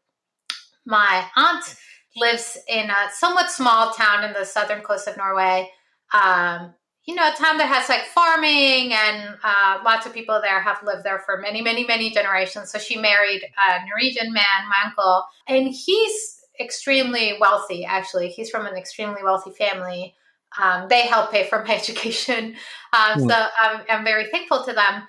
my 0.86 1.24
aunt 1.36 1.74
lives 2.16 2.58
in 2.68 2.90
a 2.90 3.10
somewhat 3.12 3.50
small 3.50 3.92
town 3.92 4.22
in 4.22 4.32
the 4.34 4.44
southern 4.44 4.82
coast 4.82 5.08
of 5.08 5.16
Norway. 5.16 5.68
Um, 6.14 6.74
you 7.04 7.14
know, 7.16 7.28
a 7.28 7.34
town 7.34 7.58
that 7.58 7.66
has 7.66 7.88
like 7.88 8.04
farming 8.04 8.92
and 8.92 9.36
uh, 9.42 9.78
lots 9.84 10.06
of 10.06 10.14
people 10.14 10.40
there 10.40 10.60
have 10.60 10.82
lived 10.84 11.02
there 11.02 11.18
for 11.18 11.36
many, 11.38 11.60
many, 11.60 11.84
many 11.84 12.10
generations. 12.10 12.70
So 12.70 12.78
she 12.78 12.96
married 12.96 13.42
a 13.42 13.86
Norwegian 13.88 14.32
man, 14.32 14.68
my 14.68 14.88
uncle, 14.88 15.24
and 15.48 15.68
he's 15.68 16.40
extremely 16.60 17.36
wealthy, 17.40 17.84
actually. 17.84 18.28
He's 18.28 18.50
from 18.50 18.66
an 18.66 18.76
extremely 18.76 19.22
wealthy 19.24 19.50
family. 19.50 20.14
Um, 20.60 20.86
they 20.88 21.02
help 21.02 21.32
pay 21.32 21.48
for 21.48 21.64
my 21.64 21.74
education. 21.74 22.54
Um, 22.92 23.18
mm. 23.18 23.28
So 23.28 23.46
I'm, 23.60 23.80
I'm, 23.88 24.04
very 24.04 24.30
thankful 24.30 24.64
to 24.64 24.72
them. 24.72 25.02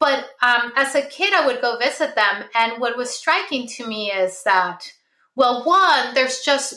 But 0.00 0.26
um, 0.42 0.72
as 0.76 0.94
a 0.94 1.02
kid, 1.02 1.32
I 1.32 1.46
would 1.46 1.62
go 1.62 1.78
visit 1.78 2.14
them. 2.14 2.44
And 2.54 2.80
what 2.80 2.96
was 2.96 3.10
striking 3.10 3.66
to 3.68 3.86
me 3.86 4.12
is 4.12 4.42
that 4.44 4.92
well, 5.34 5.64
one, 5.64 6.14
there's 6.14 6.40
just 6.40 6.74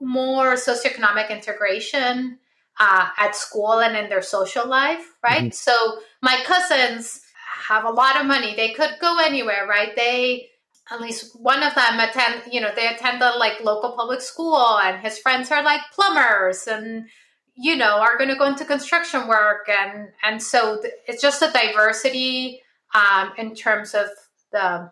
more 0.00 0.54
socioeconomic 0.54 1.28
integration 1.28 2.38
uh, 2.78 3.08
at 3.18 3.36
school 3.36 3.80
and 3.80 3.96
in 3.96 4.08
their 4.08 4.22
social 4.22 4.66
life, 4.66 5.04
right? 5.22 5.42
Mm-hmm. 5.42 5.50
So 5.52 5.98
my 6.22 6.40
cousins 6.44 7.20
have 7.68 7.84
a 7.84 7.90
lot 7.90 8.20
of 8.20 8.26
money. 8.26 8.54
They 8.56 8.72
could 8.72 8.90
go 9.00 9.18
anywhere, 9.18 9.66
right? 9.68 9.94
They 9.94 10.48
at 10.90 11.00
least 11.00 11.38
one 11.40 11.62
of 11.62 11.74
them 11.74 12.00
attend, 12.00 12.42
you 12.50 12.60
know, 12.60 12.70
they 12.74 12.88
attend 12.88 13.20
the 13.20 13.30
like 13.38 13.62
local 13.62 13.92
public 13.92 14.20
school 14.20 14.78
and 14.82 15.00
his 15.00 15.18
friends 15.18 15.50
are 15.50 15.62
like 15.62 15.80
plumbers 15.94 16.66
and 16.66 17.06
you 17.54 17.76
know, 17.76 17.98
are 18.00 18.16
going 18.16 18.30
to 18.30 18.36
go 18.36 18.46
into 18.46 18.64
construction 18.64 19.28
work 19.28 19.68
and 19.68 20.08
and 20.22 20.42
so 20.42 20.80
th- 20.80 20.94
it's 21.06 21.20
just 21.20 21.42
a 21.42 21.52
diversity 21.52 22.60
um, 22.94 23.32
in 23.36 23.54
terms 23.54 23.94
of 23.94 24.06
the 24.52 24.90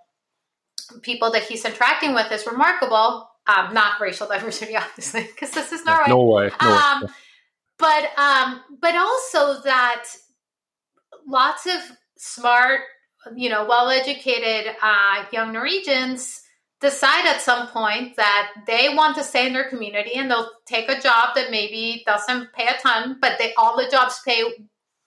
people 1.03 1.31
that 1.33 1.45
he's 1.45 1.64
interacting 1.64 2.14
with 2.14 2.31
is 2.33 2.47
remarkable. 2.47 3.29
Um, 3.47 3.73
not 3.73 4.01
racial 4.01 4.29
diversity, 4.29 4.77
obviously, 4.77 5.23
because 5.23 5.51
this 5.51 5.73
is 5.73 5.85
Norway. 5.85 6.09
Norway. 6.09 6.51
Norway. 6.61 6.77
Um, 6.77 7.09
but 7.81 8.19
um, 8.19 8.61
but 8.81 8.95
also 8.95 9.61
that 9.62 10.05
lots 11.27 11.66
of 11.66 11.81
smart, 12.16 12.83
you 13.35 13.49
know, 13.49 13.64
well-educated 13.66 14.75
uh, 14.83 15.25
young 15.33 15.53
Norwegians 15.53 16.43
decide 16.81 17.27
at 17.27 17.40
some 17.40 17.66
point 17.69 18.16
that 18.16 18.53
they 18.66 18.95
want 18.95 19.16
to 19.16 19.25
stay 19.25 19.47
in 19.47 19.53
their 19.53 19.69
community 19.69 20.14
and 20.14 20.31
they'll 20.31 20.51
take 20.66 20.88
a 20.88 21.01
job 21.01 21.35
that 21.35 21.51
maybe 21.51 22.03
doesn't 22.07 22.53
pay 22.53 22.66
a 22.66 22.81
ton, 22.81 23.19
but 23.21 23.38
they 23.38 23.53
all 23.55 23.77
the 23.77 23.88
jobs 23.90 24.21
pay 24.27 24.43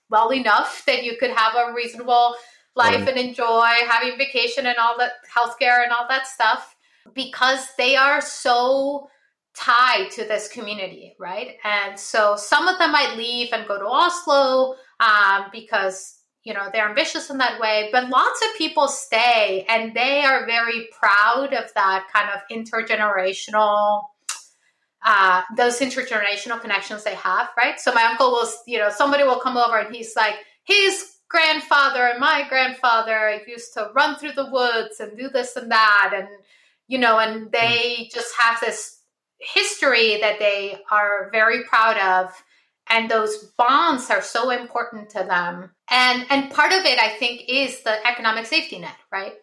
well 0.09 0.31
enough 0.31 0.83
that 0.85 1.03
you 1.03 1.17
could 1.17 1.31
have 1.31 1.55
a 1.55 1.73
reasonable 1.73 2.35
life 2.75 3.07
and 3.07 3.17
enjoy 3.17 3.69
having 3.87 4.17
vacation 4.17 4.65
and 4.65 4.77
all 4.77 4.97
that 4.97 5.13
healthcare 5.35 5.83
and 5.83 5.91
all 5.91 6.07
that 6.09 6.27
stuff 6.27 6.75
because 7.13 7.67
they 7.77 7.95
are 7.95 8.21
so 8.21 9.09
tied 9.55 10.09
to 10.11 10.25
this 10.25 10.47
community, 10.47 11.15
right? 11.19 11.57
And 11.63 11.99
so 11.99 12.35
some 12.35 12.67
of 12.67 12.79
them 12.79 12.91
might 12.91 13.15
leave 13.17 13.49
and 13.53 13.67
go 13.67 13.77
to 13.77 13.85
Oslo 13.85 14.75
um, 14.99 15.45
because 15.51 16.19
you 16.43 16.53
know 16.53 16.67
they're 16.73 16.89
ambitious 16.89 17.29
in 17.29 17.37
that 17.37 17.59
way, 17.59 17.89
but 17.91 18.09
lots 18.09 18.41
of 18.43 18.57
people 18.57 18.87
stay 18.87 19.65
and 19.69 19.93
they 19.93 20.23
are 20.23 20.45
very 20.45 20.89
proud 20.99 21.53
of 21.53 21.71
that 21.75 22.07
kind 22.13 22.29
of 22.29 22.41
intergenerational. 22.51 24.03
Uh, 25.05 25.41
those 25.57 25.79
intergenerational 25.79 26.61
connections 26.61 27.03
they 27.03 27.15
have, 27.15 27.49
right? 27.57 27.77
So 27.77 27.93
my 27.93 28.03
uncle 28.03 28.31
will, 28.31 28.47
you 28.65 28.79
know, 28.79 28.89
somebody 28.89 29.23
will 29.23 29.39
come 29.39 29.57
over 29.57 29.77
and 29.77 29.93
he's 29.93 30.15
like, 30.15 30.35
his 30.63 31.13
grandfather 31.33 32.05
and 32.05 32.19
my 32.19 32.45
grandfather 32.47 33.41
used 33.47 33.73
to 33.73 33.89
run 33.95 34.15
through 34.15 34.31
the 34.31 34.49
woods 34.49 34.99
and 34.99 35.17
do 35.17 35.29
this 35.29 35.55
and 35.55 35.71
that 35.71 36.11
and 36.15 36.27
you 36.87 36.99
know 36.99 37.17
and 37.17 37.51
they 37.51 38.07
just 38.13 38.33
have 38.37 38.59
this 38.61 38.99
history 39.43 40.19
that 40.21 40.39
they 40.39 40.77
are 40.91 41.29
very 41.31 41.63
proud 41.63 41.97
of 41.97 42.33
and 42.89 43.09
those 43.09 43.51
bonds 43.57 44.09
are 44.09 44.21
so 44.21 44.49
important 44.49 45.09
to 45.09 45.19
them 45.19 45.71
and 45.89 46.25
and 46.29 46.51
part 46.51 46.71
of 46.71 46.85
it 46.85 46.99
i 46.99 47.09
think 47.09 47.43
is 47.47 47.81
the 47.83 48.07
economic 48.07 48.45
safety 48.45 48.79
net 48.79 48.95
right 49.11 49.33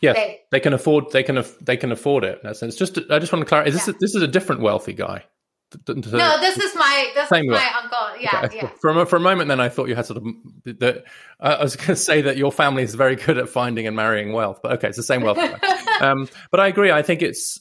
yes 0.00 0.16
they, 0.16 0.40
they 0.50 0.60
can 0.60 0.72
afford 0.72 1.10
they 1.12 1.22
can 1.22 1.44
they 1.60 1.76
can 1.76 1.92
afford 1.92 2.24
it 2.24 2.40
in 2.42 2.48
that 2.48 2.56
sense 2.56 2.76
just 2.76 2.98
i 3.10 3.18
just 3.18 3.32
want 3.32 3.40
to 3.40 3.46
clarify 3.46 3.68
is 3.68 3.74
this, 3.74 3.88
yeah. 3.88 3.94
this 4.00 4.14
is 4.14 4.22
a 4.22 4.28
different 4.28 4.60
wealthy 4.60 4.92
guy 4.92 5.22
no, 5.86 6.40
this 6.40 6.56
is 6.56 6.74
my 6.76 7.10
this 7.14 7.26
is 7.26 7.30
my 7.30 7.70
uncle. 7.82 8.20
Yeah, 8.20 8.42
okay. 8.44 8.56
yeah. 8.56 8.70
For 8.80 8.88
a, 8.90 9.04
for 9.04 9.16
a 9.16 9.20
moment, 9.20 9.48
then 9.48 9.60
I 9.60 9.68
thought 9.68 9.88
you 9.88 9.94
had 9.94 10.06
sort 10.06 10.16
of 10.16 10.24
that. 10.78 11.04
Uh, 11.38 11.56
I 11.60 11.62
was 11.62 11.76
going 11.76 11.86
to 11.88 11.96
say 11.96 12.22
that 12.22 12.38
your 12.38 12.50
family 12.50 12.82
is 12.82 12.94
very 12.94 13.16
good 13.16 13.36
at 13.36 13.50
finding 13.50 13.86
and 13.86 13.94
marrying 13.94 14.32
wealth, 14.32 14.60
but 14.62 14.72
okay, 14.72 14.88
it's 14.88 14.96
the 14.96 15.02
same 15.02 15.20
wealth. 15.20 15.38
um, 16.00 16.26
but 16.50 16.60
I 16.60 16.68
agree. 16.68 16.90
I 16.90 17.02
think 17.02 17.20
it's 17.20 17.60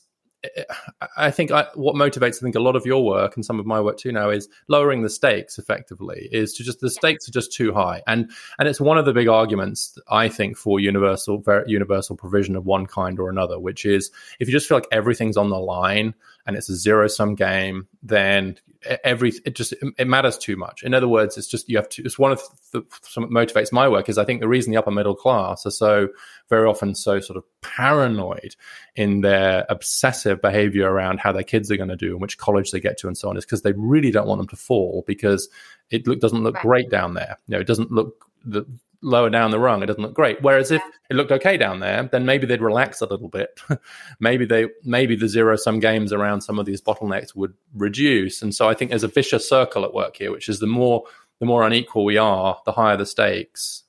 I 1.17 1.31
think 1.31 1.51
I, 1.51 1.65
what 1.73 1.95
motivates, 1.95 2.37
I 2.37 2.41
think, 2.41 2.55
a 2.55 2.59
lot 2.59 2.75
of 2.75 2.85
your 2.85 3.03
work 3.03 3.35
and 3.35 3.43
some 3.43 3.59
of 3.59 3.65
my 3.65 3.81
work 3.81 3.97
too 3.97 4.11
now 4.11 4.29
is 4.29 4.47
lowering 4.67 5.01
the 5.01 5.09
stakes. 5.09 5.57
Effectively, 5.57 6.29
is 6.31 6.53
to 6.53 6.63
just 6.63 6.79
the 6.79 6.91
stakes 6.91 7.27
are 7.27 7.31
just 7.31 7.51
too 7.51 7.73
high, 7.73 8.03
and 8.05 8.29
and 8.59 8.67
it's 8.67 8.79
one 8.79 8.97
of 8.97 9.05
the 9.05 9.13
big 9.13 9.27
arguments 9.27 9.97
I 10.09 10.29
think 10.29 10.55
for 10.55 10.79
universal 10.79 11.43
universal 11.65 12.15
provision 12.15 12.55
of 12.55 12.65
one 12.65 12.85
kind 12.85 13.19
or 13.19 13.29
another, 13.29 13.59
which 13.59 13.85
is 13.85 14.11
if 14.39 14.47
you 14.47 14.51
just 14.51 14.67
feel 14.67 14.77
like 14.77 14.87
everything's 14.91 15.37
on 15.37 15.49
the 15.49 15.59
line 15.59 16.13
and 16.47 16.55
it's 16.55 16.69
a 16.69 16.75
zero 16.75 17.07
sum 17.07 17.35
game, 17.35 17.87
then 18.01 18.57
every 19.03 19.33
it 19.45 19.55
just 19.55 19.73
it 19.97 20.07
matters 20.07 20.37
too 20.37 20.55
much. 20.55 20.83
In 20.83 20.93
other 20.93 21.07
words, 21.07 21.37
it's 21.37 21.47
just 21.47 21.67
you 21.69 21.77
have 21.77 21.89
to. 21.89 22.03
It's 22.03 22.17
one 22.17 22.31
of 22.31 22.41
the 22.71 22.83
something 23.01 23.31
motivates 23.31 23.71
my 23.71 23.87
work 23.87 24.09
is 24.09 24.17
I 24.17 24.25
think 24.25 24.39
the 24.39 24.47
reason 24.47 24.71
the 24.71 24.77
upper 24.77 24.91
middle 24.91 25.15
class 25.15 25.65
are 25.65 25.71
so 25.71 26.09
very 26.49 26.67
often 26.67 26.95
so 26.95 27.19
sort 27.19 27.37
of 27.37 27.43
paranoid 27.61 28.55
in 28.95 29.21
their 29.21 29.65
obsessive 29.69 30.41
behavior 30.41 30.89
around 30.89 31.19
how 31.19 31.31
their 31.31 31.43
kids 31.43 31.71
are 31.71 31.77
going 31.77 31.89
to 31.89 31.95
do 31.95 32.11
and 32.13 32.21
which 32.21 32.37
college 32.37 32.71
they 32.71 32.79
get 32.79 32.97
to 32.99 33.07
and 33.07 33.17
so 33.17 33.29
on 33.29 33.37
is 33.37 33.45
because 33.45 33.61
they 33.61 33.73
really 33.73 34.11
don't 34.11 34.27
want 34.27 34.39
them 34.39 34.47
to 34.47 34.55
fall 34.55 35.03
because 35.05 35.49
it 35.89 36.07
look, 36.07 36.19
doesn't 36.19 36.43
look 36.43 36.55
right. 36.55 36.63
great 36.63 36.89
down 36.89 37.13
there. 37.13 37.37
You 37.47 37.55
know, 37.55 37.59
it 37.59 37.67
doesn't 37.67 37.91
look 37.91 38.25
the 38.45 38.65
lower 39.01 39.29
down 39.29 39.51
the 39.51 39.59
rung, 39.59 39.83
it 39.83 39.87
doesn't 39.87 40.01
look 40.01 40.13
great. 40.13 40.41
Whereas 40.41 40.71
if 40.71 40.81
it 41.09 41.15
looked 41.15 41.31
okay 41.31 41.57
down 41.57 41.79
there, 41.79 42.03
then 42.11 42.25
maybe 42.25 42.45
they'd 42.45 42.61
relax 42.61 43.01
a 43.01 43.05
little 43.05 43.29
bit. 43.29 43.59
maybe 44.19 44.45
they 44.45 44.67
maybe 44.83 45.15
the 45.15 45.27
zero 45.27 45.55
sum 45.55 45.79
games 45.79 46.11
around 46.11 46.41
some 46.41 46.59
of 46.59 46.65
these 46.65 46.81
bottlenecks 46.81 47.35
would 47.35 47.53
reduce. 47.73 48.41
And 48.41 48.53
so 48.53 48.67
I 48.67 48.73
think 48.73 48.89
there's 48.89 49.03
a 49.03 49.09
vicious 49.09 49.47
circle 49.47 49.85
at 49.85 49.93
work 49.93 50.17
here, 50.17 50.31
which 50.31 50.49
is 50.49 50.59
the 50.59 50.67
more 50.67 51.03
the 51.39 51.45
more 51.45 51.65
unequal 51.65 52.05
we 52.05 52.17
are, 52.17 52.59
the 52.65 52.71
higher 52.71 52.97
the 52.97 53.05
stakes, 53.05 53.83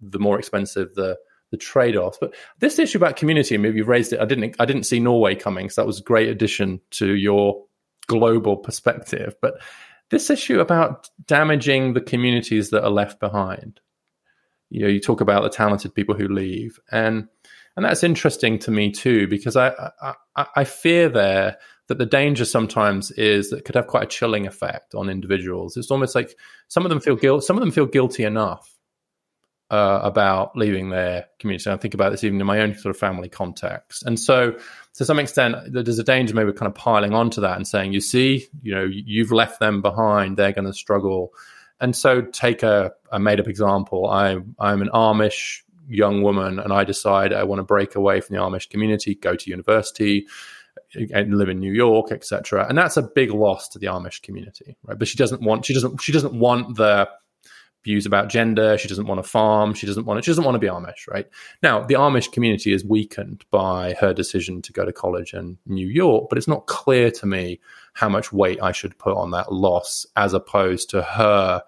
the 0.00 0.18
more 0.18 0.38
expensive 0.38 0.94
the 0.94 1.18
the 1.50 1.56
trade 1.56 1.96
offs. 1.96 2.18
But 2.20 2.34
this 2.58 2.78
issue 2.78 2.98
about 2.98 3.16
community, 3.16 3.56
maybe 3.58 3.78
you've 3.78 3.88
raised 3.88 4.12
it. 4.12 4.20
I 4.20 4.24
didn't 4.24 4.56
I 4.58 4.64
didn't 4.64 4.84
see 4.84 5.00
Norway 5.00 5.34
coming, 5.34 5.70
so 5.70 5.80
that 5.80 5.86
was 5.86 6.00
a 6.00 6.02
great 6.02 6.28
addition 6.28 6.80
to 6.92 7.14
your 7.14 7.64
global 8.06 8.56
perspective. 8.56 9.34
But 9.40 9.54
this 10.10 10.28
issue 10.30 10.60
about 10.60 11.08
damaging 11.26 11.94
the 11.94 12.00
communities 12.00 12.70
that 12.70 12.84
are 12.84 12.90
left 12.90 13.20
behind, 13.20 13.80
you 14.72 14.80
know, 14.80 14.88
you 14.88 15.00
talk 15.00 15.20
about 15.20 15.42
the 15.42 15.50
talented 15.50 15.94
people 15.94 16.14
who 16.14 16.28
leave, 16.28 16.80
and 16.90 17.28
and 17.76 17.84
that's 17.84 18.02
interesting 18.02 18.58
to 18.60 18.70
me 18.70 18.90
too 18.90 19.28
because 19.28 19.56
I 19.56 19.72
I, 20.36 20.46
I 20.56 20.64
fear 20.64 21.08
there 21.08 21.58
that 21.88 21.98
the 21.98 22.06
danger 22.06 22.44
sometimes 22.44 23.10
is 23.12 23.50
that 23.50 23.58
it 23.58 23.64
could 23.64 23.74
have 23.74 23.86
quite 23.86 24.04
a 24.04 24.06
chilling 24.06 24.46
effect 24.46 24.94
on 24.94 25.10
individuals. 25.10 25.76
It's 25.76 25.90
almost 25.90 26.14
like 26.14 26.36
some 26.68 26.86
of 26.86 26.90
them 26.90 27.00
feel 27.00 27.16
guilt, 27.16 27.44
some 27.44 27.56
of 27.56 27.60
them 27.60 27.70
feel 27.70 27.86
guilty 27.86 28.24
enough 28.24 28.78
uh, 29.70 30.00
about 30.02 30.56
leaving 30.56 30.90
their 30.90 31.26
community. 31.38 31.70
I 31.70 31.76
think 31.76 31.94
about 31.94 32.10
this 32.10 32.24
even 32.24 32.40
in 32.40 32.46
my 32.46 32.60
own 32.60 32.74
sort 32.74 32.94
of 32.94 32.98
family 32.98 33.28
context. 33.28 34.04
And 34.04 34.18
so, 34.18 34.56
to 34.94 35.04
some 35.04 35.18
extent, 35.18 35.56
there's 35.68 35.98
a 35.98 36.04
danger 36.04 36.34
maybe 36.34 36.52
kind 36.52 36.68
of 36.68 36.74
piling 36.74 37.14
onto 37.14 37.40
that 37.40 37.56
and 37.56 37.66
saying, 37.66 37.92
you 37.92 38.00
see, 38.00 38.46
you 38.62 38.74
know, 38.74 38.84
you've 38.84 39.32
left 39.32 39.60
them 39.60 39.82
behind, 39.82 40.36
they're 40.36 40.52
going 40.52 40.66
to 40.66 40.72
struggle. 40.74 41.32
And 41.82 41.94
so, 41.94 42.22
take 42.22 42.62
a, 42.62 42.92
a 43.10 43.18
made 43.18 43.40
up 43.40 43.48
example. 43.48 44.08
I, 44.08 44.38
I'm 44.58 44.80
an 44.80 44.88
Amish 44.94 45.62
young 45.88 46.22
woman 46.22 46.58
and 46.58 46.72
I 46.72 46.84
decide 46.84 47.32
I 47.32 47.44
want 47.44 47.58
to 47.58 47.64
break 47.64 47.94
away 47.94 48.20
from 48.20 48.36
the 48.36 48.42
Amish 48.42 48.70
community, 48.70 49.14
go 49.14 49.36
to 49.36 49.50
university, 49.50 50.26
uh, 50.96 51.04
and 51.12 51.36
live 51.36 51.48
in 51.48 51.58
New 51.58 51.72
York, 51.72 52.12
etc. 52.12 52.66
And 52.68 52.78
that's 52.78 52.96
a 52.96 53.02
big 53.02 53.32
loss 53.32 53.68
to 53.70 53.78
the 53.78 53.86
Amish 53.86 54.22
community, 54.22 54.76
right? 54.84 54.98
But 54.98 55.08
she 55.08 55.16
doesn't 55.16 55.42
want 55.42 55.66
she 55.66 55.74
doesn't 55.74 56.00
she 56.00 56.12
doesn't 56.12 56.34
want 56.34 56.76
the 56.76 57.08
views 57.84 58.06
about 58.06 58.28
gender. 58.28 58.78
She 58.78 58.88
doesn't 58.88 59.06
want 59.06 59.22
to 59.22 59.28
farm. 59.28 59.74
She 59.74 59.86
doesn't 59.86 60.04
want 60.04 60.18
to, 60.18 60.22
she 60.22 60.30
doesn't 60.30 60.44
want 60.44 60.54
to 60.54 60.60
be 60.60 60.68
Amish, 60.68 61.08
right? 61.08 61.26
Now, 61.62 61.82
the 61.82 61.94
Amish 61.94 62.30
community 62.30 62.72
is 62.72 62.84
weakened 62.84 63.44
by 63.50 63.94
her 63.94 64.14
decision 64.14 64.62
to 64.62 64.72
go 64.72 64.84
to 64.84 64.92
college 64.92 65.34
in 65.34 65.58
New 65.66 65.88
York, 65.88 66.28
but 66.28 66.38
it's 66.38 66.46
not 66.46 66.66
clear 66.66 67.10
to 67.10 67.26
me 67.26 67.60
how 67.94 68.08
much 68.08 68.32
weight 68.32 68.62
I 68.62 68.70
should 68.70 68.96
put 68.98 69.16
on 69.16 69.32
that 69.32 69.52
loss 69.52 70.06
as 70.16 70.32
opposed 70.32 70.90
to 70.90 71.02
her 71.02 71.62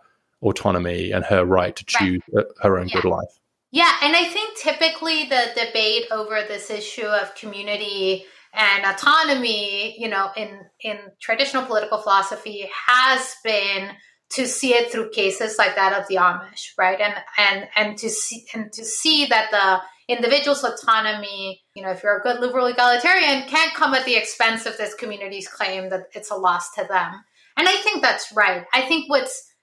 autonomy 0.45 1.11
and 1.11 1.25
her 1.25 1.45
right 1.45 1.75
to 1.75 1.85
choose 1.85 2.23
right. 2.33 2.47
her 2.63 2.79
own 2.79 2.89
yeah. 2.89 3.01
good 3.01 3.09
life. 3.09 3.29
Yeah, 3.73 3.91
and 4.03 4.15
I 4.15 4.25
think 4.25 4.57
typically 4.57 5.25
the 5.25 5.47
debate 5.57 6.05
over 6.13 6.45
this 6.47 6.71
issue 6.71 7.07
of 7.07 7.35
community 7.35 8.25
and 8.53 8.85
autonomy, 8.85 9.99
you 9.99 10.09
know, 10.09 10.31
in 10.37 10.61
in 10.81 10.99
traditional 11.21 11.65
political 11.65 11.99
philosophy 11.99 12.71
has 12.87 13.35
been 13.43 13.91
to 14.31 14.47
see 14.47 14.75
it 14.75 14.91
through 14.91 15.11
cases 15.11 15.57
like 15.59 15.75
that 15.75 15.93
of 15.93 16.07
the 16.09 16.17
Amish, 16.17 16.71
right? 16.79 17.01
And 17.01 17.15
and 17.37 17.69
and 17.75 17.99
to 17.99 18.09
see 18.09 18.47
and 18.55 18.73
to 18.73 18.85
see 18.85 19.27
that 19.27 19.51
the 19.51 20.15
individual's 20.15 20.63
autonomy, 20.63 21.63
you 21.75 21.83
know, 21.83 21.91
if 21.91 22.03
you're 22.03 22.19
a 22.19 22.23
good 22.23 22.41
liberal 22.41 22.67
egalitarian, 22.67 23.49
can't 23.49 23.75
come 23.75 23.95
at 23.95 24.05
the 24.05 24.17
expense 24.17 24.67
of 24.67 24.77
this 24.77 24.95
community's 24.95 25.49
claim 25.49 25.91
that 25.91 26.07
it's 26.13 26.31
a 26.31 26.37
loss 26.37 26.73
to 26.75 26.85
them. 26.85 27.25
And 27.57 27.69
I 27.69 27.77
think 27.77 28.03
that's 28.03 28.33
right. 28.33 28.65
I 28.73 28.83
think 28.83 29.09
what's 29.09 29.54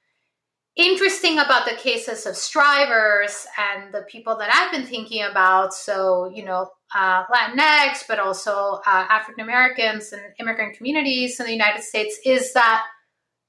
interesting 0.81 1.39
about 1.39 1.65
the 1.65 1.75
cases 1.75 2.25
of 2.25 2.35
strivers 2.35 3.45
and 3.57 3.93
the 3.93 4.01
people 4.03 4.37
that 4.37 4.49
I've 4.53 4.71
been 4.71 4.85
thinking 4.85 5.23
about, 5.23 5.73
so, 5.73 6.31
you 6.33 6.43
know, 6.43 6.69
uh, 6.93 7.23
Latinx, 7.27 8.03
but 8.07 8.19
also 8.19 8.79
uh, 8.85 9.05
African 9.09 9.43
Americans 9.43 10.11
and 10.11 10.21
immigrant 10.39 10.77
communities 10.77 11.39
in 11.39 11.45
the 11.45 11.51
United 11.51 11.83
States, 11.83 12.19
is 12.25 12.53
that 12.53 12.85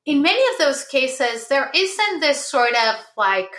in 0.05 0.23
many 0.23 0.43
of 0.53 0.59
those 0.59 0.85
cases, 0.85 1.49
there 1.49 1.71
isn't 1.75 2.21
this 2.21 2.45
sort 2.45 2.75
of 2.75 2.97
like 3.17 3.53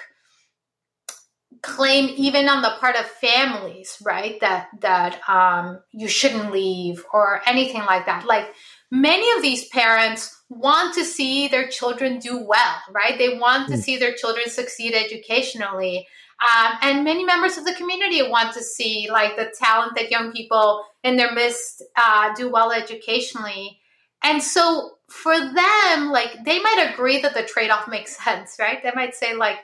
claim 1.61 2.13
even 2.17 2.49
on 2.49 2.61
the 2.61 2.75
part 2.79 2.97
of 2.97 3.05
families 3.05 3.97
right 4.03 4.39
that 4.41 4.67
that 4.81 5.21
um, 5.29 5.79
you 5.93 6.09
shouldn't 6.09 6.51
leave 6.51 7.03
or 7.13 7.41
anything 7.47 7.81
like 7.85 8.05
that. 8.05 8.25
Like 8.25 8.53
many 8.91 9.31
of 9.37 9.41
these 9.41 9.67
parents 9.69 10.35
want 10.53 10.93
to 10.93 11.03
see 11.03 11.47
their 11.47 11.67
children 11.67 12.19
do 12.19 12.43
well 12.43 12.75
right 12.91 13.17
they 13.17 13.37
want 13.37 13.67
to 13.67 13.75
mm. 13.75 13.79
see 13.79 13.97
their 13.97 14.13
children 14.13 14.49
succeed 14.49 14.93
educationally 14.93 16.07
um, 16.41 16.73
and 16.81 17.03
many 17.03 17.23
members 17.23 17.57
of 17.57 17.65
the 17.65 17.75
community 17.75 18.27
want 18.27 18.53
to 18.53 18.61
see 18.61 19.07
like 19.11 19.35
the 19.35 19.53
talented 19.59 20.09
young 20.09 20.31
people 20.31 20.83
in 21.03 21.15
their 21.15 21.33
midst 21.33 21.83
uh, 21.95 22.33
do 22.35 22.49
well 22.49 22.71
educationally 22.71 23.79
and 24.23 24.41
so 24.41 24.93
for 25.09 25.37
them, 25.37 26.11
like 26.11 26.43
they 26.45 26.59
might 26.59 26.89
agree 26.91 27.21
that 27.21 27.33
the 27.33 27.43
trade 27.43 27.69
off 27.69 27.87
makes 27.87 28.17
sense, 28.23 28.55
right? 28.59 28.81
They 28.81 28.91
might 28.95 29.13
say, 29.13 29.35
like, 29.35 29.59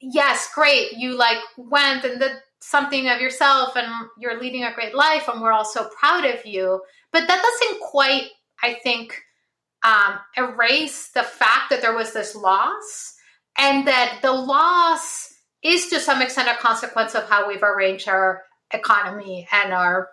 yes, 0.00 0.48
great, 0.54 0.92
you 0.92 1.16
like 1.16 1.38
went 1.56 2.04
and 2.04 2.18
did 2.18 2.32
something 2.60 3.08
of 3.08 3.20
yourself 3.20 3.76
and 3.76 3.86
you're 4.18 4.40
leading 4.40 4.64
a 4.64 4.74
great 4.74 4.94
life 4.94 5.28
and 5.28 5.40
we're 5.40 5.52
all 5.52 5.64
so 5.64 5.88
proud 6.00 6.24
of 6.24 6.44
you. 6.46 6.80
But 7.12 7.28
that 7.28 7.42
doesn't 7.42 7.80
quite, 7.82 8.28
I 8.62 8.74
think, 8.82 9.22
um, 9.86 10.18
erase 10.36 11.10
the 11.14 11.22
fact 11.22 11.70
that 11.70 11.80
there 11.80 11.94
was 11.94 12.12
this 12.12 12.34
loss 12.34 13.14
and 13.56 13.86
that 13.86 14.18
the 14.20 14.32
loss 14.32 15.32
is 15.62 15.88
to 15.88 16.00
some 16.00 16.20
extent 16.20 16.48
a 16.48 16.60
consequence 16.60 17.14
of 17.14 17.28
how 17.28 17.48
we've 17.48 17.62
arranged 17.62 18.08
our 18.08 18.42
economy 18.72 19.48
and 19.52 19.72
our 19.72 20.08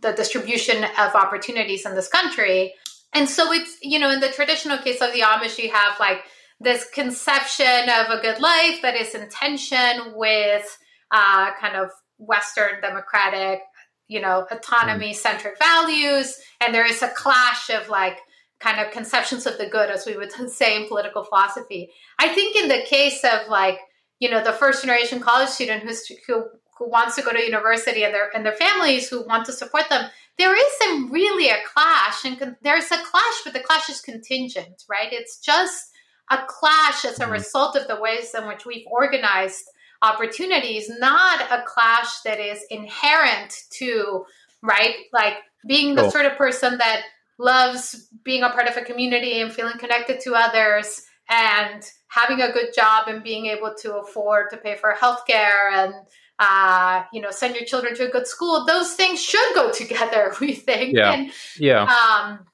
the 0.00 0.12
distribution 0.12 0.84
of 0.98 1.14
opportunities 1.14 1.86
in 1.86 1.94
this 1.94 2.08
country 2.08 2.74
and 3.12 3.28
so 3.28 3.52
it's, 3.52 3.76
you 3.82 3.98
know, 3.98 4.10
in 4.10 4.20
the 4.20 4.28
traditional 4.28 4.78
case 4.78 5.00
of 5.00 5.12
the 5.12 5.20
Amish, 5.20 5.58
you 5.58 5.70
have 5.70 6.00
like 6.00 6.22
this 6.60 6.88
conception 6.90 7.88
of 7.88 8.08
a 8.08 8.20
good 8.22 8.40
life 8.40 8.80
that 8.82 8.96
is 8.96 9.14
in 9.14 9.28
tension 9.28 10.14
with 10.14 10.78
uh, 11.10 11.50
kind 11.60 11.76
of 11.76 11.90
Western 12.18 12.80
democratic, 12.80 13.60
you 14.08 14.20
know, 14.20 14.46
autonomy 14.50 15.12
centric 15.12 15.58
values. 15.58 16.36
And 16.60 16.74
there 16.74 16.86
is 16.86 17.02
a 17.02 17.08
clash 17.08 17.68
of 17.68 17.88
like 17.88 18.18
kind 18.62 18.80
of 18.80 18.92
conceptions 18.92 19.46
of 19.46 19.58
the 19.58 19.66
good, 19.66 19.90
as 19.90 20.06
we 20.06 20.16
would 20.16 20.32
say 20.50 20.76
in 20.80 20.88
political 20.88 21.24
philosophy. 21.24 21.90
I 22.18 22.28
think 22.28 22.56
in 22.56 22.68
the 22.68 22.82
case 22.86 23.24
of 23.24 23.48
like, 23.48 23.78
you 24.20 24.30
know, 24.30 24.42
the 24.42 24.52
first 24.52 24.82
generation 24.82 25.20
college 25.20 25.48
student 25.48 25.82
who's, 25.82 26.06
who, 26.26 26.44
who 26.78 26.88
wants 26.88 27.16
to 27.16 27.22
go 27.22 27.32
to 27.32 27.42
university 27.42 28.04
and 28.04 28.14
their, 28.14 28.30
and 28.34 28.46
their 28.46 28.52
families 28.52 29.08
who 29.08 29.26
want 29.26 29.46
to 29.46 29.52
support 29.52 29.88
them, 29.90 30.10
there 30.38 30.54
isn't 30.54 31.10
really 31.10 31.48
a 31.48 31.62
clash 31.72 32.24
and 32.24 32.38
con- 32.38 32.56
there's 32.62 32.90
a 32.90 33.02
clash 33.04 33.40
but 33.44 33.52
the 33.52 33.60
clash 33.60 33.88
is 33.88 34.00
contingent 34.00 34.84
right 34.88 35.12
it's 35.12 35.38
just 35.38 35.90
a 36.30 36.38
clash 36.46 37.04
as 37.04 37.18
a 37.18 37.22
mm-hmm. 37.22 37.32
result 37.32 37.76
of 37.76 37.86
the 37.88 38.00
ways 38.00 38.34
in 38.34 38.46
which 38.48 38.64
we've 38.64 38.86
organized 38.90 39.64
opportunities 40.00 40.90
not 40.98 41.40
a 41.50 41.62
clash 41.66 42.20
that 42.24 42.40
is 42.40 42.64
inherent 42.70 43.54
to 43.70 44.24
right 44.62 44.96
like 45.12 45.34
being 45.66 45.94
the 45.94 46.10
sort 46.10 46.26
of 46.26 46.36
person 46.36 46.78
that 46.78 47.02
loves 47.42 48.08
being 48.24 48.42
a 48.42 48.50
part 48.50 48.68
of 48.68 48.76
a 48.76 48.82
community 48.82 49.40
and 49.40 49.52
feeling 49.52 49.78
connected 49.78 50.20
to 50.20 50.34
others 50.34 51.02
and 51.28 51.82
having 52.08 52.40
a 52.40 52.52
good 52.52 52.72
job 52.74 53.08
and 53.08 53.22
being 53.22 53.46
able 53.46 53.74
to 53.80 53.96
afford 53.96 54.50
to 54.50 54.56
pay 54.56 54.76
for 54.76 54.94
healthcare 54.94 55.72
and 55.72 55.94
uh, 56.38 57.04
you 57.12 57.20
know, 57.20 57.30
send 57.30 57.54
your 57.54 57.64
children 57.64 57.94
to 57.94 58.08
a 58.08 58.10
good 58.10 58.26
school. 58.26 58.64
Those 58.66 58.94
things 58.94 59.22
should 59.22 59.54
go 59.54 59.70
together, 59.70 60.32
we 60.40 60.54
think. 60.54 60.96
Yeah. 60.96 61.12
And, 61.12 61.30
yeah. 61.58 61.82
Um, 61.82 62.46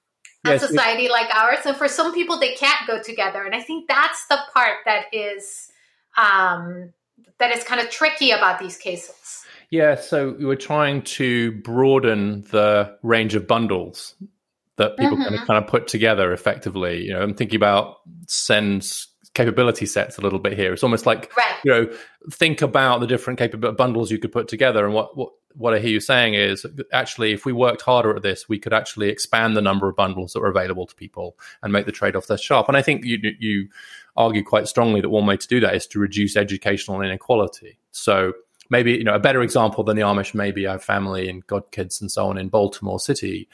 a 0.44 0.52
yes, 0.52 0.66
society 0.66 1.08
like 1.08 1.34
ours. 1.34 1.58
And 1.64 1.76
for 1.76 1.88
some 1.88 2.12
people, 2.12 2.38
they 2.38 2.54
can't 2.54 2.86
go 2.86 3.02
together. 3.02 3.44
And 3.44 3.54
I 3.54 3.60
think 3.60 3.88
that's 3.88 4.26
the 4.26 4.38
part 4.52 4.76
that 4.84 5.06
is 5.12 5.70
um, 6.16 6.92
that 7.38 7.50
is 7.56 7.64
kind 7.64 7.80
of 7.80 7.90
tricky 7.90 8.30
about 8.30 8.58
these 8.58 8.76
cases. 8.76 9.44
Yeah. 9.70 9.96
So 9.96 10.34
we 10.38 10.44
were 10.44 10.56
trying 10.56 11.02
to 11.02 11.52
broaden 11.52 12.42
the 12.50 12.96
range 13.02 13.34
of 13.34 13.46
bundles 13.46 14.14
that 14.78 14.96
people 14.96 15.16
mm-hmm. 15.16 15.34
can 15.34 15.46
kind 15.46 15.62
of 15.62 15.68
put 15.68 15.86
together 15.86 16.32
effectively. 16.32 17.04
You 17.04 17.12
know, 17.12 17.20
I'm 17.20 17.34
thinking 17.34 17.56
about 17.56 17.96
Sen's 18.26 19.08
capability 19.34 19.86
sets 19.86 20.18
a 20.18 20.20
little 20.20 20.38
bit 20.38 20.54
here. 20.54 20.72
It's 20.72 20.82
almost 20.82 21.06
like 21.06 21.30
right. 21.36 21.56
you 21.64 21.70
know, 21.70 21.96
think 22.32 22.62
about 22.62 23.00
the 23.00 23.06
different 23.06 23.38
capability 23.38 23.76
bundles 23.76 24.10
you 24.10 24.18
could 24.18 24.32
put 24.32 24.48
together. 24.48 24.84
And 24.84 24.94
what 24.94 25.16
what 25.16 25.30
what 25.54 25.74
I 25.74 25.80
hear 25.80 25.90
you 25.90 26.00
saying 26.00 26.34
is 26.34 26.64
actually, 26.92 27.32
if 27.32 27.44
we 27.44 27.52
worked 27.52 27.82
harder 27.82 28.14
at 28.14 28.22
this, 28.22 28.48
we 28.48 28.58
could 28.58 28.72
actually 28.72 29.08
expand 29.08 29.56
the 29.56 29.62
number 29.62 29.88
of 29.88 29.96
bundles 29.96 30.32
that 30.32 30.40
are 30.40 30.46
available 30.46 30.86
to 30.86 30.94
people 30.94 31.36
and 31.62 31.72
make 31.72 31.86
the 31.86 31.92
trade 31.92 32.16
off 32.16 32.30
less 32.30 32.40
sharp. 32.40 32.68
And 32.68 32.76
I 32.76 32.82
think 32.82 33.04
you 33.04 33.18
you 33.38 33.68
argue 34.16 34.42
quite 34.44 34.68
strongly 34.68 35.00
that 35.00 35.10
one 35.10 35.26
way 35.26 35.36
to 35.36 35.48
do 35.48 35.60
that 35.60 35.74
is 35.74 35.86
to 35.88 35.98
reduce 35.98 36.36
educational 36.36 37.00
inequality. 37.00 37.78
So 37.90 38.32
maybe 38.70 38.92
you 38.92 39.04
know 39.04 39.14
a 39.14 39.20
better 39.20 39.42
example 39.42 39.82
than 39.84 39.96
the 39.96 40.02
Amish. 40.02 40.34
Maybe 40.34 40.66
I 40.66 40.72
have 40.72 40.84
family 40.84 41.28
and 41.28 41.46
godkids 41.46 42.00
and 42.00 42.10
so 42.10 42.28
on 42.28 42.38
in 42.38 42.48
Baltimore 42.48 43.00
City 43.00 43.48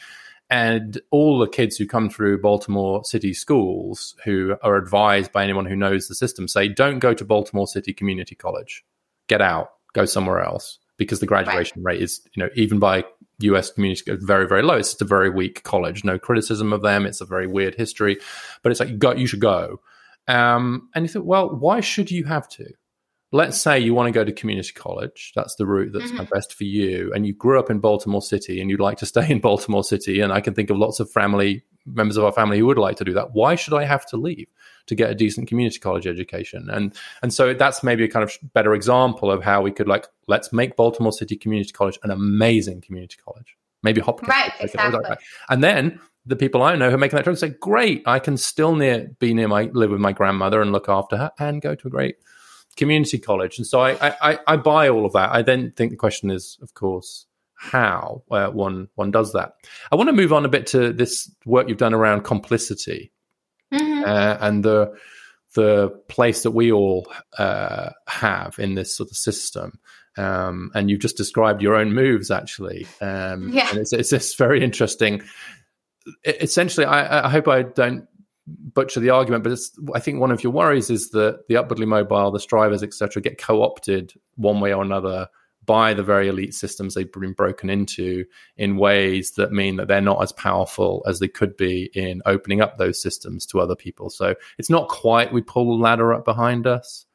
and 0.50 1.00
all 1.10 1.38
the 1.38 1.48
kids 1.48 1.76
who 1.76 1.86
come 1.86 2.10
through 2.10 2.40
Baltimore 2.40 3.04
City 3.04 3.32
schools 3.32 4.14
who 4.24 4.56
are 4.62 4.76
advised 4.76 5.32
by 5.32 5.42
anyone 5.42 5.66
who 5.66 5.76
knows 5.76 6.06
the 6.06 6.14
system 6.14 6.48
say, 6.48 6.68
don't 6.68 6.98
go 6.98 7.14
to 7.14 7.24
Baltimore 7.24 7.66
City 7.66 7.92
Community 7.92 8.34
College. 8.34 8.84
Get 9.26 9.40
out, 9.40 9.70
go 9.94 10.04
somewhere 10.04 10.42
else. 10.42 10.78
Because 10.96 11.18
the 11.18 11.26
graduation 11.26 11.82
right. 11.82 11.94
rate 11.94 12.02
is, 12.02 12.20
you 12.36 12.42
know, 12.42 12.50
even 12.54 12.78
by 12.78 13.04
US 13.40 13.72
community 13.72 14.02
very, 14.20 14.46
very 14.46 14.62
low. 14.62 14.76
It's 14.76 14.90
just 14.90 15.02
a 15.02 15.06
very 15.06 15.28
weak 15.28 15.64
college. 15.64 16.04
No 16.04 16.18
criticism 16.18 16.72
of 16.72 16.82
them. 16.82 17.04
It's 17.04 17.20
a 17.20 17.26
very 17.26 17.48
weird 17.48 17.74
history. 17.74 18.16
But 18.62 18.70
it's 18.70 18.80
like 18.80 18.90
you 18.90 18.96
go, 18.96 19.12
you 19.12 19.26
should 19.26 19.40
go. 19.40 19.80
Um, 20.28 20.88
and 20.94 21.04
you 21.04 21.08
think, 21.08 21.24
well, 21.24 21.50
why 21.50 21.80
should 21.80 22.10
you 22.10 22.24
have 22.24 22.48
to? 22.50 22.66
Let's 23.32 23.60
say 23.60 23.78
you 23.78 23.94
want 23.94 24.06
to 24.06 24.12
go 24.12 24.24
to 24.24 24.32
community 24.32 24.72
college 24.72 25.32
that's 25.34 25.56
the 25.56 25.66
route 25.66 25.92
that's 25.92 26.10
mm-hmm. 26.10 26.24
best 26.32 26.54
for 26.54 26.64
you 26.64 27.12
and 27.14 27.26
you 27.26 27.34
grew 27.34 27.58
up 27.58 27.70
in 27.70 27.78
baltimore 27.78 28.22
city 28.22 28.60
and 28.60 28.70
you'd 28.70 28.80
like 28.80 28.98
to 28.98 29.06
stay 29.06 29.26
in 29.30 29.40
baltimore 29.40 29.84
city 29.84 30.20
and 30.20 30.32
i 30.32 30.40
can 30.40 30.54
think 30.54 30.70
of 30.70 30.76
lots 30.76 31.00
of 31.00 31.10
family 31.10 31.64
members 31.86 32.16
of 32.16 32.24
our 32.24 32.32
family 32.32 32.58
who 32.58 32.66
would 32.66 32.78
like 32.78 32.96
to 32.96 33.04
do 33.04 33.12
that 33.12 33.32
why 33.32 33.54
should 33.54 33.74
i 33.74 33.84
have 33.84 34.06
to 34.06 34.16
leave 34.16 34.46
to 34.86 34.94
get 34.94 35.10
a 35.10 35.14
decent 35.14 35.48
community 35.48 35.78
college 35.78 36.06
education 36.06 36.68
and 36.70 36.94
and 37.22 37.32
so 37.32 37.52
that's 37.52 37.82
maybe 37.82 38.04
a 38.04 38.08
kind 38.08 38.22
of 38.22 38.36
better 38.54 38.74
example 38.74 39.30
of 39.30 39.42
how 39.42 39.60
we 39.60 39.70
could 39.70 39.88
like 39.88 40.06
let's 40.28 40.52
make 40.52 40.76
baltimore 40.76 41.12
city 41.12 41.36
community 41.36 41.72
college 41.72 41.98
an 42.04 42.10
amazing 42.10 42.80
community 42.80 43.16
college 43.24 43.56
maybe 43.82 44.00
hopkins 44.00 44.28
right 44.28 44.52
exactly. 44.60 45.16
and 45.50 45.62
then 45.62 46.00
the 46.26 46.36
people 46.36 46.62
I 46.62 46.74
know 46.76 46.88
who 46.88 46.94
are 46.94 46.98
making 46.98 47.16
that 47.16 47.24
choice 47.24 47.40
say, 47.40 47.50
"Great, 47.60 48.02
I 48.06 48.18
can 48.18 48.36
still 48.36 48.74
near 48.74 49.10
be 49.18 49.34
near 49.34 49.48
my 49.48 49.64
live 49.72 49.90
with 49.90 50.00
my 50.00 50.12
grandmother 50.12 50.62
and 50.62 50.72
look 50.72 50.88
after 50.88 51.16
her, 51.16 51.30
and 51.38 51.60
go 51.60 51.74
to 51.74 51.86
a 51.86 51.90
great 51.90 52.16
community 52.76 53.18
college." 53.18 53.58
And 53.58 53.66
so 53.66 53.80
I 53.80 53.96
I, 54.00 54.38
I 54.46 54.56
buy 54.56 54.88
all 54.88 55.06
of 55.06 55.12
that. 55.12 55.30
I 55.30 55.42
then 55.42 55.72
think 55.76 55.90
the 55.90 55.96
question 55.96 56.30
is, 56.30 56.58
of 56.62 56.74
course, 56.74 57.26
how 57.54 58.22
uh, 58.30 58.48
one 58.48 58.88
one 58.94 59.10
does 59.10 59.32
that. 59.32 59.54
I 59.90 59.96
want 59.96 60.08
to 60.08 60.14
move 60.14 60.32
on 60.32 60.44
a 60.44 60.48
bit 60.48 60.66
to 60.68 60.92
this 60.92 61.30
work 61.44 61.68
you've 61.68 61.78
done 61.78 61.94
around 61.94 62.22
complicity 62.22 63.12
mm-hmm. 63.72 64.04
uh, 64.04 64.36
and 64.40 64.64
the 64.64 64.92
the 65.54 65.90
place 66.08 66.42
that 66.42 66.50
we 66.50 66.72
all 66.72 67.10
uh, 67.38 67.90
have 68.08 68.58
in 68.58 68.74
this 68.74 68.96
sort 68.96 69.10
of 69.10 69.16
system. 69.16 69.78
Um, 70.16 70.70
and 70.74 70.90
you've 70.90 71.00
just 71.00 71.16
described 71.16 71.60
your 71.60 71.74
own 71.74 71.92
moves, 71.92 72.30
actually. 72.30 72.86
Um, 73.00 73.50
yeah. 73.52 73.68
And 73.70 73.78
it's, 73.78 73.92
it's, 73.92 74.12
it's 74.12 74.34
very 74.36 74.62
interesting 74.62 75.22
essentially, 76.24 76.86
I, 76.86 77.26
I, 77.26 77.30
hope 77.30 77.48
I 77.48 77.62
don't 77.62 78.06
butcher 78.46 79.00
the 79.00 79.10
argument, 79.10 79.44
but 79.44 79.58
I 79.94 80.00
think 80.00 80.20
one 80.20 80.30
of 80.30 80.42
your 80.42 80.52
worries 80.52 80.90
is 80.90 81.10
that 81.10 81.46
the 81.48 81.56
upwardly 81.56 81.86
mobile, 81.86 82.30
the 82.30 82.40
strivers, 82.40 82.82
etc., 82.82 83.22
get 83.22 83.38
co-opted 83.38 84.12
one 84.36 84.60
way 84.60 84.72
or 84.72 84.82
another 84.82 85.28
by 85.66 85.94
the 85.94 86.02
very 86.02 86.28
elite 86.28 86.54
systems 86.54 86.94
they've 86.94 87.10
been 87.10 87.32
broken 87.32 87.70
into 87.70 88.24
in 88.56 88.76
ways 88.76 89.32
that 89.32 89.52
mean 89.52 89.76
that 89.76 89.88
they're 89.88 90.00
not 90.00 90.22
as 90.22 90.32
powerful 90.32 91.02
as 91.06 91.20
they 91.20 91.28
could 91.28 91.56
be 91.56 91.90
in 91.94 92.20
opening 92.26 92.60
up 92.60 92.76
those 92.76 93.00
systems 93.00 93.46
to 93.46 93.60
other 93.60 93.74
people. 93.74 94.10
So 94.10 94.34
it's 94.58 94.70
not 94.70 94.88
quite 94.88 95.32
we 95.32 95.40
pull 95.40 95.76
the 95.76 95.82
ladder 95.82 96.12
up 96.12 96.24
behind 96.24 96.66
us, 96.66 97.06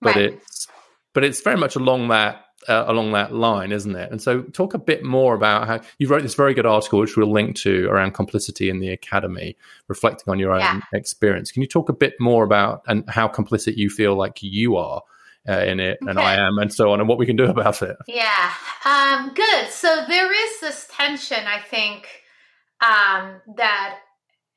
but 0.00 0.16
right. 0.16 0.32
it's 0.32 0.66
but 1.12 1.24
it's 1.24 1.42
very 1.42 1.56
much 1.56 1.76
along 1.76 2.08
that 2.08 2.44
uh, 2.68 2.84
along 2.86 3.12
that 3.12 3.32
line, 3.32 3.72
isn't 3.72 3.94
it? 3.96 4.10
And 4.10 4.20
so, 4.20 4.42
talk 4.42 4.74
a 4.74 4.78
bit 4.78 5.04
more 5.04 5.34
about 5.34 5.66
how 5.66 5.80
you 5.98 6.08
wrote 6.08 6.22
this 6.22 6.34
very 6.34 6.54
good 6.54 6.66
article, 6.66 6.98
which 6.98 7.16
we'll 7.16 7.30
link 7.30 7.56
to 7.56 7.86
around 7.88 8.12
complicity 8.12 8.68
in 8.68 8.80
the 8.80 8.90
academy, 8.90 9.56
reflecting 9.88 10.30
on 10.30 10.38
your 10.38 10.52
own 10.52 10.60
yeah. 10.60 10.80
experience. 10.92 11.50
Can 11.50 11.62
you 11.62 11.68
talk 11.68 11.88
a 11.88 11.94
bit 11.94 12.14
more 12.20 12.44
about 12.44 12.82
and 12.86 13.08
how 13.08 13.28
complicit 13.28 13.76
you 13.76 13.88
feel 13.88 14.14
like 14.14 14.42
you 14.42 14.76
are 14.76 15.02
uh, 15.48 15.60
in 15.60 15.80
it, 15.80 15.98
okay. 16.02 16.10
and 16.10 16.18
I 16.18 16.34
am, 16.34 16.58
and 16.58 16.72
so 16.72 16.92
on, 16.92 17.00
and 17.00 17.08
what 17.08 17.18
we 17.18 17.26
can 17.26 17.36
do 17.36 17.44
about 17.46 17.82
it? 17.82 17.96
Yeah, 18.06 18.52
um, 18.84 19.32
good. 19.34 19.68
So 19.70 20.04
there 20.06 20.32
is 20.32 20.60
this 20.60 20.86
tension, 20.90 21.38
I 21.46 21.60
think, 21.60 22.08
um, 22.80 23.40
that 23.56 23.98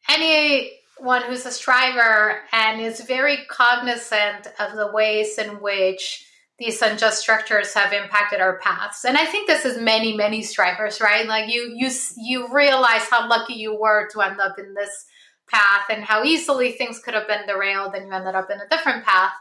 anyone 0.09 1.23
who's 1.27 1.45
a 1.45 1.51
striver 1.51 2.41
and 2.51 2.81
is 2.81 3.01
very 3.01 3.39
cognizant 3.47 4.47
of 4.59 4.75
the 4.75 4.91
ways 4.91 5.37
in 5.37 5.61
which 5.61 6.25
these 6.59 6.81
unjust 6.81 7.19
structures 7.19 7.73
have 7.73 7.93
impacted 7.93 8.39
our 8.39 8.59
paths. 8.59 9.05
And 9.05 9.17
i 9.17 9.25
think 9.25 9.47
this 9.47 9.65
is 9.65 9.77
many 9.77 10.15
many 10.15 10.43
strivers 10.43 11.01
right? 11.01 11.27
Like 11.27 11.51
you 11.51 11.73
you 11.75 11.89
you 12.17 12.53
realize 12.53 13.03
how 13.09 13.27
lucky 13.27 13.53
you 13.53 13.77
were 13.79 14.07
to 14.13 14.21
end 14.21 14.39
up 14.39 14.59
in 14.59 14.73
this 14.73 15.05
path 15.49 15.85
and 15.89 16.03
how 16.03 16.23
easily 16.23 16.71
things 16.71 16.99
could 16.99 17.13
have 17.13 17.27
been 17.27 17.45
derailed 17.47 17.95
and 17.95 18.07
you 18.07 18.13
ended 18.13 18.35
up 18.35 18.49
in 18.49 18.59
a 18.59 18.67
different 18.69 19.03
path. 19.05 19.33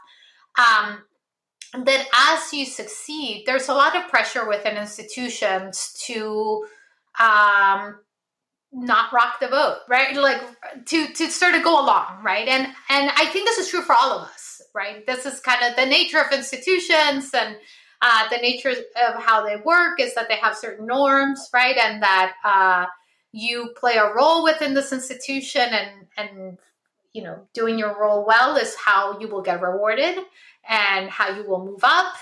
Um, 0.57 1.03
that 1.85 2.05
as 2.13 2.53
you 2.53 2.65
succeed 2.65 3.43
there's 3.45 3.69
a 3.69 3.73
lot 3.73 3.95
of 3.95 4.07
pressure 4.07 4.47
within 4.47 4.77
institutions 4.77 5.93
to 6.05 6.65
um, 7.19 7.99
not 8.71 9.11
rock 9.13 9.39
the 9.39 9.47
boat 9.47 9.77
right? 9.87 10.15
Like 10.15 10.41
to 10.85 11.13
to 11.13 11.29
sort 11.29 11.55
of 11.55 11.63
go 11.63 11.79
along 11.79 12.23
right? 12.23 12.47
And 12.47 12.65
and 12.89 13.11
i 13.15 13.25
think 13.27 13.47
this 13.47 13.59
is 13.59 13.69
true 13.69 13.81
for 13.81 13.93
all 13.93 14.11
of 14.13 14.23
us 14.27 14.52
right? 14.73 15.05
This 15.05 15.25
is 15.25 15.39
kind 15.39 15.63
of 15.63 15.75
the 15.75 15.85
nature 15.85 16.19
of 16.19 16.31
institutions 16.31 17.31
and 17.33 17.55
uh, 18.01 18.29
the 18.29 18.37
nature 18.37 18.69
of 18.69 19.23
how 19.23 19.45
they 19.45 19.55
work 19.57 19.99
is 19.99 20.13
that 20.15 20.27
they 20.27 20.35
have 20.35 20.57
certain 20.57 20.85
norms, 20.85 21.49
right? 21.53 21.77
And 21.77 22.03
that 22.03 22.33
uh, 22.43 22.85
you 23.31 23.73
play 23.77 23.95
a 23.95 24.13
role 24.13 24.43
within 24.43 24.73
this 24.73 24.91
institution 24.91 25.63
and, 25.63 26.07
and, 26.17 26.57
you 27.13 27.23
know, 27.23 27.47
doing 27.53 27.79
your 27.79 27.97
role 27.99 28.25
well 28.25 28.57
is 28.57 28.75
how 28.75 29.19
you 29.19 29.29
will 29.29 29.41
get 29.41 29.61
rewarded 29.61 30.17
and 30.67 31.09
how 31.09 31.29
you 31.29 31.47
will 31.47 31.63
move 31.63 31.83
up. 31.83 32.13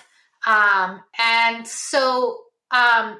Um, 0.45 1.01
and 1.19 1.67
so, 1.67 2.43
um, 2.69 3.17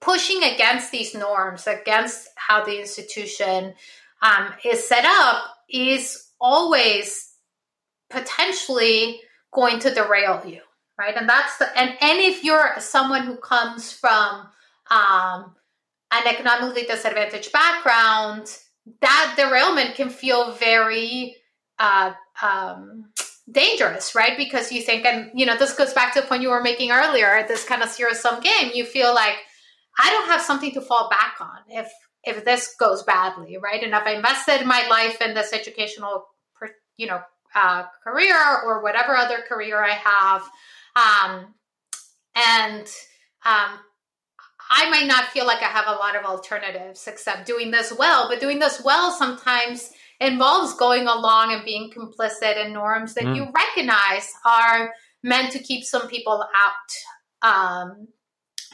pushing 0.00 0.42
against 0.42 0.90
these 0.90 1.14
norms, 1.14 1.66
against 1.66 2.28
how 2.36 2.64
the 2.64 2.78
institution 2.78 3.74
um, 4.22 4.52
is 4.64 4.86
set 4.86 5.04
up, 5.04 5.44
is 5.68 6.30
always 6.40 7.25
potentially 8.10 9.20
going 9.52 9.78
to 9.80 9.92
derail 9.92 10.42
you 10.46 10.60
right? 10.98 11.16
And 11.16 11.28
that's 11.28 11.58
the 11.58 11.78
and 11.78 11.90
and 12.00 12.18
if 12.20 12.44
you're 12.44 12.74
someone 12.78 13.22
who 13.22 13.36
comes 13.36 13.92
from 13.92 14.48
um, 14.90 15.54
an 16.10 16.26
economically 16.26 16.84
disadvantaged 16.84 17.52
background 17.52 18.56
that 19.00 19.34
derailment 19.36 19.96
can 19.96 20.10
feel 20.10 20.52
very 20.52 21.34
uh, 21.78 22.12
um, 22.42 23.10
dangerous 23.50 24.14
right? 24.14 24.36
Because 24.36 24.72
you 24.72 24.82
think 24.82 25.04
and 25.04 25.30
you 25.34 25.46
know 25.46 25.56
this 25.56 25.74
goes 25.74 25.92
back 25.92 26.14
to 26.14 26.20
the 26.20 26.26
point 26.26 26.42
you 26.42 26.50
were 26.50 26.62
making 26.62 26.90
earlier 26.90 27.44
this 27.48 27.64
kind 27.64 27.82
of 27.82 27.90
zero 27.90 28.12
sum 28.12 28.40
game. 28.40 28.70
You 28.74 28.84
feel 28.84 29.14
like 29.14 29.36
i 29.98 30.10
don't 30.10 30.28
have 30.28 30.42
something 30.42 30.72
to 30.72 30.80
fall 30.82 31.08
back 31.08 31.36
on 31.40 31.58
if 31.70 31.90
if 32.24 32.44
this 32.44 32.74
goes 32.78 33.02
badly 33.02 33.56
right? 33.62 33.82
And 33.82 33.92
if 33.92 34.02
i 34.02 34.12
invested 34.12 34.66
my 34.66 34.86
life 34.88 35.20
in 35.20 35.34
this 35.34 35.52
educational 35.52 36.26
you 36.96 37.06
know 37.06 37.20
uh, 37.56 37.84
career 38.04 38.36
or 38.64 38.82
whatever 38.82 39.16
other 39.16 39.38
career 39.48 39.82
I 39.82 39.94
have. 39.94 40.42
Um, 40.94 41.54
and 42.36 42.86
um, 43.44 43.78
I 44.70 44.90
might 44.90 45.06
not 45.06 45.28
feel 45.28 45.46
like 45.46 45.62
I 45.62 45.68
have 45.68 45.86
a 45.88 45.92
lot 45.92 46.16
of 46.16 46.24
alternatives 46.24 47.06
except 47.08 47.46
doing 47.46 47.70
this 47.70 47.92
well, 47.98 48.28
but 48.28 48.40
doing 48.40 48.58
this 48.58 48.82
well 48.84 49.10
sometimes 49.10 49.90
involves 50.20 50.74
going 50.74 51.06
along 51.06 51.54
and 51.54 51.64
being 51.64 51.90
complicit 51.90 52.62
in 52.62 52.72
norms 52.72 53.14
that 53.14 53.24
mm. 53.24 53.36
you 53.36 53.48
recognize 53.54 54.32
are 54.44 54.92
meant 55.22 55.52
to 55.52 55.58
keep 55.58 55.84
some 55.84 56.08
people 56.08 56.44
out 56.54 57.88
um, 57.88 58.08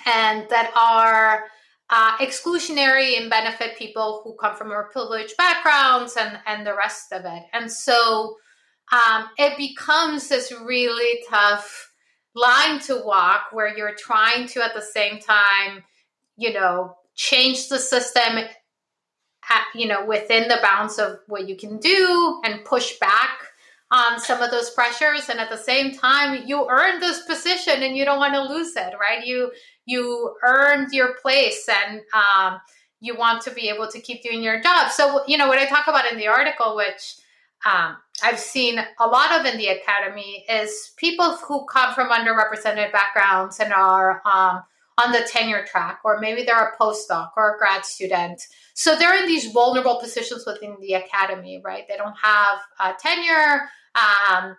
and 0.07 0.49
that 0.51 0.73
are 0.77 1.45
uh, 1.91 2.17
exclusionary 2.19 3.21
and 3.21 3.29
benefit 3.29 3.77
people 3.77 4.23
who 4.25 4.35
come 4.35 4.57
from 4.57 4.69
more 4.69 4.89
privileged 4.91 5.37
backgrounds 5.37 6.17
and, 6.17 6.39
and 6.47 6.67
the 6.67 6.75
rest 6.75 7.13
of 7.13 7.25
it. 7.25 7.43
And 7.53 7.71
so 7.71 8.37
um, 8.93 9.29
it 9.39 9.57
becomes 9.57 10.29
this 10.29 10.53
really 10.53 11.25
tough 11.29 11.91
line 12.35 12.79
to 12.81 13.03
walk 13.05 13.47
where 13.53 13.77
you're 13.77 13.95
trying 13.95 14.47
to 14.47 14.63
at 14.63 14.75
the 14.75 14.83
same 14.83 15.19
time 15.19 15.83
you 16.37 16.53
know 16.53 16.97
change 17.15 17.69
the 17.69 17.79
system 17.79 18.39
at, 18.39 19.65
you 19.75 19.87
know 19.87 20.05
within 20.07 20.49
the 20.49 20.59
bounds 20.63 20.99
of 20.99 21.19
what 21.27 21.49
you 21.49 21.57
can 21.57 21.79
do 21.79 22.41
and 22.45 22.65
push 22.65 22.99
back 22.99 23.41
on 23.93 24.19
some 24.19 24.41
of 24.41 24.51
those 24.51 24.71
pressures. 24.71 25.29
And 25.29 25.39
at 25.39 25.51
the 25.51 25.59
same 25.59 25.95
time 25.95 26.45
you 26.47 26.67
earned 26.69 27.03
this 27.03 27.23
position 27.27 27.83
and 27.83 27.97
you 27.97 28.05
don't 28.05 28.19
want 28.19 28.35
to 28.35 28.43
lose 28.43 28.75
it 28.75 28.95
right? 28.99 29.25
You 29.25 29.53
you 29.85 30.35
earned 30.43 30.93
your 30.93 31.15
place 31.21 31.69
and 31.69 32.01
um, 32.15 32.61
you 33.01 33.17
want 33.17 33.43
to 33.43 33.51
be 33.51 33.69
able 33.69 33.89
to 33.89 34.01
keep 34.01 34.23
doing 34.23 34.43
your 34.43 34.61
job. 34.61 34.91
So 34.91 35.23
you 35.29 35.37
know 35.37 35.47
what 35.47 35.59
i 35.59 35.67
talk 35.67 35.87
about 35.87 36.11
in 36.11 36.19
the 36.19 36.29
article 36.29 36.75
which 36.75 37.17
um, 37.65 37.97
I've 38.23 38.39
seen 38.39 38.79
a 39.01 39.07
lot 39.07 39.39
of 39.39 39.47
in 39.47 39.59
the 39.59 39.69
academy 39.69 40.45
is 40.49 40.93
people 40.97 41.37
who 41.37 41.67
come 41.67 41.95
from 41.95 42.11
underrepresented 42.11 42.93
backgrounds 42.93 43.61
and 43.61 43.73
are 43.73 44.21
um, 44.25 44.63
on 44.99 45.13
the 45.13 45.27
tenure 45.29 45.65
track, 45.65 46.01
or 46.05 46.21
maybe 46.21 46.45
they're 46.45 46.69
a 46.69 46.77
postdoc 46.77 47.31
or 47.37 47.55
a 47.55 47.59
grad 47.59 47.85
student. 47.85 48.41
So 48.75 48.97
they're 48.97 49.21
in 49.21 49.27
these 49.27 49.53
vulnerable 49.53 49.99
positions 50.01 50.45
within 50.47 50.77
the 50.81 50.95
academy, 50.95 51.61
right? 51.65 51.85
They 51.89 51.97
don't 51.97 52.17
have 52.23 52.99
tenure. 52.99 53.69
Um, 53.95 54.57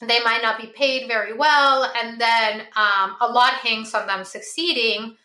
they 0.00 0.22
might 0.22 0.42
not 0.42 0.60
be 0.60 0.68
paid 0.68 1.08
very 1.08 1.32
well, 1.32 1.90
and 1.96 2.20
then 2.20 2.60
um, 2.76 3.16
a 3.20 3.28
lot 3.30 3.54
hangs 3.54 3.94
on 3.94 4.06
them 4.06 4.24
succeeding. 4.24 5.16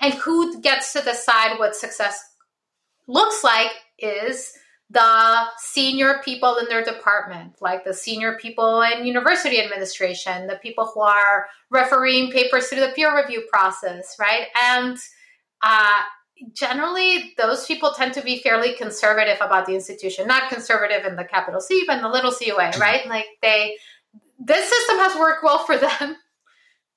And 0.00 0.14
who 0.14 0.60
gets 0.60 0.92
to 0.92 1.02
decide 1.02 1.58
what 1.58 1.74
success 1.74 2.22
looks 3.08 3.42
like 3.42 3.72
is 3.98 4.52
the 4.90 5.44
senior 5.58 6.20
people 6.24 6.56
in 6.56 6.66
their 6.68 6.82
department, 6.82 7.60
like 7.60 7.84
the 7.84 7.92
senior 7.92 8.38
people 8.38 8.80
in 8.80 9.06
university 9.06 9.60
administration, 9.60 10.46
the 10.46 10.58
people 10.62 10.90
who 10.94 11.00
are 11.00 11.46
refereeing 11.70 12.30
papers 12.30 12.68
through 12.68 12.80
the 12.80 12.92
peer 12.96 13.14
review 13.14 13.46
process, 13.52 14.16
right? 14.18 14.46
And 14.62 14.96
uh, 15.62 16.00
generally, 16.54 17.34
those 17.36 17.66
people 17.66 17.92
tend 17.92 18.14
to 18.14 18.22
be 18.22 18.38
fairly 18.38 18.72
conservative 18.74 19.36
about 19.42 19.66
the 19.66 19.74
institution, 19.74 20.26
not 20.26 20.50
conservative 20.50 21.04
in 21.04 21.16
the 21.16 21.24
capital 21.24 21.60
C, 21.60 21.84
but 21.86 21.96
in 21.96 22.02
the 22.02 22.08
little 22.08 22.32
C 22.32 22.52
way, 22.56 22.70
right? 22.78 23.06
Like 23.06 23.26
they 23.42 23.76
this 24.38 24.70
system 24.70 24.98
has 24.98 25.18
worked 25.18 25.42
well 25.42 25.64
for 25.64 25.76
them. 25.76 26.16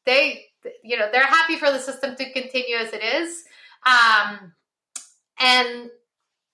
They, 0.03 0.45
you 0.83 0.97
know, 0.97 1.09
they're 1.11 1.21
happy 1.23 1.57
for 1.57 1.71
the 1.71 1.77
system 1.77 2.15
to 2.15 2.33
continue 2.33 2.75
as 2.75 2.91
it 2.91 3.03
is. 3.03 3.43
Um, 3.85 4.53
and 5.39 5.91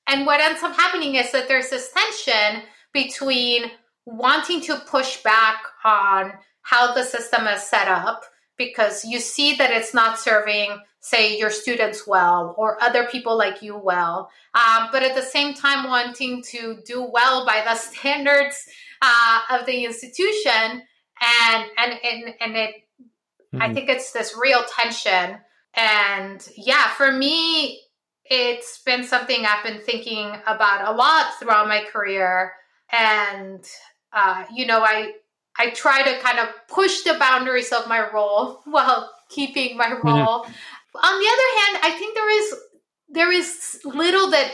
and 0.08 0.26
what 0.26 0.40
ends 0.40 0.64
up 0.64 0.76
happening 0.76 1.16
is 1.16 1.32
that 1.32 1.48
there's 1.48 1.70
this 1.70 1.92
tension 1.92 2.64
between 2.94 3.72
wanting 4.06 4.62
to 4.62 4.76
push 4.90 5.22
back 5.22 5.62
on 5.84 6.34
how 6.62 6.94
the 6.94 7.04
system 7.04 7.46
is 7.48 7.62
set 7.62 7.88
up 7.88 8.24
because 8.58 9.06
you 9.06 9.20
see 9.20 9.56
that 9.56 9.72
it's 9.72 9.94
not 9.94 10.18
serving 10.18 10.80
say 11.00 11.38
your 11.38 11.50
students 11.50 12.08
well 12.08 12.56
or 12.58 12.82
other 12.82 13.06
people 13.06 13.38
like 13.38 13.62
you 13.62 13.78
well 13.78 14.30
um, 14.56 14.90
but 14.92 15.04
at 15.04 15.16
the 15.16 15.22
same 15.22 15.54
time 15.54 15.88
wanting 15.88 16.42
to 16.42 16.78
do 16.86 17.10
well 17.12 17.46
by 17.46 17.62
the 17.66 17.76
standards 17.76 18.68
uh, 19.02 19.40
of 19.52 19.66
the 19.66 19.86
institution 19.86 20.82
and 21.22 21.66
and 21.78 21.94
and, 22.04 22.34
and 22.42 22.58
it 22.58 22.76
mm-hmm. 23.04 23.62
i 23.62 23.74
think 23.74 23.90
it's 23.90 24.12
this 24.12 24.36
real 24.42 24.64
tension 24.80 25.38
and 25.76 26.50
yeah 26.56 26.90
for 26.90 27.12
me 27.12 27.82
it's 28.30 28.82
been 28.84 29.04
something 29.04 29.46
i've 29.46 29.64
been 29.64 29.82
thinking 29.82 30.32
about 30.48 30.88
a 30.88 30.96
lot 30.96 31.34
throughout 31.40 31.68
my 31.68 31.84
career 31.92 32.54
and 32.92 33.66
uh, 34.14 34.46
you 34.54 34.66
know 34.66 34.82
i 34.82 35.14
i 35.58 35.70
try 35.72 36.02
to 36.04 36.20
kind 36.20 36.40
of 36.40 36.48
push 36.68 37.02
the 37.02 37.16
boundaries 37.20 37.72
of 37.72 37.88
my 37.88 38.10
role 38.12 38.62
while 38.66 39.12
keeping 39.30 39.78
my 39.78 39.88
mm-hmm. 39.88 40.08
role 40.08 40.44
mm-hmm. 40.44 40.98
on 40.98 41.20
the 41.20 41.28
other 41.34 41.50
hand 41.60 41.80
i 41.84 41.98
think 41.98 42.16
there 42.16 42.32
is 42.32 42.56
there 43.10 43.32
is 43.32 43.80
little 43.86 44.30
that 44.30 44.52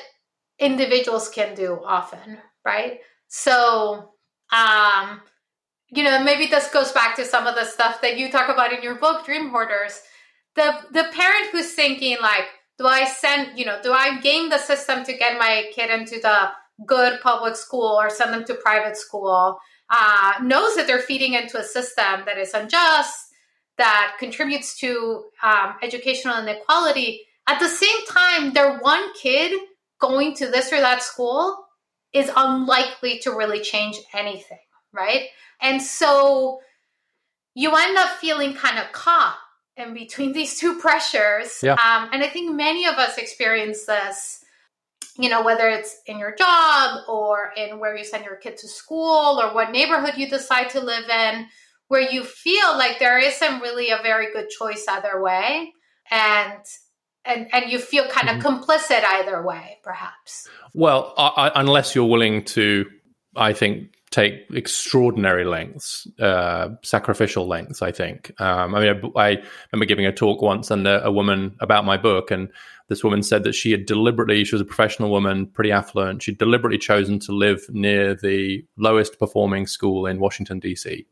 individuals 0.59 1.29
can 1.29 1.55
do 1.55 1.79
often 1.83 2.37
right 2.65 2.99
so 3.27 4.09
um, 4.53 5.21
you 5.95 6.03
know, 6.03 6.23
maybe 6.23 6.47
this 6.47 6.69
goes 6.69 6.91
back 6.91 7.15
to 7.15 7.25
some 7.25 7.47
of 7.47 7.55
the 7.55 7.65
stuff 7.65 8.01
that 8.01 8.17
you 8.17 8.31
talk 8.31 8.49
about 8.49 8.73
in 8.73 8.81
your 8.81 8.95
book, 8.95 9.25
Dream 9.25 9.49
Hoarders. 9.49 10.01
The 10.55 10.73
the 10.91 11.05
parent 11.11 11.49
who's 11.51 11.73
thinking 11.73 12.17
like, 12.21 12.45
do 12.83 12.89
I 12.89 13.05
send, 13.05 13.57
you 13.57 13.65
know, 13.65 13.79
do 13.81 13.93
I 13.93 14.19
game 14.19 14.49
the 14.49 14.57
system 14.57 15.05
to 15.05 15.13
get 15.13 15.39
my 15.39 15.71
kid 15.73 15.89
into 15.89 16.19
the 16.19 16.49
good 16.85 17.21
public 17.21 17.55
school 17.55 17.97
or 17.97 18.09
send 18.09 18.33
them 18.33 18.43
to 18.43 18.55
private 18.55 18.97
school? 18.97 19.57
Uh, 19.89 20.33
knows 20.43 20.75
that 20.75 20.85
they're 20.85 20.99
feeding 20.99 21.33
into 21.33 21.57
a 21.57 21.63
system 21.63 22.23
that 22.25 22.37
is 22.37 22.53
unjust, 22.53 23.17
that 23.77 24.15
contributes 24.19 24.77
to 24.79 25.23
um, 25.41 25.75
educational 25.81 26.37
inequality. 26.37 27.21
At 27.47 27.61
the 27.61 27.69
same 27.69 28.05
time, 28.09 28.51
their 28.51 28.79
one 28.79 29.13
kid 29.13 29.57
going 30.01 30.35
to 30.35 30.47
this 30.47 30.73
or 30.73 30.81
that 30.81 31.01
school 31.01 31.65
is 32.11 32.29
unlikely 32.35 33.19
to 33.19 33.31
really 33.31 33.61
change 33.61 33.95
anything, 34.13 34.59
right? 34.91 35.27
And 35.61 35.81
so 35.81 36.59
you 37.53 37.73
end 37.73 37.97
up 37.97 38.09
feeling 38.17 38.53
kind 38.55 38.77
of 38.77 38.91
caught 38.91 39.37
in 39.77 39.93
between 39.93 40.33
these 40.33 40.59
two 40.59 40.79
pressures. 40.79 41.59
Yeah. 41.61 41.73
Um, 41.73 42.09
and 42.13 42.23
I 42.23 42.27
think 42.27 42.55
many 42.55 42.85
of 42.85 42.95
us 42.95 43.17
experience 43.17 43.85
this, 43.85 44.43
you 45.17 45.29
know, 45.29 45.43
whether 45.43 45.69
it's 45.69 45.97
in 46.07 46.17
your 46.17 46.35
job 46.35 47.01
or 47.07 47.51
in 47.55 47.79
where 47.79 47.95
you 47.95 48.03
send 48.03 48.25
your 48.25 48.35
kid 48.35 48.57
to 48.57 48.67
school 48.67 49.39
or 49.41 49.53
what 49.53 49.71
neighborhood 49.71 50.17
you 50.17 50.27
decide 50.27 50.69
to 50.71 50.79
live 50.79 51.07
in, 51.09 51.47
where 51.87 52.01
you 52.01 52.23
feel 52.23 52.77
like 52.77 52.99
there 52.99 53.19
isn't 53.19 53.61
really 53.61 53.91
a 53.91 53.99
very 54.01 54.31
good 54.33 54.49
choice 54.49 54.85
either 54.87 55.21
way. 55.21 55.73
And 56.09 56.63
and 57.25 57.47
and 57.53 57.71
you 57.71 57.79
feel 57.79 58.07
kind 58.07 58.29
of 58.29 58.43
mm-hmm. 58.43 58.47
complicit 58.47 59.03
either 59.03 59.41
way, 59.41 59.77
perhaps. 59.83 60.47
Well, 60.73 61.13
I, 61.17 61.51
unless 61.55 61.95
you're 61.95 62.05
willing 62.05 62.43
to, 62.45 62.85
I 63.35 63.53
think, 63.53 63.93
take 64.13 64.45
extraordinary 64.53 65.43
lengths, 65.43 66.07
uh, 66.19 66.69
sacrificial 66.83 67.47
lengths. 67.47 67.81
I 67.81 67.91
think. 67.91 68.31
Um, 68.39 68.75
I 68.75 68.79
mean, 68.79 69.11
I, 69.15 69.19
I, 69.19 69.43
remember 69.71 69.85
giving 69.85 70.05
a 70.05 70.13
talk 70.13 70.41
once, 70.41 70.69
and 70.69 70.87
a, 70.87 71.03
a, 71.05 71.11
woman 71.11 71.55
about 71.59 71.83
my 71.83 71.97
book, 71.97 72.29
and 72.29 72.47
this 72.89 73.03
woman 73.03 73.23
said 73.23 73.43
that 73.43 73.55
she 73.55 73.71
had 73.71 73.87
deliberately, 73.87 74.43
she 74.45 74.53
was 74.53 74.61
a 74.61 74.65
professional 74.65 75.09
woman, 75.09 75.47
pretty 75.47 75.71
affluent. 75.71 76.21
She'd 76.21 76.37
deliberately 76.37 76.77
chosen 76.77 77.17
to 77.21 77.31
live 77.31 77.65
near 77.69 78.13
the 78.13 78.63
lowest 78.77 79.17
performing 79.17 79.65
school 79.65 80.05
in 80.05 80.19
Washington 80.19 80.59
D.C 80.59 81.07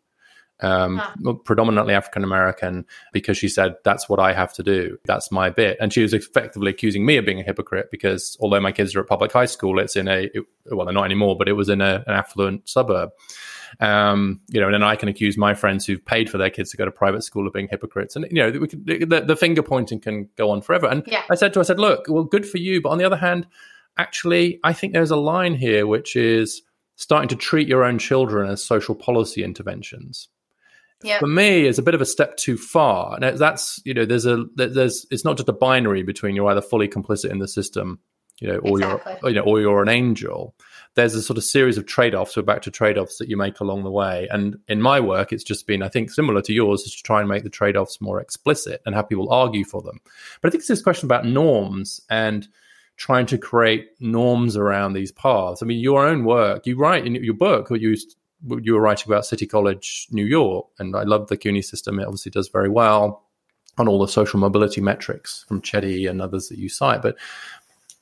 um, 0.61 0.97
huh. 0.97 1.33
predominantly 1.45 1.93
African 1.93 2.23
American, 2.23 2.85
because 3.11 3.37
she 3.37 3.49
said, 3.49 3.75
That's 3.83 4.07
what 4.07 4.19
I 4.19 4.33
have 4.33 4.53
to 4.53 4.63
do. 4.63 4.97
That's 5.05 5.31
my 5.31 5.49
bit. 5.49 5.77
And 5.79 5.91
she 5.91 6.01
was 6.01 6.13
effectively 6.13 6.71
accusing 6.71 7.05
me 7.05 7.17
of 7.17 7.25
being 7.25 7.39
a 7.39 7.43
hypocrite 7.43 7.89
because 7.91 8.37
although 8.39 8.59
my 8.59 8.71
kids 8.71 8.95
are 8.95 9.01
at 9.01 9.07
public 9.07 9.31
high 9.31 9.45
school, 9.45 9.79
it's 9.79 9.95
in 9.95 10.07
a, 10.07 10.29
it, 10.33 10.45
well, 10.71 10.85
they're 10.85 10.93
not 10.93 11.05
anymore, 11.05 11.37
but 11.37 11.47
it 11.47 11.53
was 11.53 11.69
in 11.69 11.81
a, 11.81 12.03
an 12.07 12.13
affluent 12.13 12.69
suburb. 12.69 13.09
Um, 13.79 14.41
you 14.49 14.59
know, 14.59 14.67
and 14.67 14.73
then 14.73 14.83
I 14.83 14.95
can 14.95 15.07
accuse 15.07 15.37
my 15.37 15.53
friends 15.53 15.85
who've 15.85 16.03
paid 16.03 16.29
for 16.29 16.37
their 16.37 16.49
kids 16.49 16.71
to 16.71 16.77
go 16.77 16.85
to 16.85 16.91
private 16.91 17.23
school 17.23 17.47
of 17.47 17.53
being 17.53 17.69
hypocrites. 17.69 18.15
And, 18.15 18.27
you 18.29 18.37
know, 18.37 18.59
we 18.59 18.67
can, 18.67 18.83
the, 18.85 19.23
the 19.25 19.35
finger 19.35 19.63
pointing 19.63 19.99
can 19.99 20.29
go 20.35 20.51
on 20.51 20.61
forever. 20.61 20.87
And 20.87 21.03
yeah. 21.07 21.23
I 21.29 21.35
said 21.35 21.53
to 21.53 21.59
her, 21.59 21.61
I 21.61 21.63
said, 21.63 21.79
Look, 21.79 22.05
well, 22.07 22.23
good 22.23 22.45
for 22.45 22.57
you. 22.57 22.81
But 22.81 22.89
on 22.89 22.97
the 22.97 23.05
other 23.05 23.15
hand, 23.15 23.47
actually, 23.97 24.59
I 24.63 24.73
think 24.73 24.93
there's 24.93 25.11
a 25.11 25.15
line 25.15 25.55
here 25.55 25.87
which 25.87 26.15
is 26.15 26.61
starting 26.97 27.29
to 27.29 27.35
treat 27.35 27.67
your 27.67 27.83
own 27.83 27.97
children 27.97 28.49
as 28.49 28.63
social 28.63 28.93
policy 28.93 29.43
interventions 29.43 30.27
yep. 31.03 31.19
for 31.19 31.27
me 31.27 31.65
is 31.65 31.79
a 31.79 31.83
bit 31.83 31.93
of 31.93 32.01
a 32.01 32.05
step 32.05 32.37
too 32.37 32.57
far. 32.57 33.17
And 33.19 33.37
that's 33.37 33.79
you 33.85 33.93
know 33.93 34.05
there's 34.05 34.25
a 34.25 34.45
there's 34.55 35.05
it's 35.11 35.25
not 35.25 35.37
just 35.37 35.49
a 35.49 35.53
binary 35.53 36.03
between 36.03 36.35
you're 36.35 36.49
either 36.49 36.61
fully 36.61 36.87
complicit 36.87 37.31
in 37.31 37.39
the 37.39 37.47
system, 37.47 37.99
you 38.39 38.47
know, 38.47 38.57
or 38.57 38.79
exactly. 38.79 39.17
you're 39.21 39.29
you 39.29 39.35
know, 39.35 39.43
or 39.43 39.59
you're 39.59 39.81
an 39.81 39.89
angel. 39.89 40.55
There's 40.95 41.15
a 41.15 41.21
sort 41.21 41.37
of 41.37 41.43
series 41.45 41.77
of 41.77 41.85
trade 41.85 42.13
offs. 42.13 42.35
We're 42.35 42.43
back 42.43 42.63
to 42.63 42.71
trade 42.71 42.97
offs 42.97 43.17
that 43.17 43.29
you 43.29 43.37
make 43.37 43.61
along 43.61 43.83
the 43.83 43.91
way. 43.91 44.27
And 44.29 44.57
in 44.67 44.81
my 44.81 44.99
work, 44.99 45.31
it's 45.31 45.43
just 45.43 45.65
been, 45.65 45.81
I 45.81 45.87
think, 45.87 46.11
similar 46.11 46.41
to 46.41 46.53
yours, 46.53 46.81
is 46.81 46.93
to 46.95 47.03
try 47.03 47.21
and 47.21 47.29
make 47.29 47.43
the 47.43 47.49
trade 47.49 47.77
offs 47.77 48.01
more 48.01 48.19
explicit 48.19 48.81
and 48.85 48.93
have 48.93 49.07
people 49.07 49.31
argue 49.31 49.63
for 49.63 49.81
them. 49.81 50.01
But 50.41 50.49
I 50.49 50.51
think 50.51 50.61
it's 50.61 50.67
this 50.67 50.81
question 50.81 51.07
about 51.07 51.25
norms 51.25 52.01
and 52.09 52.45
trying 52.97 53.25
to 53.25 53.37
create 53.37 53.89
norms 53.99 54.57
around 54.57 54.93
these 54.93 55.13
paths. 55.13 55.63
I 55.63 55.65
mean, 55.65 55.79
your 55.79 56.05
own 56.05 56.25
work, 56.25 56.67
you 56.67 56.77
write 56.77 57.07
in 57.07 57.15
your 57.15 57.33
book, 57.33 57.69
you 57.71 57.95
you 58.61 58.73
were 58.73 58.81
writing 58.81 59.05
about 59.07 59.25
City 59.25 59.45
College 59.45 60.07
New 60.11 60.25
York, 60.25 60.67
and 60.79 60.95
I 60.95 61.03
love 61.03 61.27
the 61.27 61.37
CUNY 61.37 61.61
system. 61.61 61.99
It 61.99 62.05
obviously 62.05 62.31
does 62.31 62.49
very 62.49 62.69
well 62.69 63.23
on 63.77 63.87
all 63.87 63.99
the 63.99 64.07
social 64.07 64.39
mobility 64.39 64.81
metrics 64.81 65.45
from 65.47 65.61
Chetty 65.61 66.09
and 66.09 66.21
others 66.21 66.49
that 66.49 66.57
you 66.57 66.69
cite. 66.69 67.01
But 67.01 67.17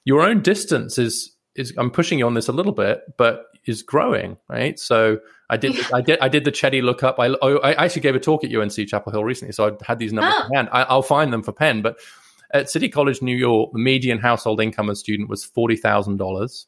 your 0.03 0.21
own 0.21 0.41
distance 0.41 0.97
is 0.97 1.31
is 1.55 1.73
I'm 1.77 1.91
pushing 1.91 2.19
you 2.19 2.25
on 2.25 2.33
this 2.33 2.47
a 2.47 2.53
little 2.53 2.71
bit, 2.71 3.01
but 3.17 3.45
is 3.65 3.83
growing, 3.83 4.37
right? 4.47 4.79
So 4.79 5.19
I 5.49 5.57
did 5.57 5.75
I 5.93 6.01
did 6.01 6.19
I 6.19 6.27
did 6.27 6.45
the 6.45 6.51
Chetty 6.51 6.81
lookup. 6.81 7.19
I 7.19 7.27
oh, 7.41 7.57
I 7.59 7.73
actually 7.85 8.01
gave 8.01 8.15
a 8.15 8.19
talk 8.19 8.43
at 8.43 8.53
UNC 8.53 8.87
Chapel 8.87 9.11
Hill 9.11 9.23
recently, 9.23 9.51
so 9.51 9.67
I 9.67 9.85
had 9.85 9.99
these 9.99 10.13
numbers 10.13 10.33
oh. 10.37 10.47
in 10.47 10.55
hand. 10.55 10.69
I, 10.71 10.83
I'll 10.83 11.01
find 11.01 11.31
them 11.31 11.43
for 11.43 11.51
Penn, 11.51 11.81
but 11.81 11.99
at 12.51 12.69
City 12.69 12.89
College 12.89 13.21
New 13.21 13.35
York, 13.35 13.71
the 13.73 13.79
median 13.79 14.19
household 14.19 14.61
income 14.61 14.89
of 14.89 14.93
a 14.93 14.95
student 14.95 15.29
was 15.29 15.43
forty 15.43 15.75
thousand 15.75 16.17
dollars. 16.17 16.67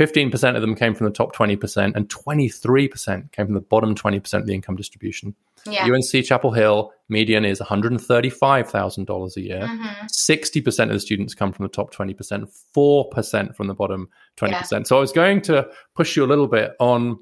15% 0.00 0.56
of 0.56 0.62
them 0.62 0.74
came 0.74 0.94
from 0.94 1.04
the 1.04 1.12
top 1.12 1.36
20%, 1.36 1.94
and 1.94 2.08
23% 2.08 3.32
came 3.32 3.46
from 3.46 3.54
the 3.54 3.60
bottom 3.60 3.94
20% 3.94 4.32
of 4.32 4.46
the 4.46 4.54
income 4.54 4.74
distribution. 4.74 5.34
Yeah. 5.66 5.84
UNC 5.84 6.24
Chapel 6.24 6.52
Hill 6.52 6.90
median 7.10 7.44
is 7.44 7.60
$135,000 7.60 9.36
a 9.36 9.40
year. 9.42 9.60
Mm-hmm. 9.60 10.06
60% 10.06 10.82
of 10.84 10.88
the 10.88 11.00
students 11.00 11.34
come 11.34 11.52
from 11.52 11.64
the 11.64 11.68
top 11.68 11.94
20%, 11.94 12.50
4% 12.74 13.54
from 13.54 13.66
the 13.66 13.74
bottom 13.74 14.08
20%. 14.38 14.50
Yeah. 14.50 14.82
So 14.84 14.96
I 14.96 15.00
was 15.00 15.12
going 15.12 15.42
to 15.42 15.68
push 15.94 16.16
you 16.16 16.24
a 16.24 16.26
little 16.26 16.48
bit 16.48 16.72
on 16.80 17.18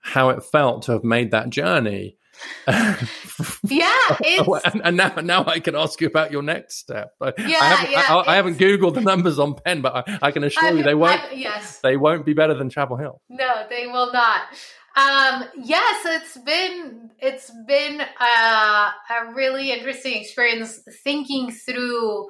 how 0.00 0.28
it 0.28 0.44
felt 0.44 0.82
to 0.82 0.92
have 0.92 1.04
made 1.04 1.30
that 1.30 1.48
journey 1.48 2.17
yeah, 3.64 4.18
and, 4.64 4.82
and, 4.84 4.96
now 4.96 5.14
now 5.22 5.44
I 5.46 5.60
can 5.60 5.74
ask 5.74 6.00
you 6.00 6.06
about 6.06 6.32
your 6.32 6.42
next 6.42 6.78
step. 6.78 7.14
Yeah, 7.20 7.58
I 7.60 7.64
haven't, 7.64 7.90
yeah, 7.90 8.04
I, 8.08 8.32
I 8.32 8.36
haven't 8.36 8.58
googled 8.58 8.94
the 8.94 9.00
numbers 9.00 9.38
on 9.38 9.54
Penn, 9.54 9.80
but 9.80 10.08
I, 10.08 10.18
I 10.22 10.30
can 10.30 10.44
assure 10.44 10.64
I've, 10.64 10.76
you 10.76 10.82
they 10.82 10.94
won't. 10.94 11.20
I've, 11.20 11.38
yes, 11.38 11.80
they 11.80 11.96
won't 11.96 12.26
be 12.26 12.34
better 12.34 12.54
than 12.54 12.70
Chapel 12.70 12.96
Hill. 12.96 13.20
No, 13.28 13.66
they 13.68 13.86
will 13.86 14.12
not. 14.12 14.42
Um, 14.96 15.44
yes, 15.62 16.04
it's 16.06 16.38
been 16.38 17.10
it's 17.18 17.50
been 17.66 18.00
uh, 18.00 18.90
a 19.10 19.34
really 19.34 19.70
interesting 19.70 20.20
experience 20.20 20.80
thinking 21.04 21.52
through 21.52 22.28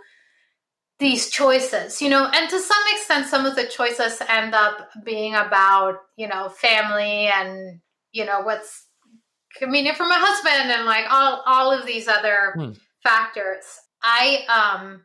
these 0.98 1.30
choices, 1.30 2.02
you 2.02 2.08
know, 2.08 2.26
and 2.26 2.50
to 2.50 2.58
some 2.58 2.82
extent, 2.92 3.26
some 3.26 3.46
of 3.46 3.54
the 3.54 3.66
choices 3.66 4.20
end 4.28 4.54
up 4.54 4.90
being 5.04 5.34
about 5.34 5.98
you 6.16 6.28
know 6.28 6.48
family 6.48 7.28
and 7.28 7.80
you 8.12 8.24
know 8.24 8.40
what's 8.40 8.87
convenient 9.58 9.96
for 9.96 10.06
my 10.06 10.18
husband 10.18 10.70
and 10.72 10.86
like 10.86 11.04
all 11.10 11.42
all 11.46 11.72
of 11.72 11.86
these 11.86 12.08
other 12.08 12.52
hmm. 12.56 12.72
factors. 13.02 13.64
I 14.02 14.44
um 14.48 15.02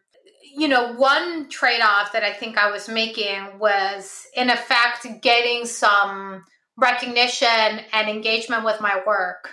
you 0.55 0.67
know, 0.67 0.93
one 0.93 1.49
trade 1.49 1.81
off 1.81 2.11
that 2.13 2.23
I 2.23 2.31
think 2.31 2.57
I 2.57 2.69
was 2.69 2.87
making 2.87 3.57
was 3.57 4.27
in 4.35 4.51
effect 4.51 5.07
getting 5.21 5.65
some 5.65 6.43
recognition 6.77 7.79
and 7.91 8.07
engagement 8.07 8.63
with 8.63 8.79
my 8.79 9.01
work, 9.05 9.49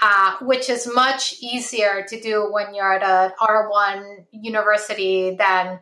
uh, 0.00 0.36
which 0.40 0.70
is 0.70 0.90
much 0.92 1.34
easier 1.40 2.04
to 2.08 2.20
do 2.20 2.48
when 2.50 2.74
you're 2.74 2.94
at 2.94 3.02
a 3.02 3.34
R1 3.42 4.26
university 4.32 5.36
than 5.36 5.80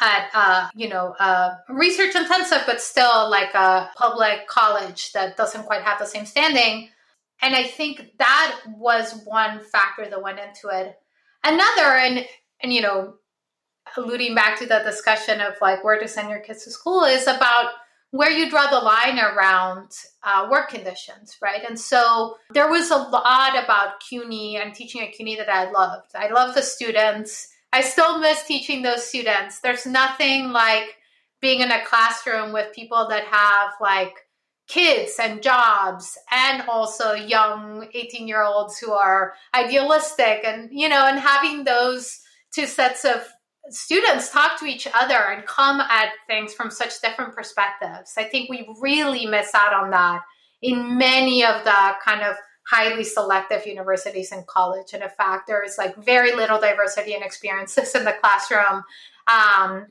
at 0.00 0.30
uh, 0.34 0.68
you 0.74 0.88
know 0.88 1.14
a 1.18 1.58
research 1.68 2.14
intensive 2.14 2.62
but 2.66 2.80
still 2.80 3.28
like 3.28 3.52
a 3.54 3.90
public 3.96 4.46
college 4.46 5.12
that 5.12 5.36
doesn't 5.36 5.64
quite 5.64 5.82
have 5.82 5.98
the 5.98 6.06
same 6.06 6.24
standing 6.24 6.88
and 7.40 7.54
I 7.54 7.64
think 7.64 8.18
that 8.18 8.60
was 8.66 9.22
one 9.24 9.60
factor 9.60 10.08
that 10.08 10.22
went 10.22 10.40
into 10.40 10.68
it. 10.68 10.96
Another, 11.44 11.96
and 11.96 12.26
and 12.60 12.72
you 12.72 12.82
know, 12.82 13.14
alluding 13.96 14.34
back 14.34 14.58
to 14.58 14.66
the 14.66 14.82
discussion 14.84 15.40
of 15.40 15.54
like 15.60 15.84
where 15.84 15.98
to 15.98 16.08
send 16.08 16.30
your 16.30 16.40
kids 16.40 16.64
to 16.64 16.70
school 16.70 17.04
is 17.04 17.26
about 17.26 17.70
where 18.10 18.30
you 18.30 18.48
draw 18.48 18.68
the 18.68 18.84
line 18.84 19.18
around 19.18 19.90
uh, 20.22 20.48
work 20.50 20.70
conditions, 20.70 21.36
right? 21.42 21.60
And 21.68 21.78
so 21.78 22.36
there 22.50 22.70
was 22.70 22.90
a 22.90 22.96
lot 22.96 23.62
about 23.62 24.00
CUNY 24.00 24.56
and 24.56 24.74
teaching 24.74 25.02
at 25.02 25.12
CUNY 25.12 25.36
that 25.36 25.50
I 25.50 25.70
loved. 25.70 26.12
I 26.14 26.30
love 26.30 26.54
the 26.54 26.62
students. 26.62 27.48
I 27.72 27.82
still 27.82 28.18
miss 28.18 28.44
teaching 28.44 28.82
those 28.82 29.06
students. 29.06 29.60
There's 29.60 29.84
nothing 29.84 30.50
like 30.50 30.96
being 31.40 31.60
in 31.60 31.70
a 31.70 31.84
classroom 31.84 32.52
with 32.52 32.74
people 32.74 33.08
that 33.10 33.24
have 33.24 33.72
like 33.80 34.14
kids 34.68 35.14
and 35.18 35.42
jobs 35.42 36.18
and 36.30 36.62
also 36.68 37.14
young 37.14 37.88
18 37.94 38.28
year 38.28 38.42
olds 38.42 38.78
who 38.78 38.92
are 38.92 39.32
idealistic 39.54 40.44
and 40.44 40.68
you 40.70 40.88
know 40.88 41.06
and 41.06 41.18
having 41.18 41.64
those 41.64 42.20
two 42.54 42.66
sets 42.66 43.04
of 43.04 43.26
students 43.70 44.30
talk 44.30 44.58
to 44.58 44.66
each 44.66 44.86
other 44.94 45.14
and 45.14 45.46
come 45.46 45.80
at 45.80 46.10
things 46.26 46.54
from 46.54 46.70
such 46.70 47.00
different 47.00 47.34
perspectives. 47.34 48.14
I 48.16 48.24
think 48.24 48.48
we 48.48 48.68
really 48.80 49.26
miss 49.26 49.54
out 49.54 49.74
on 49.74 49.90
that 49.90 50.22
in 50.62 50.98
many 50.98 51.44
of 51.44 51.64
the 51.64 51.92
kind 52.04 52.22
of 52.22 52.36
highly 52.70 53.04
selective 53.04 53.66
universities 53.66 54.32
and 54.32 54.46
college. 54.46 54.92
And 54.92 55.02
in 55.02 55.08
fact 55.10 55.46
there's 55.46 55.78
like 55.78 55.96
very 55.96 56.34
little 56.34 56.60
diversity 56.60 57.14
and 57.14 57.24
experiences 57.24 57.94
in 57.94 58.04
the 58.04 58.14
classroom. 58.20 58.84
Um, 59.26 59.86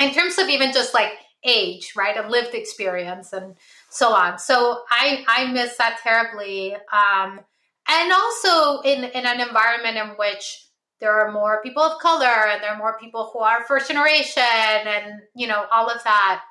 in 0.00 0.12
terms 0.12 0.38
of 0.38 0.48
even 0.48 0.72
just 0.72 0.94
like 0.94 1.12
age 1.44 1.92
right 1.96 2.16
a 2.16 2.28
lived 2.28 2.54
experience 2.54 3.32
and 3.32 3.54
so 3.90 4.12
on. 4.12 4.38
So 4.38 4.82
I 4.90 5.24
I 5.28 5.52
miss 5.52 5.76
that 5.76 6.00
terribly. 6.02 6.74
Um, 6.74 7.40
and 7.88 8.12
also 8.12 8.80
in 8.82 9.04
in 9.04 9.26
an 9.26 9.40
environment 9.40 9.96
in 9.96 10.08
which 10.16 10.66
there 11.00 11.12
are 11.20 11.30
more 11.30 11.62
people 11.62 11.82
of 11.82 12.00
color 12.00 12.26
and 12.26 12.62
there 12.62 12.70
are 12.70 12.78
more 12.78 12.98
people 12.98 13.30
who 13.32 13.38
are 13.38 13.64
first 13.64 13.88
generation 13.88 14.42
and 14.42 15.20
you 15.34 15.46
know 15.46 15.64
all 15.72 15.88
of 15.88 16.02
that. 16.04 16.42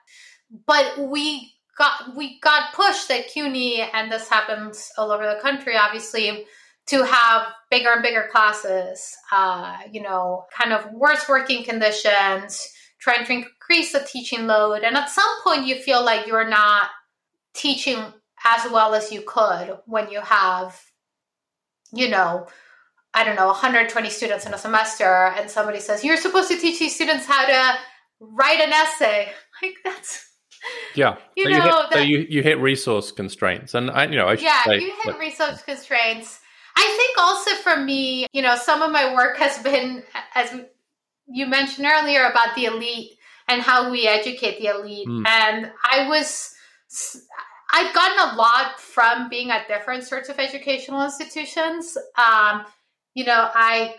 But 0.65 0.97
we 0.97 1.51
got 1.77 2.15
we 2.15 2.39
got 2.39 2.73
pushed 2.73 3.09
at 3.11 3.29
CUNY, 3.29 3.81
and 3.93 4.11
this 4.11 4.27
happens 4.27 4.91
all 4.97 5.11
over 5.11 5.25
the 5.25 5.39
country, 5.41 5.77
obviously, 5.77 6.45
to 6.87 7.05
have 7.05 7.47
bigger 7.69 7.91
and 7.91 8.01
bigger 8.01 8.27
classes. 8.31 9.15
Uh, 9.31 9.77
you 9.91 10.01
know, 10.01 10.45
kind 10.57 10.73
of 10.73 10.91
worse 10.91 11.29
working 11.29 11.63
conditions, 11.63 12.61
trying 13.07 13.25
to 13.25 13.31
increase 13.31 13.93
the 13.93 13.99
teaching 13.99 14.47
load, 14.47 14.83
and 14.83 14.97
at 14.97 15.09
some 15.09 15.41
point 15.43 15.65
you 15.65 15.75
feel 15.75 16.03
like 16.03 16.27
you're 16.27 16.49
not 16.49 16.89
teaching 17.53 17.97
as 18.45 18.69
well 18.69 18.93
as 18.93 19.13
you 19.13 19.21
could 19.25 19.77
when 19.85 20.11
you 20.11 20.19
have, 20.19 20.77
you 21.93 22.09
know, 22.09 22.47
I 23.13 23.23
don't 23.23 23.37
know, 23.37 23.47
120 23.47 24.09
students 24.09 24.45
in 24.45 24.53
a 24.53 24.57
semester, 24.57 25.05
and 25.37 25.49
somebody 25.49 25.79
says, 25.79 26.03
You're 26.03 26.17
supposed 26.17 26.49
to 26.49 26.57
teach 26.57 26.79
these 26.79 26.95
students 26.95 27.25
how 27.25 27.45
to 27.45 27.79
write 28.19 28.59
an 28.59 28.73
essay. 28.73 29.31
Like, 29.59 29.73
that's. 29.83 30.23
Yeah, 30.93 31.15
you 31.35 31.45
so 31.45 31.49
know, 31.49 31.55
you 31.55 31.63
hit, 31.63 31.71
that, 31.71 31.93
so 31.93 31.99
you, 31.99 32.27
you 32.29 32.43
hit 32.43 32.59
resource 32.59 33.11
constraints, 33.11 33.73
and 33.73 33.89
I, 33.89 34.05
you 34.05 34.17
know, 34.17 34.27
I 34.27 34.33
yeah, 34.33 34.63
say, 34.65 34.75
yeah, 34.75 34.85
you 34.85 34.93
hit 35.03 35.17
resource 35.17 35.63
constraints. 35.63 36.39
I 36.75 36.83
think 36.95 37.17
also 37.17 37.55
for 37.63 37.83
me, 37.83 38.27
you 38.33 38.43
know, 38.43 38.55
some 38.55 38.83
of 38.83 38.91
my 38.91 39.15
work 39.15 39.37
has 39.37 39.57
been, 39.57 40.03
as 40.35 40.53
you 41.27 41.45
mentioned 41.45 41.87
earlier, 41.89 42.25
about 42.25 42.55
the 42.55 42.65
elite 42.65 43.11
and 43.47 43.61
how 43.61 43.91
we 43.91 44.07
educate 44.07 44.59
the 44.59 44.67
elite, 44.67 45.07
mm. 45.07 45.25
and 45.27 45.71
I 45.83 46.07
was 46.07 46.53
I've 47.71 47.93
gotten 47.93 48.33
a 48.33 48.35
lot 48.37 48.79
from 48.79 49.29
being 49.29 49.51
at 49.51 49.67
different 49.67 50.03
sorts 50.03 50.29
of 50.29 50.39
educational 50.39 51.03
institutions. 51.03 51.97
Um, 52.17 52.65
you 53.13 53.25
know, 53.25 53.49
I 53.53 53.95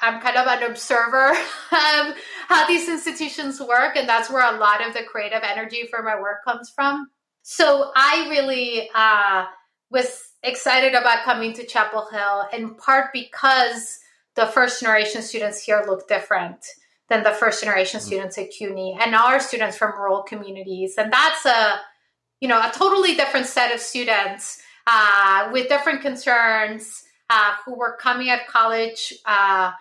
I'm 0.00 0.20
kind 0.20 0.36
of 0.36 0.46
an 0.46 0.70
observer 0.70 1.30
of 1.72 2.16
how 2.48 2.66
these 2.68 2.88
institutions 2.88 3.60
work, 3.60 3.96
and 3.96 4.08
that's 4.08 4.30
where 4.30 4.54
a 4.54 4.58
lot 4.58 4.86
of 4.86 4.94
the 4.94 5.02
creative 5.02 5.42
energy 5.42 5.86
for 5.90 6.02
my 6.02 6.20
work 6.20 6.44
comes 6.44 6.70
from. 6.70 7.08
So 7.42 7.90
I 7.96 8.26
really 8.28 8.90
uh, 8.94 9.46
was 9.90 10.22
excited 10.42 10.94
about 10.94 11.24
coming 11.24 11.54
to 11.54 11.66
Chapel 11.66 12.08
Hill, 12.12 12.48
in 12.52 12.74
part 12.74 13.06
because 13.12 13.98
the 14.38 14.46
first 14.46 14.80
generation 14.80 15.20
students 15.20 15.62
here 15.64 15.84
look 15.86 16.06
different 16.06 16.64
than 17.08 17.24
the 17.24 17.32
first 17.32 17.60
generation 17.60 17.98
mm-hmm. 17.98 18.06
students 18.06 18.38
at 18.38 18.50
CUNY 18.50 18.96
and 19.00 19.14
our 19.14 19.40
students 19.40 19.76
from 19.76 19.98
rural 19.98 20.22
communities, 20.22 20.94
and 20.96 21.12
that's 21.12 21.44
a 21.44 21.80
you 22.40 22.48
know 22.48 22.60
a 22.60 22.70
totally 22.72 23.14
different 23.16 23.46
set 23.46 23.74
of 23.74 23.80
students 23.80 24.62
uh, 24.86 25.50
with 25.52 25.68
different 25.68 26.02
concerns 26.02 27.02
uh, 27.28 27.54
who 27.64 27.76
were 27.76 27.96
coming 28.00 28.30
at 28.30 28.46
college 28.46 29.12
uh, 29.26 29.72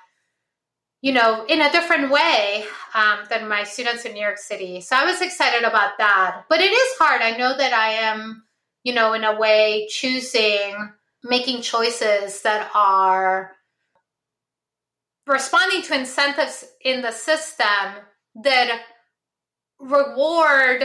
you 1.01 1.13
know 1.13 1.45
in 1.47 1.61
a 1.61 1.71
different 1.71 2.09
way 2.09 2.65
um, 2.95 3.19
than 3.29 3.47
my 3.47 3.63
students 3.63 4.05
in 4.05 4.13
new 4.13 4.21
york 4.21 4.39
city. 4.39 4.81
So 4.81 4.95
i 4.95 5.05
was 5.05 5.21
excited 5.21 5.63
about 5.63 5.99
that. 5.99 6.45
But 6.49 6.61
it 6.61 6.71
is 6.71 6.97
hard. 6.97 7.21
I 7.21 7.37
know 7.37 7.55
that 7.55 7.73
i 7.73 7.89
am 7.89 8.43
you 8.83 8.93
know 8.95 9.13
in 9.13 9.23
a 9.23 9.37
way 9.37 9.87
choosing 9.87 10.93
making 11.23 11.61
choices 11.61 12.41
that 12.41 12.71
are 12.73 13.51
responding 15.27 15.81
to 15.83 15.99
incentives 15.99 16.65
in 16.83 17.01
the 17.01 17.11
system 17.11 18.03
that 18.43 18.81
reward 19.79 20.83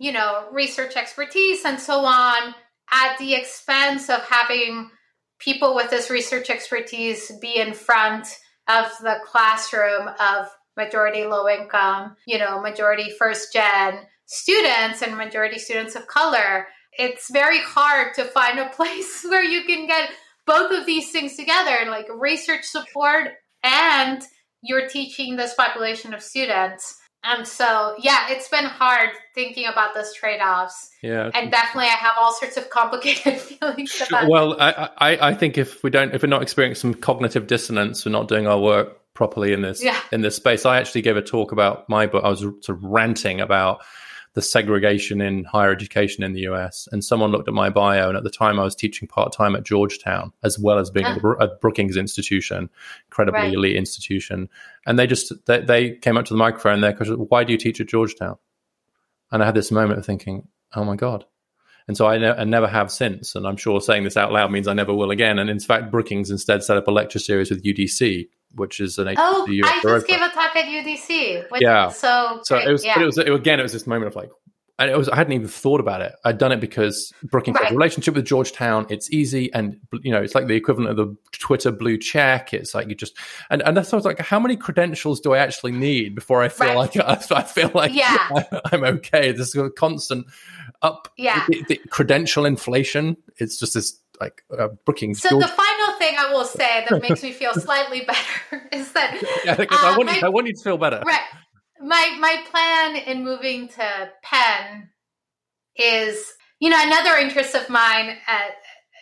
you 0.00 0.12
know, 0.12 0.46
research 0.50 0.96
expertise 0.96 1.64
and 1.64 1.78
so 1.78 2.04
on 2.06 2.54
at 2.90 3.18
the 3.18 3.34
expense 3.34 4.08
of 4.08 4.22
having 4.22 4.90
people 5.38 5.76
with 5.76 5.90
this 5.90 6.10
research 6.10 6.48
expertise 6.50 7.30
be 7.40 7.60
in 7.60 7.74
front 7.74 8.26
of 8.66 8.86
the 9.02 9.18
classroom 9.26 10.08
of 10.18 10.48
majority 10.76 11.24
low 11.24 11.46
income, 11.46 12.16
you 12.26 12.38
know, 12.38 12.60
majority 12.62 13.10
first 13.18 13.52
gen 13.52 13.98
students 14.24 15.02
and 15.02 15.16
majority 15.16 15.58
students 15.58 15.94
of 15.94 16.06
color. 16.06 16.66
It's 16.98 17.30
very 17.30 17.60
hard 17.60 18.14
to 18.14 18.24
find 18.24 18.58
a 18.58 18.68
place 18.74 19.22
where 19.28 19.44
you 19.44 19.64
can 19.64 19.86
get 19.86 20.10
both 20.46 20.72
of 20.72 20.86
these 20.86 21.10
things 21.10 21.36
together, 21.36 21.88
like 21.88 22.06
research 22.14 22.64
support 22.64 23.28
and 23.62 24.22
you're 24.62 24.88
teaching 24.88 25.36
this 25.36 25.54
population 25.54 26.14
of 26.14 26.22
students. 26.22 26.96
And 27.22 27.46
so, 27.46 27.96
yeah, 27.98 28.28
it's 28.30 28.48
been 28.48 28.64
hard 28.64 29.10
thinking 29.34 29.66
about 29.66 29.94
those 29.94 30.14
trade 30.14 30.40
offs. 30.40 30.90
Yeah. 31.02 31.30
And 31.34 31.50
definitely, 31.50 31.84
I 31.84 31.96
have 31.96 32.14
all 32.18 32.32
sorts 32.32 32.56
of 32.56 32.70
complicated 32.70 33.34
feelings 33.40 34.02
about 34.08 34.28
Well, 34.28 34.56
I, 34.58 34.88
I, 34.96 35.28
I 35.28 35.34
think 35.34 35.58
if 35.58 35.82
we 35.82 35.90
don't, 35.90 36.14
if 36.14 36.22
we're 36.22 36.28
not 36.28 36.42
experiencing 36.42 36.80
some 36.80 36.94
cognitive 36.94 37.46
dissonance, 37.46 38.06
we're 38.06 38.12
not 38.12 38.28
doing 38.28 38.46
our 38.46 38.58
work 38.58 38.96
properly 39.12 39.52
in 39.52 39.60
this, 39.60 39.84
yeah. 39.84 40.00
in 40.12 40.22
this 40.22 40.36
space. 40.36 40.64
I 40.64 40.78
actually 40.78 41.02
gave 41.02 41.18
a 41.18 41.22
talk 41.22 41.52
about 41.52 41.88
my 41.90 42.06
book. 42.06 42.24
I 42.24 42.30
was 42.30 42.40
sort 42.40 42.70
of 42.70 42.82
ranting 42.82 43.40
about 43.40 43.82
the 44.34 44.42
segregation 44.42 45.20
in 45.20 45.44
higher 45.44 45.72
education 45.72 46.22
in 46.22 46.32
the 46.32 46.42
US. 46.42 46.88
And 46.92 47.04
someone 47.04 47.30
looked 47.30 47.48
at 47.48 47.54
my 47.54 47.68
bio, 47.68 48.08
and 48.08 48.16
at 48.16 48.22
the 48.22 48.30
time 48.30 48.60
I 48.60 48.64
was 48.64 48.76
teaching 48.76 49.08
part 49.08 49.32
time 49.32 49.56
at 49.56 49.64
Georgetown, 49.64 50.32
as 50.42 50.58
well 50.58 50.78
as 50.78 50.90
being 50.90 51.06
oh. 51.06 51.36
at 51.40 51.60
Brookings 51.60 51.96
Institution, 51.96 52.70
incredibly 53.08 53.40
right. 53.40 53.54
elite 53.54 53.76
institution. 53.76 54.48
And 54.86 54.98
they 54.98 55.06
just 55.06 55.32
they, 55.46 55.60
they 55.60 55.90
came 55.90 56.16
up 56.16 56.26
to 56.26 56.34
the 56.34 56.38
microphone 56.38 56.82
and 56.82 56.84
they're 56.84 57.16
"Why 57.16 57.44
do 57.44 57.52
you 57.52 57.58
teach 57.58 57.80
at 57.80 57.88
Georgetown?" 57.88 58.36
And 59.32 59.42
I 59.42 59.46
had 59.46 59.54
this 59.54 59.70
moment 59.70 59.98
of 59.98 60.06
thinking, 60.06 60.48
"Oh 60.74 60.84
my 60.84 60.96
god." 60.96 61.24
And 61.88 61.96
so 61.96 62.06
I, 62.06 62.18
ne- 62.18 62.28
I, 62.30 62.44
never 62.44 62.68
have 62.68 62.92
since. 62.92 63.34
And 63.34 63.44
I'm 63.44 63.56
sure 63.56 63.80
saying 63.80 64.04
this 64.04 64.16
out 64.16 64.30
loud 64.30 64.52
means 64.52 64.68
I 64.68 64.74
never 64.74 64.94
will 64.94 65.10
again. 65.10 65.40
And 65.40 65.50
in 65.50 65.58
fact, 65.58 65.90
Brookings 65.90 66.30
instead 66.30 66.62
set 66.62 66.76
up 66.76 66.86
a 66.86 66.92
lecture 66.92 67.18
series 67.18 67.50
with 67.50 67.64
UDC 67.64 68.28
which 68.54 68.80
is 68.80 68.98
an 68.98 69.14
oh, 69.16 69.46
I 69.48 69.80
just 69.82 70.06
gave 70.06 70.20
a 70.20 70.28
talk 70.28 70.56
at 70.56 70.64
UDC. 70.64 71.46
yeah, 71.60 71.88
so 71.88 72.40
so 72.42 72.56
great. 72.56 72.68
it 72.68 72.72
was, 72.72 72.84
yeah. 72.84 73.00
it 73.00 73.04
was 73.04 73.18
it, 73.18 73.30
again, 73.30 73.60
it 73.60 73.62
was 73.62 73.72
this 73.72 73.86
moment 73.86 74.08
of 74.08 74.16
like, 74.16 74.30
and 74.78 74.90
it 74.90 74.96
was 74.96 75.08
I 75.08 75.16
hadn't 75.16 75.34
even 75.34 75.46
thought 75.46 75.80
about 75.80 76.00
it. 76.00 76.12
I'd 76.24 76.38
done 76.38 76.52
it 76.52 76.60
because 76.60 77.12
Brookings 77.24 77.58
right. 77.60 77.70
relationship 77.70 78.14
with 78.14 78.24
Georgetown. 78.24 78.86
It's 78.88 79.10
easy, 79.10 79.52
and 79.52 79.76
you 80.02 80.10
know, 80.10 80.22
it's 80.22 80.34
like 80.34 80.46
the 80.46 80.54
equivalent 80.54 80.90
of 80.90 80.96
the 80.96 81.16
Twitter 81.32 81.70
blue 81.70 81.98
check. 81.98 82.52
It's 82.54 82.74
like 82.74 82.88
you 82.88 82.94
just 82.94 83.16
and 83.50 83.62
and 83.62 83.76
that's 83.76 83.92
I 83.92 83.96
was 83.96 84.04
like, 84.04 84.18
how 84.18 84.40
many 84.40 84.56
credentials 84.56 85.20
do 85.20 85.34
I 85.34 85.38
actually 85.38 85.72
need 85.72 86.14
before 86.14 86.42
I 86.42 86.48
feel 86.48 86.68
right. 86.68 86.76
like 86.76 86.96
I, 87.32 87.36
I, 87.36 87.42
feel 87.42 87.70
like 87.74 87.94
yeah. 87.94 88.16
I, 88.30 88.60
am 88.72 88.84
okay? 88.84 89.32
This 89.32 89.48
is 89.48 89.56
a 89.56 89.70
constant 89.70 90.26
up. 90.82 91.08
Yeah, 91.16 91.44
the, 91.48 91.64
the 91.68 91.80
credential 91.90 92.46
inflation. 92.46 93.16
It's 93.36 93.58
just 93.58 93.74
this 93.74 94.00
like 94.20 94.44
uh, 94.56 94.68
Brookings. 94.84 95.20
So 95.20 95.38
the 95.38 95.48
final 95.48 95.69
thing 96.00 96.16
I 96.18 96.32
will 96.32 96.44
say 96.44 96.86
that 96.88 97.02
makes 97.02 97.22
me 97.22 97.30
feel 97.30 97.54
slightly 97.54 98.00
better 98.06 98.68
is 98.72 98.92
that 98.92 99.22
yeah, 99.44 99.54
because 99.54 99.78
uh, 99.78 99.86
I 99.86 99.96
want 99.96 100.06
my, 100.06 100.16
you, 100.16 100.22
I 100.24 100.28
want 100.30 100.46
you 100.46 100.54
to 100.54 100.62
feel 100.62 100.78
better. 100.78 101.02
Right. 101.06 101.20
My 101.80 102.16
my 102.18 102.42
plan 102.50 102.96
in 102.96 103.24
moving 103.24 103.68
to 103.68 104.10
Penn 104.22 104.88
is 105.76 106.32
you 106.58 106.70
know 106.70 106.78
another 106.80 107.16
interest 107.16 107.54
of 107.54 107.68
mine 107.68 108.16
at, 108.26 108.52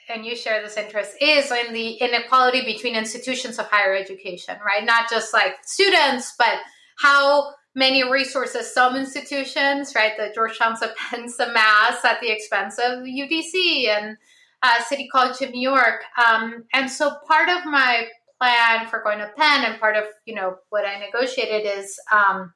and 0.09 0.25
you 0.25 0.37
share 0.37 0.63
this 0.63 0.77
interest 0.77 1.17
is 1.21 1.51
in 1.51 1.73
the 1.73 1.93
inequality 1.95 2.65
between 2.65 2.95
institutions 2.95 3.59
of 3.59 3.67
higher 3.67 3.95
education 3.95 4.57
right 4.65 4.85
not 4.85 5.11
just 5.11 5.33
like 5.33 5.57
students 5.65 6.35
but 6.39 6.55
how 6.99 7.53
many 7.75 8.09
resources 8.09 8.73
some 8.73 8.97
institutions 8.97 9.93
right 9.97 10.13
the 10.17 10.31
georgetown's 10.35 10.83
of 10.83 10.95
penns 11.11 11.39
amass 11.41 12.05
at 12.05 12.21
the 12.21 12.31
expense 12.31 12.79
of 12.79 13.01
udc 13.01 13.89
and 13.89 14.17
uh, 14.63 14.83
City 14.83 15.09
College 15.11 15.41
of 15.41 15.51
New 15.51 15.61
York. 15.61 16.03
Um, 16.25 16.65
and 16.73 16.91
so 16.91 17.17
part 17.27 17.49
of 17.49 17.65
my 17.65 18.07
plan 18.41 18.87
for 18.87 19.03
going 19.03 19.19
to 19.19 19.31
Penn 19.37 19.65
and 19.65 19.81
part 19.81 19.97
of 19.97 20.05
you 20.25 20.35
know 20.35 20.57
what 20.71 20.85
I 20.87 20.99
negotiated 20.99 21.67
is 21.67 21.99
um, 22.13 22.53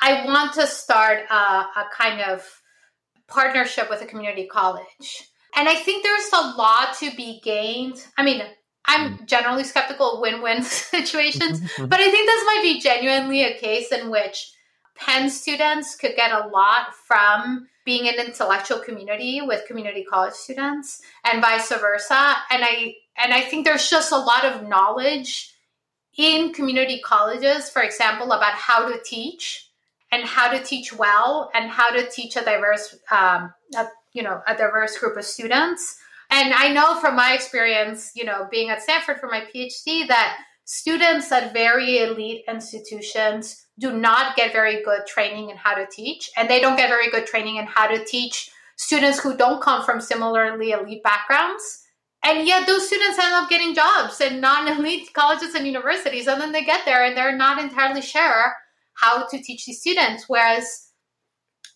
I 0.00 0.24
want 0.24 0.54
to 0.54 0.66
start 0.66 1.20
a, 1.30 1.34
a 1.34 1.88
kind 1.96 2.20
of 2.20 2.44
partnership 3.28 3.88
with 3.88 4.02
a 4.02 4.06
community 4.06 4.46
college. 4.46 5.28
And 5.54 5.68
I 5.68 5.74
think 5.74 6.02
there's 6.02 6.32
a 6.32 6.54
lot 6.56 6.96
to 7.00 7.14
be 7.14 7.40
gained. 7.44 8.04
I 8.16 8.24
mean, 8.24 8.42
I'm 8.86 9.18
mm. 9.18 9.26
generally 9.26 9.64
skeptical 9.64 10.14
of 10.14 10.20
win-win 10.20 10.62
situations, 10.62 11.60
mm-hmm, 11.60 11.66
mm-hmm. 11.66 11.86
but 11.86 12.00
I 12.00 12.10
think 12.10 12.26
this 12.26 12.44
might 12.46 12.62
be 12.62 12.80
genuinely 12.80 13.44
a 13.44 13.58
case 13.58 13.92
in 13.92 14.10
which 14.10 14.50
Penn 14.96 15.30
students 15.30 15.94
could 15.96 16.16
get 16.16 16.32
a 16.32 16.48
lot 16.48 16.94
from 17.06 17.68
being 17.84 18.08
an 18.08 18.24
intellectual 18.24 18.78
community 18.78 19.40
with 19.42 19.66
community 19.66 20.04
college 20.04 20.34
students 20.34 21.02
and 21.24 21.42
vice 21.42 21.68
versa. 21.70 22.36
And 22.50 22.62
I 22.64 22.94
and 23.22 23.32
I 23.32 23.40
think 23.40 23.64
there's 23.64 23.90
just 23.90 24.12
a 24.12 24.18
lot 24.18 24.44
of 24.44 24.68
knowledge 24.68 25.54
in 26.16 26.52
community 26.52 27.00
colleges, 27.04 27.70
for 27.70 27.82
example, 27.82 28.32
about 28.32 28.54
how 28.54 28.88
to 28.88 28.98
teach 29.02 29.70
and 30.10 30.24
how 30.24 30.50
to 30.50 30.62
teach 30.62 30.92
well 30.92 31.50
and 31.54 31.70
how 31.70 31.90
to 31.90 32.08
teach 32.10 32.36
a 32.36 32.44
diverse, 32.44 32.98
um, 33.10 33.52
a, 33.74 33.86
you 34.12 34.22
know, 34.22 34.40
a 34.46 34.54
diverse 34.54 34.98
group 34.98 35.16
of 35.16 35.24
students. 35.24 35.98
And 36.30 36.52
I 36.52 36.72
know 36.72 37.00
from 37.00 37.16
my 37.16 37.32
experience, 37.32 38.12
you 38.14 38.24
know, 38.24 38.46
being 38.50 38.70
at 38.70 38.82
Stanford 38.82 39.20
for 39.20 39.28
my 39.28 39.44
PhD, 39.54 40.06
that 40.08 40.38
students 40.64 41.30
at 41.32 41.52
very 41.52 41.98
elite 41.98 42.44
institutions 42.48 43.66
do 43.78 43.92
not 43.92 44.36
get 44.36 44.52
very 44.52 44.82
good 44.82 45.06
training 45.06 45.50
in 45.50 45.56
how 45.56 45.74
to 45.74 45.86
teach, 45.90 46.30
and 46.36 46.48
they 46.48 46.60
don't 46.60 46.76
get 46.76 46.88
very 46.88 47.10
good 47.10 47.26
training 47.26 47.56
in 47.56 47.66
how 47.66 47.86
to 47.86 48.04
teach 48.04 48.50
students 48.76 49.20
who 49.20 49.36
don't 49.36 49.62
come 49.62 49.84
from 49.84 50.00
similarly 50.00 50.70
elite 50.70 51.02
backgrounds. 51.02 51.80
And 52.24 52.46
yet, 52.46 52.66
those 52.66 52.86
students 52.86 53.18
end 53.18 53.34
up 53.34 53.50
getting 53.50 53.74
jobs 53.74 54.20
in 54.20 54.40
non 54.40 54.68
elite 54.68 55.12
colleges 55.12 55.54
and 55.54 55.66
universities, 55.66 56.28
and 56.28 56.40
then 56.40 56.52
they 56.52 56.64
get 56.64 56.84
there 56.84 57.04
and 57.04 57.16
they're 57.16 57.36
not 57.36 57.60
entirely 57.60 58.02
sure 58.02 58.54
how 58.94 59.26
to 59.26 59.42
teach 59.42 59.66
these 59.66 59.80
students. 59.80 60.24
Whereas 60.28 60.88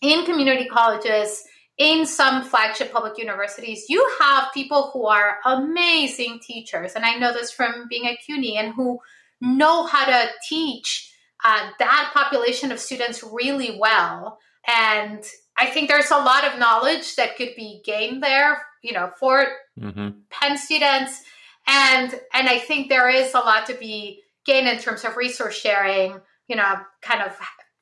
in 0.01 0.25
community 0.25 0.67
colleges, 0.67 1.43
in 1.77 2.05
some 2.05 2.43
flagship 2.43 2.91
public 2.91 3.17
universities, 3.17 3.85
you 3.87 4.09
have 4.19 4.53
people 4.53 4.89
who 4.91 5.05
are 5.05 5.37
amazing 5.45 6.39
teachers. 6.41 6.93
And 6.93 7.05
I 7.05 7.15
know 7.15 7.33
this 7.33 7.51
from 7.51 7.87
being 7.87 8.07
at 8.07 8.17
CUNY 8.25 8.57
and 8.57 8.73
who 8.73 8.99
know 9.41 9.85
how 9.85 10.05
to 10.05 10.29
teach 10.49 11.13
uh, 11.43 11.69
that 11.77 12.11
population 12.13 12.71
of 12.71 12.79
students 12.79 13.23
really 13.23 13.77
well. 13.79 14.39
And 14.67 15.23
I 15.55 15.67
think 15.67 15.87
there's 15.87 16.11
a 16.11 16.17
lot 16.17 16.45
of 16.45 16.59
knowledge 16.59 17.15
that 17.15 17.37
could 17.37 17.55
be 17.55 17.81
gained 17.85 18.23
there, 18.23 18.61
you 18.81 18.93
know, 18.93 19.11
for 19.19 19.45
mm-hmm. 19.79 20.09
Penn 20.29 20.57
students. 20.57 21.21
And 21.67 22.19
and 22.33 22.49
I 22.49 22.59
think 22.59 22.89
there 22.89 23.09
is 23.09 23.33
a 23.33 23.39
lot 23.39 23.67
to 23.67 23.73
be 23.75 24.23
gained 24.45 24.67
in 24.67 24.79
terms 24.79 25.03
of 25.03 25.15
resource 25.15 25.55
sharing, 25.55 26.19
you 26.47 26.55
know, 26.55 26.75
kind 27.01 27.21
of 27.21 27.37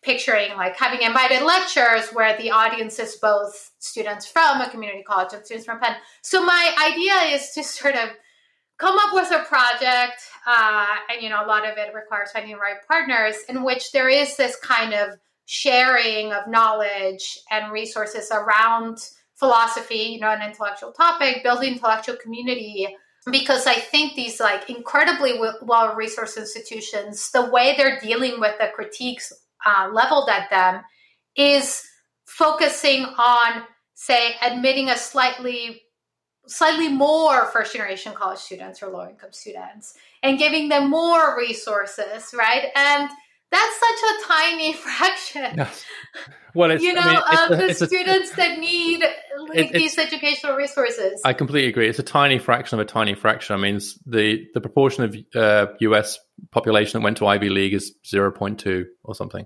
picturing 0.06 0.56
like 0.56 0.78
having 0.78 1.02
invited 1.02 1.42
lectures 1.42 2.10
where 2.14 2.38
the 2.38 2.52
audience 2.52 3.00
is 3.00 3.16
both 3.16 3.72
students 3.80 4.26
from 4.26 4.62
a 4.62 4.70
community 4.70 5.04
college 5.04 5.34
and 5.34 5.44
students 5.46 5.66
from 5.66 5.80
Penn. 5.80 5.96
So 6.22 6.46
my 6.46 6.92
idea 6.92 7.36
is 7.36 7.52
to 7.56 7.64
sort 7.64 7.96
of 7.96 8.10
come 8.78 8.98
up 8.98 9.14
with 9.14 9.32
a 9.32 9.44
project, 9.46 10.22
uh, 10.46 10.86
and 11.10 11.22
you 11.22 11.30
know, 11.30 11.44
a 11.44 11.48
lot 11.48 11.68
of 11.68 11.78
it 11.78 11.94
requires 11.94 12.32
finding 12.32 12.52
the 12.52 12.58
right 12.58 12.78
partners, 12.88 13.36
in 13.48 13.64
which 13.64 13.92
there 13.92 14.10
is 14.10 14.36
this 14.38 14.56
kind 14.58 14.94
of 14.94 15.18
sharing 15.46 16.34
of 16.34 16.48
knowledge 16.48 17.40
and 17.52 17.72
resources 17.72 18.32
around 18.32 18.98
philosophy, 19.36 19.96
you 19.96 20.20
know, 20.20 20.30
an 20.30 20.42
intellectual 20.42 20.92
topic, 20.92 21.44
building 21.44 21.74
intellectual 21.74 22.16
community. 22.16 22.88
Because 23.32 23.66
I 23.66 23.76
think 23.76 24.16
these 24.16 24.40
like 24.40 24.70
incredibly 24.70 25.40
well 25.40 25.96
resourced 25.96 26.38
institutions, 26.38 27.32
the 27.32 27.50
way 27.50 27.74
they're 27.76 28.00
dealing 28.00 28.40
with 28.40 28.56
the 28.60 28.68
critiques 28.76 29.34
uh, 29.66 29.90
leveled 29.92 30.30
at 30.30 30.50
them 30.50 30.82
is 31.36 31.84
focusing 32.26 33.04
on, 33.18 33.64
say, 33.94 34.36
admitting 34.42 34.90
a 34.90 34.98
slightly 34.98 35.82
slightly 36.48 36.88
more 36.90 37.48
first 37.48 37.74
generation 37.74 38.14
college 38.14 38.38
students 38.38 38.84
or 38.84 38.90
low 38.90 39.08
income 39.10 39.32
students 39.32 39.96
and 40.22 40.38
giving 40.38 40.70
them 40.70 40.92
more 40.92 41.36
resources, 41.36 42.36
right? 42.38 42.68
And 42.76 43.10
that's 43.52 43.80
such 43.80 44.10
a 44.10 44.28
tiny 44.28 44.74
fraction. 44.86 45.58
Yeah. 45.58 45.70
Well, 46.54 46.72
it's, 46.72 46.84
you 46.84 46.94
know, 46.94 47.02
I 47.04 47.50
mean, 47.50 47.62
of 47.62 47.68
the 47.68 47.86
students 47.86 48.32
a, 48.32 48.36
that 48.38 48.60
need 48.60 49.04
like, 49.50 49.74
these 49.74 49.98
educational 49.98 50.56
resources. 50.56 51.22
I 51.26 51.34
completely 51.34 51.70
agree. 51.70 51.90
It's 51.90 52.00
a 52.00 52.04
tiny 52.04 52.40
fraction 52.40 52.80
of 52.80 52.86
a 52.86 52.90
tiny 52.90 53.14
fraction. 53.14 53.56
I 53.56 53.60
mean, 53.60 53.82
the 54.06 54.48
the 54.54 54.62
proportion 54.62 55.04
of 55.04 55.16
uh, 55.36 55.74
U.S. 55.82 56.18
population 56.52 57.00
that 57.00 57.04
went 57.04 57.18
to 57.18 57.28
Ivy 57.28 57.50
League 57.50 57.74
is 57.74 57.94
zero 58.08 58.32
point 58.32 58.60
two 58.60 58.86
or 59.04 59.14
something, 59.14 59.46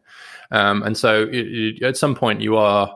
um, 0.52 0.84
and 0.84 0.96
so 0.96 1.24
it, 1.24 1.34
it, 1.34 1.84
at 1.84 1.98
some 1.98 2.14
point 2.14 2.42
you 2.42 2.58
are 2.58 2.96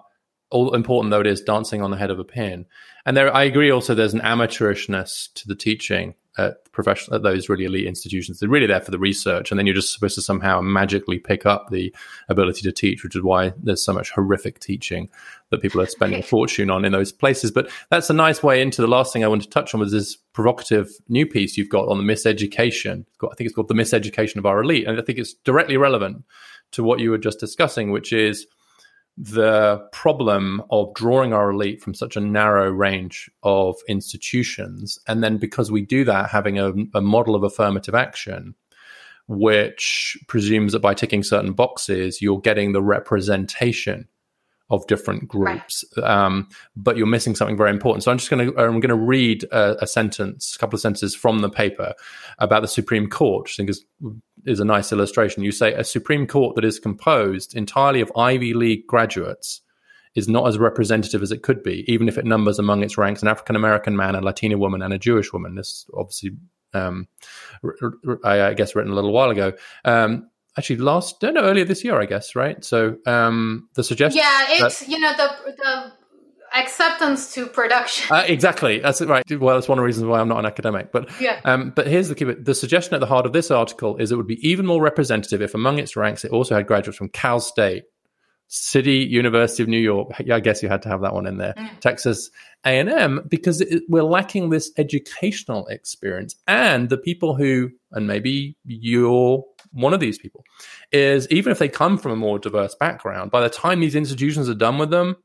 all 0.51 0.75
important 0.75 1.09
though 1.09 1.21
it 1.21 1.27
is 1.27 1.41
dancing 1.41 1.81
on 1.81 1.89
the 1.89 1.97
head 1.97 2.11
of 2.11 2.19
a 2.19 2.23
pin. 2.23 2.65
And 3.05 3.17
there, 3.17 3.35
I 3.35 3.43
agree. 3.43 3.71
Also, 3.71 3.95
there's 3.95 4.13
an 4.13 4.21
amateurishness 4.21 5.33
to 5.33 5.47
the 5.47 5.55
teaching 5.55 6.13
at 6.37 6.71
professional 6.71 7.15
at 7.15 7.23
those 7.23 7.47
really 7.47 7.65
elite 7.65 7.85
institutions. 7.85 8.39
They're 8.39 8.49
really 8.49 8.67
there 8.67 8.81
for 8.81 8.91
the 8.91 8.99
research, 8.99 9.51
and 9.51 9.59
then 9.59 9.67
you're 9.67 9.75
just 9.75 9.93
supposed 9.93 10.15
to 10.15 10.21
somehow 10.21 10.61
magically 10.61 11.19
pick 11.19 11.45
up 11.45 11.69
the 11.69 11.93
ability 12.29 12.61
to 12.61 12.71
teach, 12.71 13.03
which 13.03 13.15
is 13.15 13.21
why 13.21 13.53
there's 13.61 13.83
so 13.83 13.93
much 13.93 14.11
horrific 14.11 14.59
teaching 14.59 15.09
that 15.49 15.61
people 15.61 15.81
are 15.81 15.85
spending 15.85 16.19
a 16.19 16.23
fortune 16.27 16.69
on 16.69 16.85
in 16.85 16.91
those 16.91 17.11
places. 17.11 17.51
But 17.51 17.69
that's 17.89 18.09
a 18.09 18.13
nice 18.13 18.41
way 18.41 18.61
into 18.61 18.81
the 18.81 18.87
last 18.87 19.13
thing 19.13 19.23
I 19.23 19.27
want 19.27 19.43
to 19.43 19.49
touch 19.49 19.73
on 19.73 19.79
was 19.79 19.91
this 19.91 20.15
provocative 20.15 20.89
new 21.07 21.25
piece 21.25 21.57
you've 21.57 21.69
got 21.69 21.87
on 21.87 21.97
the 21.97 22.13
miseducation. 22.13 23.05
I 23.21 23.35
think 23.35 23.47
it's 23.47 23.55
called 23.55 23.67
the 23.67 23.75
miseducation 23.75 24.37
of 24.37 24.45
our 24.45 24.61
elite, 24.61 24.87
and 24.87 24.99
I 24.99 25.03
think 25.03 25.19
it's 25.19 25.33
directly 25.33 25.77
relevant 25.77 26.23
to 26.71 26.83
what 26.83 26.99
you 26.99 27.11
were 27.11 27.19
just 27.19 27.39
discussing, 27.39 27.91
which 27.91 28.11
is 28.11 28.47
the 29.17 29.77
problem 29.91 30.63
of 30.71 30.93
drawing 30.95 31.33
our 31.33 31.51
elite 31.51 31.81
from 31.81 31.93
such 31.93 32.15
a 32.15 32.21
narrow 32.21 32.69
range 32.69 33.29
of 33.43 33.75
institutions. 33.87 34.97
And 35.07 35.23
then 35.23 35.37
because 35.37 35.71
we 35.71 35.81
do 35.81 36.03
that, 36.05 36.29
having 36.29 36.57
a, 36.57 36.73
a 36.95 37.01
model 37.01 37.35
of 37.35 37.43
affirmative 37.43 37.93
action, 37.93 38.55
which 39.27 40.17
presumes 40.27 40.73
that 40.73 40.79
by 40.79 40.93
ticking 40.93 41.23
certain 41.23 41.53
boxes, 41.53 42.21
you're 42.21 42.41
getting 42.41 42.73
the 42.73 42.81
representation 42.81 44.07
of 44.73 44.85
different 44.87 45.27
groups, 45.27 45.85
right. 45.95 46.03
um, 46.03 46.47
but 46.75 46.97
you're 46.97 47.05
missing 47.05 47.35
something 47.35 47.55
very 47.55 47.69
important. 47.69 48.03
So 48.03 48.11
I'm 48.11 48.17
just 48.17 48.29
going 48.29 48.51
to 48.51 48.57
I'm 48.59 48.79
going 48.79 48.89
to 48.89 48.95
read 48.95 49.43
a, 49.45 49.83
a, 49.83 49.87
sentence, 49.87 50.55
a 50.55 50.59
couple 50.59 50.75
of 50.75 50.81
sentences 50.81 51.15
from 51.15 51.39
the 51.39 51.49
paper 51.49 51.93
about 52.39 52.61
the 52.61 52.67
Supreme 52.67 53.07
Court, 53.07 53.43
which 53.43 53.53
I 53.53 53.57
think 53.57 53.69
is 53.69 53.85
is 54.45 54.59
a 54.59 54.65
nice 54.65 54.91
illustration. 54.91 55.43
You 55.43 55.51
say 55.51 55.73
a 55.73 55.83
Supreme 55.83 56.27
Court 56.27 56.55
that 56.55 56.65
is 56.65 56.79
composed 56.79 57.55
entirely 57.55 58.01
of 58.01 58.11
Ivy 58.17 58.53
League 58.53 58.87
graduates 58.87 59.61
is 60.15 60.27
not 60.27 60.47
as 60.47 60.57
representative 60.57 61.21
as 61.21 61.31
it 61.31 61.43
could 61.43 61.63
be, 61.63 61.85
even 61.91 62.07
if 62.07 62.17
it 62.17 62.25
numbers 62.25 62.59
among 62.59 62.83
its 62.83 62.97
ranks 62.97 63.21
an 63.21 63.27
African 63.27 63.55
American 63.55 63.95
man, 63.95 64.15
a 64.15 64.21
Latina 64.21 64.57
woman, 64.57 64.81
and 64.81 64.93
a 64.93 64.99
Jewish 64.99 65.31
woman. 65.31 65.55
This 65.55 65.85
obviously, 65.95 66.31
um, 66.73 67.07
I 68.23 68.53
guess, 68.53 68.75
written 68.75 68.91
a 68.91 68.95
little 68.95 69.13
while 69.13 69.29
ago. 69.29 69.53
Um, 69.85 70.29
actually 70.57 70.77
last 70.77 71.21
no, 71.21 71.31
no 71.31 71.41
earlier 71.41 71.65
this 71.65 71.83
year 71.83 71.99
i 71.99 72.05
guess 72.05 72.35
right? 72.35 72.63
So 72.63 72.97
um 73.05 73.69
the 73.73 73.83
suggestion 73.83 74.21
yeah 74.23 74.45
it's 74.49 74.79
that, 74.79 74.89
you 74.89 74.99
know 74.99 75.13
the 75.15 75.53
the 75.57 75.93
acceptance 76.55 77.33
to 77.33 77.47
production. 77.47 78.15
Uh, 78.15 78.23
exactly. 78.27 78.77
That's 78.79 79.01
right. 79.01 79.23
Well 79.39 79.55
that's 79.55 79.67
one 79.67 79.79
of 79.79 79.81
the 79.81 79.85
reasons 79.85 80.05
why 80.05 80.19
i'm 80.19 80.27
not 80.27 80.39
an 80.39 80.45
academic. 80.45 80.91
But 80.91 81.09
yeah. 81.19 81.39
um 81.45 81.71
but 81.75 81.87
here's 81.87 82.09
the 82.09 82.15
key 82.15 82.25
bit. 82.25 82.45
The 82.45 82.55
suggestion 82.55 82.93
at 82.93 82.99
the 82.99 83.07
heart 83.07 83.25
of 83.25 83.33
this 83.33 83.49
article 83.49 83.97
is 83.97 84.11
it 84.11 84.15
would 84.15 84.27
be 84.27 84.47
even 84.47 84.65
more 84.65 84.81
representative 84.81 85.41
if 85.41 85.55
among 85.55 85.79
its 85.79 85.95
ranks 85.95 86.23
it 86.23 86.31
also 86.31 86.55
had 86.55 86.67
graduates 86.67 86.97
from 86.97 87.09
cal 87.09 87.39
state 87.39 87.85
City 88.47 88.97
University 88.97 89.63
of 89.63 89.69
New 89.69 89.79
York. 89.79 90.11
Yeah, 90.23 90.35
I 90.35 90.39
guess 90.39 90.61
you 90.61 90.69
had 90.69 90.83
to 90.83 90.89
have 90.89 91.01
that 91.01 91.15
one 91.15 91.25
in 91.25 91.37
there. 91.37 91.55
Mm. 91.57 91.79
Texas 91.79 92.29
A&M 92.65 93.25
because 93.27 93.61
it, 93.61 93.81
we're 93.89 94.03
lacking 94.03 94.51
this 94.51 94.71
educational 94.77 95.65
experience. 95.67 96.35
And 96.47 96.89
the 96.89 96.97
people 96.97 97.35
who 97.35 97.71
and 97.91 98.05
maybe 98.05 98.55
you're 98.63 99.43
one 99.73 99.93
of 99.93 99.99
these 99.99 100.17
people 100.17 100.45
is 100.91 101.27
even 101.29 101.51
if 101.51 101.59
they 101.59 101.67
come 101.67 101.97
from 101.97 102.11
a 102.11 102.15
more 102.15 102.39
diverse 102.39 102.75
background, 102.75 103.31
by 103.31 103.41
the 103.41 103.49
time 103.49 103.79
these 103.79 103.95
institutions 103.95 104.47
are 104.47 104.55
done 104.55 104.77
with 104.77 104.89
them, 104.89 105.17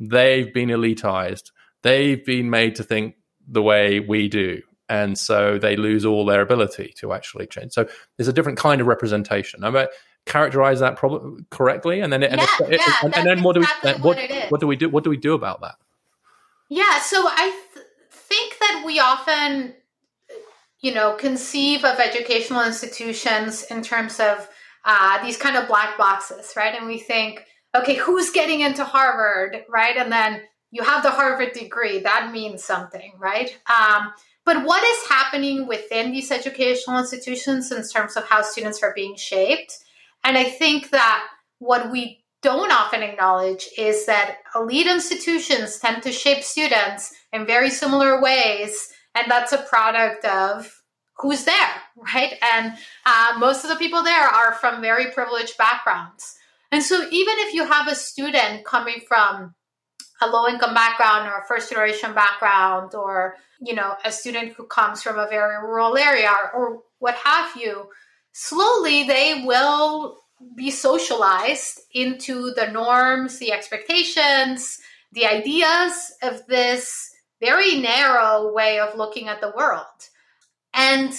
they've 0.00 0.52
been 0.52 0.70
elitized. 0.70 1.52
They've 1.82 2.24
been 2.24 2.50
made 2.50 2.76
to 2.76 2.82
think 2.82 3.16
the 3.46 3.62
way 3.62 4.00
we 4.00 4.28
do. 4.28 4.62
And 4.88 5.18
so 5.18 5.58
they 5.58 5.76
lose 5.76 6.04
all 6.04 6.24
their 6.24 6.40
ability 6.40 6.94
to 6.98 7.12
actually 7.12 7.46
change. 7.46 7.72
So 7.72 7.86
there's 8.16 8.28
a 8.28 8.32
different 8.32 8.58
kind 8.58 8.80
of 8.80 8.86
representation. 8.86 9.64
I 9.64 9.70
mean, 9.70 9.86
characterize 10.26 10.80
that 10.80 10.96
problem 10.96 11.46
correctly, 11.50 12.00
and 12.00 12.12
then 12.12 12.22
it, 12.22 12.32
yeah, 12.32 12.46
and, 12.60 12.72
it, 12.72 12.80
yeah, 12.80 12.94
and, 13.02 13.16
and 13.16 13.26
then 13.26 13.42
what 13.42 13.56
exactly 13.56 13.92
do 13.92 13.98
we 13.98 14.02
what, 14.02 14.16
what, 14.16 14.50
what, 14.50 14.60
do 14.60 14.66
we 14.66 14.76
do? 14.76 14.88
What 14.88 15.04
do 15.04 15.10
we 15.10 15.16
do 15.16 15.34
about 15.34 15.60
that? 15.62 15.76
Yeah, 16.68 16.98
so 17.00 17.26
I 17.26 17.50
th- 17.74 17.86
think 18.10 18.58
that 18.58 18.82
we 18.84 18.98
often 18.98 19.74
you 20.84 20.92
know, 20.92 21.14
conceive 21.14 21.82
of 21.82 21.98
educational 21.98 22.62
institutions 22.62 23.62
in 23.70 23.80
terms 23.80 24.20
of 24.20 24.46
uh, 24.84 25.24
these 25.24 25.38
kind 25.38 25.56
of 25.56 25.66
black 25.66 25.96
boxes, 25.96 26.52
right? 26.58 26.74
And 26.74 26.86
we 26.86 26.98
think, 26.98 27.42
okay, 27.74 27.94
who's 27.94 28.28
getting 28.28 28.60
into 28.60 28.84
Harvard, 28.84 29.64
right? 29.66 29.96
And 29.96 30.12
then 30.12 30.42
you 30.70 30.82
have 30.82 31.02
the 31.02 31.10
Harvard 31.10 31.54
degree, 31.54 32.00
that 32.00 32.32
means 32.32 32.62
something, 32.62 33.14
right? 33.18 33.56
Um, 33.66 34.12
but 34.44 34.66
what 34.66 34.84
is 34.84 35.08
happening 35.08 35.66
within 35.66 36.12
these 36.12 36.30
educational 36.30 36.98
institutions 36.98 37.72
in 37.72 37.82
terms 37.88 38.14
of 38.14 38.26
how 38.26 38.42
students 38.42 38.82
are 38.82 38.92
being 38.94 39.16
shaped? 39.16 39.78
And 40.22 40.36
I 40.36 40.44
think 40.44 40.90
that 40.90 41.26
what 41.60 41.90
we 41.90 42.24
don't 42.42 42.70
often 42.70 43.02
acknowledge 43.02 43.70
is 43.78 44.04
that 44.04 44.36
elite 44.54 44.86
institutions 44.86 45.78
tend 45.78 46.02
to 46.02 46.12
shape 46.12 46.44
students 46.44 47.14
in 47.32 47.46
very 47.46 47.70
similar 47.70 48.20
ways. 48.20 48.90
And 49.14 49.30
that's 49.30 49.52
a 49.52 49.58
product 49.58 50.24
of 50.24 50.82
who's 51.16 51.44
there, 51.44 51.70
right? 52.14 52.34
And 52.42 52.74
uh, 53.06 53.34
most 53.38 53.64
of 53.64 53.70
the 53.70 53.76
people 53.76 54.02
there 54.02 54.26
are 54.26 54.54
from 54.54 54.80
very 54.80 55.12
privileged 55.12 55.56
backgrounds. 55.56 56.36
And 56.72 56.82
so 56.82 56.96
even 57.10 57.34
if 57.38 57.54
you 57.54 57.64
have 57.64 57.86
a 57.86 57.94
student 57.94 58.64
coming 58.64 59.00
from 59.06 59.54
a 60.20 60.26
low 60.26 60.48
income 60.48 60.74
background 60.74 61.28
or 61.28 61.40
a 61.40 61.46
first 61.46 61.70
generation 61.70 62.14
background 62.14 62.94
or 62.94 63.36
you 63.60 63.74
know 63.74 63.94
a 64.04 64.12
student 64.12 64.52
who 64.54 64.66
comes 64.66 65.02
from 65.02 65.18
a 65.18 65.28
very 65.28 65.56
rural 65.62 65.96
area 65.96 66.32
or, 66.54 66.82
what 67.00 67.16
have 67.16 67.54
you 67.60 67.86
slowly 68.32 69.02
they 69.02 69.42
will 69.44 70.16
be 70.56 70.70
socialized 70.70 71.80
into 71.92 72.52
the 72.54 72.68
norms 72.68 73.38
the 73.38 73.52
expectations 73.52 74.80
the 75.12 75.26
ideas 75.26 76.12
of 76.22 76.46
this 76.46 77.10
very 77.44 77.80
narrow 77.80 78.52
way 78.52 78.78
of 78.78 78.96
looking 78.96 79.28
at 79.28 79.40
the 79.40 79.52
world. 79.56 80.00
And 80.72 81.12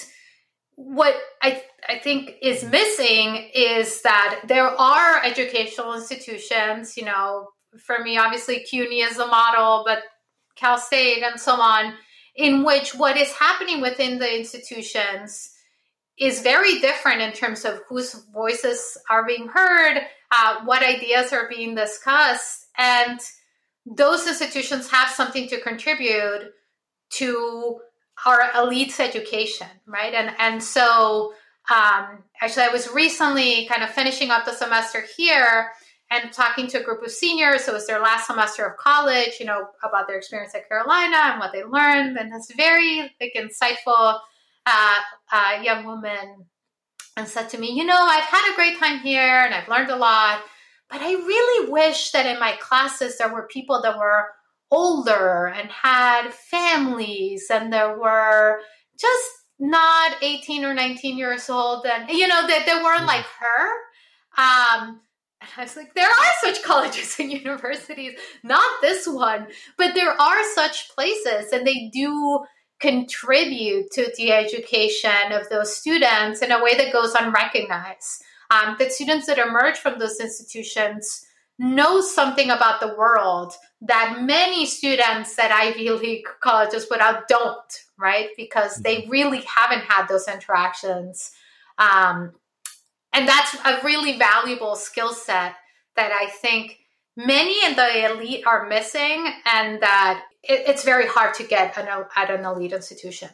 what 0.75 1.15
i 1.41 1.61
I 1.87 1.99
think 1.99 2.31
is 2.41 2.63
missing 2.63 3.49
is 3.53 4.01
that 4.01 4.41
there 4.47 4.67
are 4.67 5.23
educational 5.23 5.93
institutions, 5.93 6.97
you 6.97 7.05
know, 7.05 7.49
for 7.77 7.99
me, 7.99 8.17
obviously 8.17 8.61
CUNY 8.61 9.01
is 9.01 9.17
the 9.17 9.27
model, 9.27 9.83
but 9.85 9.99
Cal 10.55 10.79
State 10.79 11.21
and 11.21 11.39
so 11.39 11.53
on, 11.53 11.93
in 12.35 12.63
which 12.63 12.95
what 12.95 13.17
is 13.17 13.31
happening 13.33 13.81
within 13.81 14.17
the 14.17 14.35
institutions 14.35 15.51
is 16.17 16.41
very 16.41 16.79
different 16.79 17.21
in 17.21 17.33
terms 17.33 17.65
of 17.65 17.81
whose 17.87 18.15
voices 18.33 18.97
are 19.09 19.27
being 19.27 19.47
heard, 19.47 20.01
uh, 20.31 20.61
what 20.65 20.81
ideas 20.81 21.33
are 21.33 21.49
being 21.49 21.75
discussed, 21.75 22.65
and 22.77 23.19
those 23.85 24.27
institutions 24.27 24.89
have 24.89 25.09
something 25.09 25.47
to 25.49 25.61
contribute 25.61 26.51
to 27.11 27.79
our 28.25 28.51
elite's 28.55 28.99
education, 28.99 29.67
right? 29.85 30.13
And 30.13 30.35
and 30.39 30.63
so 30.63 31.33
um, 31.69 32.23
actually, 32.41 32.63
I 32.63 32.69
was 32.69 32.91
recently 32.93 33.65
kind 33.65 33.83
of 33.83 33.89
finishing 33.89 34.29
up 34.29 34.45
the 34.45 34.53
semester 34.53 35.03
here 35.17 35.71
and 36.11 36.31
talking 36.31 36.67
to 36.67 36.79
a 36.79 36.83
group 36.83 37.03
of 37.03 37.11
seniors. 37.11 37.63
So 37.63 37.71
it 37.71 37.75
was 37.75 37.87
their 37.87 37.99
last 37.99 38.27
semester 38.27 38.65
of 38.65 38.77
college, 38.77 39.37
you 39.39 39.45
know, 39.45 39.67
about 39.83 40.07
their 40.07 40.17
experience 40.17 40.53
at 40.53 40.67
Carolina 40.67 41.17
and 41.17 41.39
what 41.39 41.51
they 41.51 41.63
learned. 41.63 42.17
And 42.17 42.31
this 42.31 42.51
very 42.55 43.11
like 43.19 43.35
insightful 43.35 44.19
uh, 44.67 44.99
uh, 45.31 45.61
young 45.63 45.85
woman 45.85 46.45
and 47.17 47.27
said 47.27 47.49
to 47.49 47.57
me, 47.57 47.71
you 47.71 47.85
know, 47.85 47.99
I've 47.99 48.23
had 48.23 48.51
a 48.51 48.55
great 48.55 48.77
time 48.77 48.99
here 48.99 49.41
and 49.41 49.53
I've 49.53 49.67
learned 49.67 49.89
a 49.89 49.95
lot, 49.95 50.41
but 50.89 51.01
I 51.01 51.11
really 51.11 51.71
wish 51.71 52.11
that 52.11 52.25
in 52.25 52.39
my 52.39 52.53
classes 52.59 53.17
there 53.17 53.33
were 53.33 53.47
people 53.47 53.81
that 53.81 53.97
were 53.97 54.29
older 54.71 55.47
and 55.47 55.69
had 55.69 56.33
families 56.33 57.47
and 57.51 57.71
there 57.71 57.97
were 57.97 58.59
just 58.99 59.31
not 59.59 60.17
18 60.21 60.65
or 60.65 60.73
19 60.73 61.17
years 61.17 61.49
old 61.49 61.85
and 61.85 62.09
you 62.09 62.27
know 62.27 62.47
that 62.47 62.65
they, 62.65 62.73
they 62.73 62.83
weren't 62.83 63.05
like 63.05 63.25
her. 63.39 63.67
Um 64.37 65.01
I 65.57 65.61
was 65.61 65.75
like, 65.75 65.93
there 65.93 66.09
are 66.09 66.33
such 66.41 66.63
colleges 66.63 67.17
and 67.19 67.31
universities, 67.31 68.17
not 68.43 68.81
this 68.81 69.07
one, 69.07 69.47
but 69.77 69.93
there 69.93 70.19
are 70.19 70.43
such 70.55 70.89
places, 70.89 71.51
and 71.51 71.65
they 71.67 71.89
do 71.93 72.43
contribute 72.79 73.91
to 73.91 74.11
the 74.17 74.31
education 74.31 75.31
of 75.31 75.47
those 75.49 75.75
students 75.75 76.41
in 76.41 76.51
a 76.51 76.63
way 76.63 76.75
that 76.75 76.93
goes 76.93 77.13
unrecognized. 77.13 78.23
Um, 78.51 78.75
that 78.79 78.91
students 78.91 79.27
that 79.27 79.37
emerge 79.37 79.77
from 79.77 79.99
those 79.99 80.19
institutions 80.19 81.25
know 81.57 82.01
something 82.01 82.49
about 82.49 82.79
the 82.79 82.95
world 82.95 83.53
that 83.81 84.21
many 84.21 84.65
students 84.65 85.37
at 85.39 85.51
Ivy 85.51 85.89
League 85.91 86.27
colleges 86.41 86.85
put 86.85 86.99
out 86.99 87.27
don't, 87.27 87.83
right? 87.97 88.29
Because 88.35 88.77
they 88.77 89.01
mm-hmm. 89.01 89.11
really 89.11 89.43
haven't 89.47 89.83
had 89.85 90.07
those 90.07 90.27
interactions. 90.27 91.31
Um, 91.77 92.33
and 93.13 93.27
that's 93.27 93.55
a 93.65 93.79
really 93.83 94.17
valuable 94.17 94.75
skill 94.75 95.13
set 95.13 95.55
that 95.95 96.11
I 96.11 96.27
think 96.27 96.79
many 97.15 97.65
in 97.65 97.75
the 97.75 98.11
elite 98.11 98.45
are 98.45 98.67
missing, 98.67 99.31
and 99.45 99.81
that 99.81 100.23
it, 100.47 100.67
it's 100.67 100.83
very 100.83 101.07
hard 101.07 101.33
to 101.35 101.43
get 101.43 101.77
an, 101.77 101.87
at 102.15 102.29
an 102.29 102.45
elite 102.45 102.73
institution. 102.73 103.29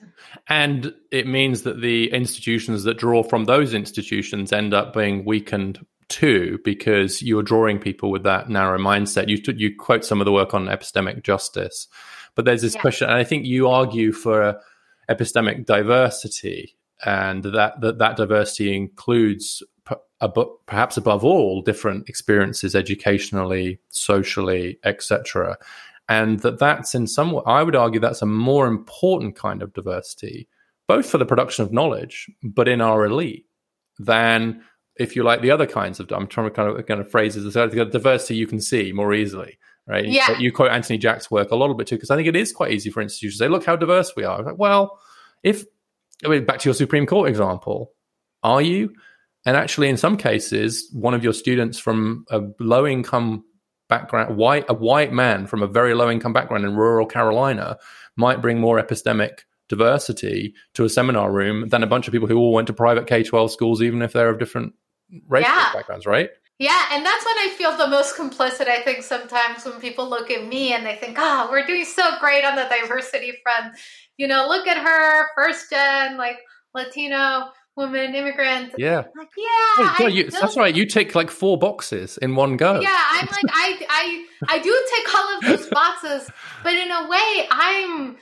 And 0.47 0.93
it 1.12 1.28
means 1.28 1.64
that 1.64 1.82
the 1.82 2.12
institutions 2.12 2.84
that 2.84 2.97
draw 2.97 3.24
from 3.24 3.45
those 3.45 3.74
institutions 3.74 4.51
end 4.51 4.74
up 4.74 4.93
being 4.93 5.26
weakened 5.26 5.86
too, 6.09 6.59
because 6.64 7.22
you're 7.22 7.43
drawing 7.43 7.80
people 7.80 8.12
with 8.12 8.24
that 8.24 8.49
narrow 8.49 8.78
mindset. 8.78 9.30
You 9.30 9.41
you 9.55 9.76
quote 9.76 10.03
some 10.03 10.20
of 10.20 10.26
the 10.26 10.32
work 10.32 10.53
on 10.53 10.66
epistemic 10.66 11.24
justice, 11.24 11.88
but 12.36 12.45
there's 12.45 12.62
this 12.62 12.76
yeah. 12.76 12.82
question, 12.82 13.09
and 13.09 13.18
I 13.18 13.24
think 13.24 13.45
you 13.45 13.70
argue 13.70 14.12
for 14.12 14.43
uh, 14.43 14.53
epistemic 15.09 15.66
diversity 15.66 16.76
and 17.05 17.43
that 17.43 17.80
that, 17.82 17.97
that 17.97 18.16
diversity 18.16 18.76
includes 18.76 19.64
perhaps 20.68 20.97
above 20.97 21.26
all 21.26 21.62
different 21.62 22.07
experiences 22.07 22.76
educationally 22.76 23.80
socially 23.89 24.78
etc 24.84 25.57
and 26.20 26.39
that 26.41 26.59
that's 26.59 26.95
in 26.95 27.07
some 27.07 27.32
way 27.32 27.41
i 27.45 27.64
would 27.64 27.76
argue 27.76 27.99
that's 27.99 28.22
a 28.22 28.26
more 28.26 28.68
important 28.68 29.36
kind 29.36 29.62
of 29.62 29.74
diversity 29.74 30.47
both 30.88 31.09
for 31.09 31.18
the 31.18 31.26
production 31.26 31.64
of 31.64 31.72
knowledge 31.72 32.30
but 32.43 32.68
in 32.68 32.82
our 32.82 33.05
elite 33.05 33.45
than 33.99 34.62
if 34.97 35.16
you 35.16 35.24
like 35.24 35.41
the 35.41 35.51
other 35.51 35.68
kinds 35.68 35.99
of 35.99 36.12
i'm 36.12 36.28
trying 36.28 36.47
to 36.47 36.51
kind 36.51 36.70
of 36.70 36.86
kind 36.86 36.99
of 36.99 37.09
phrases 37.09 37.55
uh, 37.55 37.68
the 37.68 37.86
diversity 37.86 38.36
you 38.36 38.47
can 38.47 38.59
see 38.62 38.91
more 38.91 39.14
easily 39.14 39.57
right 39.88 40.05
yeah. 40.05 40.38
you 40.38 40.51
quote 40.51 40.72
anthony 40.72 40.97
jack's 40.97 41.32
work 41.32 41.51
a 41.51 41.55
little 41.55 41.76
bit 41.76 41.88
too 41.88 41.95
because 41.95 42.12
i 42.12 42.16
think 42.16 42.28
it 42.28 42.36
is 42.36 42.51
quite 42.51 42.72
easy 42.72 42.89
for 42.89 43.01
institutions 43.01 43.38
to 43.38 43.45
say 43.45 43.49
look 43.49 43.66
how 43.66 43.76
diverse 43.76 44.14
we 44.16 44.24
are 44.24 44.43
like, 44.43 44.57
well 44.57 44.99
if 45.43 45.66
I 46.26 46.30
mean, 46.30 46.45
back 46.45 46.59
to 46.59 46.70
your 46.70 46.74
Supreme 46.74 47.05
Court 47.05 47.30
example, 47.30 47.91
are 48.43 48.62
you? 48.62 48.93
And 49.45 49.57
actually, 49.57 49.89
in 49.89 49.97
some 49.97 50.18
cases, 50.18 50.89
one 50.93 51.14
of 51.14 51.24
your 51.24 51.34
students 51.34 51.80
from 51.80 52.26
a 52.30 52.41
low 52.59 52.86
income 52.86 53.43
background, 53.92 54.36
white, 54.36 54.66
a 54.68 54.74
white 54.74 55.14
man 55.14 55.46
from 55.46 55.62
a 55.62 55.68
very 55.68 55.94
low 55.94 56.10
income 56.10 56.34
background 56.34 56.66
in 56.66 56.76
rural 56.76 57.06
Carolina 57.06 57.78
might 58.16 58.42
bring 58.42 58.60
more 58.60 58.82
epistemic 58.82 59.42
diversity 59.70 60.56
to 60.74 60.84
a 60.84 60.89
seminar 60.89 61.32
room 61.32 61.70
than 61.70 61.84
a 61.84 61.88
bunch 61.88 62.08
of 62.08 62.12
people 62.12 62.28
who 62.28 62.38
all 62.38 62.54
went 62.54 62.68
to 62.68 62.74
private 62.74 63.06
K 63.06 63.22
12 63.22 63.52
schools, 63.52 63.84
even 63.84 64.02
if 64.02 64.14
they're 64.14 64.32
of 64.32 64.39
different 64.39 64.74
racial 65.28 65.54
yeah. 65.54 65.74
backgrounds, 65.74 66.08
right? 66.08 66.30
Yeah, 66.58 66.86
and 66.92 67.06
that's 67.06 67.26
when 67.26 67.38
I 67.38 67.50
feel 67.58 67.76
the 67.76 67.88
most 67.88 68.16
complicit, 68.16 68.68
I 68.68 68.82
think, 68.82 69.04
sometimes 69.04 69.66
when 69.66 69.80
people 69.80 70.08
look 70.10 70.30
at 70.30 70.48
me 70.48 70.74
and 70.74 70.86
they 70.86 70.96
think, 70.96 71.18
oh, 71.20 71.48
we're 71.52 71.66
doing 71.66 71.86
so 71.86 72.04
great 72.20 72.46
on 72.46 72.56
the 72.56 72.68
diversity 72.70 73.34
front 73.44 73.76
you 74.22 74.28
know, 74.28 74.48
look 74.48 74.68
at 74.68 74.78
her, 74.78 75.28
first 75.36 75.72
gen, 75.72 76.16
like 76.16 76.38
Latino 76.76 77.50
woman, 77.76 78.15
immigrant. 78.15 78.74
Yeah. 78.78 79.03
Like, 79.17 79.30
yeah. 79.38 79.95
Hey, 79.95 80.09
you, 80.09 80.30
that's 80.30 80.57
right. 80.57 80.74
You 80.74 80.86
tick 80.86 81.15
like 81.15 81.30
four 81.30 81.57
boxes 81.57 82.17
in 82.17 82.36
one 82.36 82.57
go. 82.57 82.80
Yeah, 82.80 83.03
I'm 83.11 83.28
like, 83.28 83.45
I, 83.49 83.86
I, 83.89 84.26
I 84.49 84.59
do 84.59 84.88
tick 84.95 85.15
all 85.15 85.38
of 85.38 85.41
those 85.43 85.69
boxes, 85.72 86.30
but 86.63 86.74
in 86.74 86.91
a 86.91 87.07
way, 87.07 87.47
I'm 87.49 88.17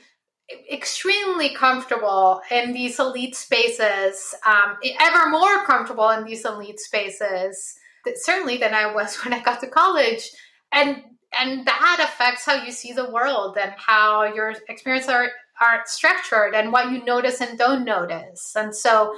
extremely 0.70 1.50
comfortable 1.50 2.40
in 2.50 2.72
these 2.72 2.98
elite 2.98 3.36
spaces, 3.36 4.34
um, 4.44 4.76
ever 5.00 5.28
more 5.28 5.64
comfortable 5.64 6.10
in 6.10 6.24
these 6.24 6.44
elite 6.44 6.80
spaces, 6.80 7.74
certainly 8.16 8.56
than 8.56 8.74
I 8.74 8.92
was 8.92 9.16
when 9.24 9.32
I 9.32 9.40
got 9.40 9.60
to 9.60 9.68
college. 9.68 10.30
And 10.72 11.02
and 11.38 11.66
that 11.66 11.96
affects 12.00 12.44
how 12.44 12.64
you 12.64 12.72
see 12.72 12.92
the 12.92 13.10
world 13.10 13.56
and 13.60 13.72
how 13.76 14.24
your 14.24 14.54
experiences 14.68 15.10
are 15.10 15.30
are 15.60 15.82
structured 15.86 16.54
and 16.54 16.72
what 16.72 16.90
you 16.90 17.04
notice 17.04 17.40
and 17.40 17.58
don't 17.58 17.84
notice. 17.84 18.54
And 18.56 18.74
so, 18.74 19.14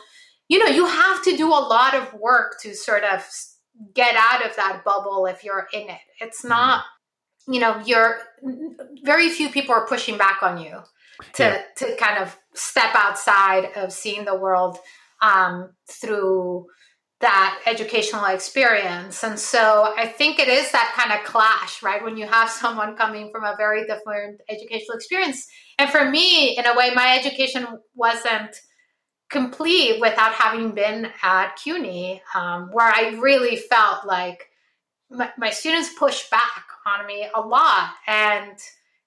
you 0.49 0.59
know, 0.59 0.71
you 0.71 0.87
have 0.87 1.23
to 1.25 1.37
do 1.37 1.49
a 1.49 1.51
lot 1.51 1.95
of 1.95 2.13
work 2.15 2.61
to 2.63 2.75
sort 2.75 3.05
of 3.05 3.25
get 3.95 4.17
out 4.17 4.45
of 4.45 4.57
that 4.57 4.83
bubble 4.85 5.27
if 5.27 5.45
you're 5.45 5.69
in 5.73 5.89
it. 5.89 6.01
It's 6.21 6.41
mm-hmm. 6.41 6.49
not, 6.49 6.85
you 7.49 7.61
know, 7.61 7.81
you're 7.85 8.19
very 9.05 9.29
few 9.31 9.51
people 9.51 9.75
are 9.75 9.87
pushing 9.87 10.19
back 10.19 10.43
on 10.43 10.59
you 10.59 10.79
to 11.35 11.43
yeah. 11.43 11.63
to 11.77 11.97
kind 11.97 12.19
of 12.19 12.37
step 12.55 12.95
outside 12.95 13.71
of 13.77 13.93
seeing 13.93 14.25
the 14.25 14.37
world 14.37 14.79
um, 15.23 15.71
through 15.89 16.67
that 17.23 17.61
educational 17.67 18.25
experience. 18.27 19.23
And 19.23 19.39
so 19.39 19.95
I 19.97 20.07
think 20.07 20.39
it 20.39 20.49
is 20.49 20.71
that 20.73 20.93
kind 20.97 21.19
of 21.19 21.25
clash, 21.25 21.83
right? 21.83 22.03
When 22.05 22.17
you 22.17 22.27
have 22.27 22.51
someone 22.63 22.97
coming 22.97 23.31
from 23.33 23.45
a 23.45 23.55
very 23.57 23.87
different 23.87 24.43
educational 24.49 24.97
experience. 24.97 25.47
And 25.79 25.89
for 25.89 26.09
me, 26.11 26.57
in 26.59 26.67
a 26.67 26.77
way, 26.77 26.91
my 26.95 27.17
education 27.19 27.67
wasn't 27.95 28.57
complete 29.31 30.01
without 30.01 30.33
having 30.35 30.73
been 30.73 31.09
at 31.23 31.57
CUNY, 31.57 32.21
um, 32.35 32.69
where 32.73 32.87
I 32.87 33.17
really 33.19 33.57
felt 33.57 34.05
like 34.05 34.45
my, 35.11 35.31
my 35.39 35.51
students 35.51 35.95
pushed 35.99 36.31
back 36.31 36.67
on 36.87 37.07
me 37.07 37.27
a 37.35 37.41
lot. 37.41 37.95
And 38.07 38.59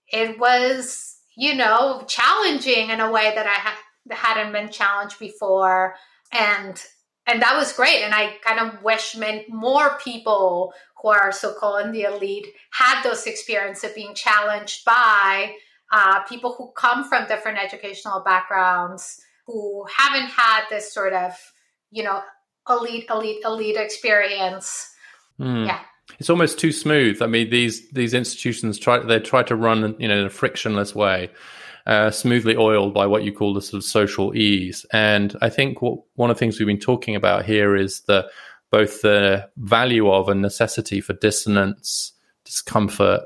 it 0.08 0.40
was, 0.40 1.18
you 1.38 1.54
know, 1.54 2.04
challenging 2.08 2.90
in 2.90 3.02
a 3.02 3.12
way 3.12 3.34
that 3.36 3.46
I 3.46 3.50
had, 3.50 3.76
hadn't 4.10 4.54
been 4.54 4.72
challenged 4.72 5.20
before. 5.20 5.96
And 6.32 6.82
and 7.28 7.42
that 7.42 7.58
was 7.58 7.74
great. 7.74 8.04
And 8.04 8.14
I 8.14 8.38
kind 8.44 8.60
of 8.60 8.84
wish 8.84 9.16
more 9.50 9.98
people 10.04 10.74
who 11.02 11.10
are 11.10 11.32
so-called 11.32 11.86
in 11.86 11.92
the 11.92 12.04
elite 12.04 12.48
had 12.72 13.02
those 13.04 13.26
experiences 13.26 13.84
of 13.84 13.96
being 13.96 14.14
challenged 14.14 14.86
by 14.86 15.56
uh, 15.92 16.24
people 16.24 16.56
who 16.58 16.72
come 16.76 17.08
from 17.08 17.28
different 17.28 17.58
educational 17.58 18.22
backgrounds 18.22 19.22
who 19.46 19.86
haven't 19.96 20.30
had 20.30 20.64
this 20.70 20.94
sort 20.94 21.14
of, 21.14 21.34
you 21.92 22.04
know, 22.04 22.22
elite, 22.68 23.06
elite, 23.10 23.44
elite 23.46 23.78
experience. 23.78 24.92
Mm. 25.40 25.68
Yeah 25.68 25.80
it's 26.20 26.30
almost 26.30 26.60
too 26.60 26.72
smooth. 26.72 27.22
I 27.22 27.28
mean, 27.28 27.50
these 27.50 27.90
these 27.90 28.14
institutions 28.14 28.78
try 28.80 29.00
they 29.00 29.20
try 29.20 29.44
to 29.44 29.56
run 29.56 29.96
you 30.00 30.08
know 30.08 30.20
in 30.20 30.26
a 30.26 30.30
frictionless 30.30 30.96
way, 30.96 31.30
uh, 31.86 32.10
smoothly 32.12 32.56
oiled 32.56 32.94
by 32.94 33.06
what 33.06 33.24
you 33.24 33.32
call 33.32 33.54
the 33.54 33.62
sort 33.62 33.78
of 33.78 33.84
social 33.84 34.36
ease. 34.36 34.86
And 34.92 35.36
I 35.42 35.50
think 35.50 35.82
what, 35.82 36.00
one 36.16 36.30
of 36.30 36.36
the 36.36 36.40
things 36.40 36.60
we've 36.60 36.68
been 36.68 36.80
talking 36.80 37.16
about 37.16 37.46
here 37.46 37.76
is 37.76 38.02
the 38.02 38.30
both 38.72 39.02
the 39.04 39.48
value 39.58 40.10
of 40.12 40.28
and 40.28 40.42
necessity 40.42 41.00
for 41.00 41.14
dissonance, 41.14 42.14
discomfort, 42.44 43.22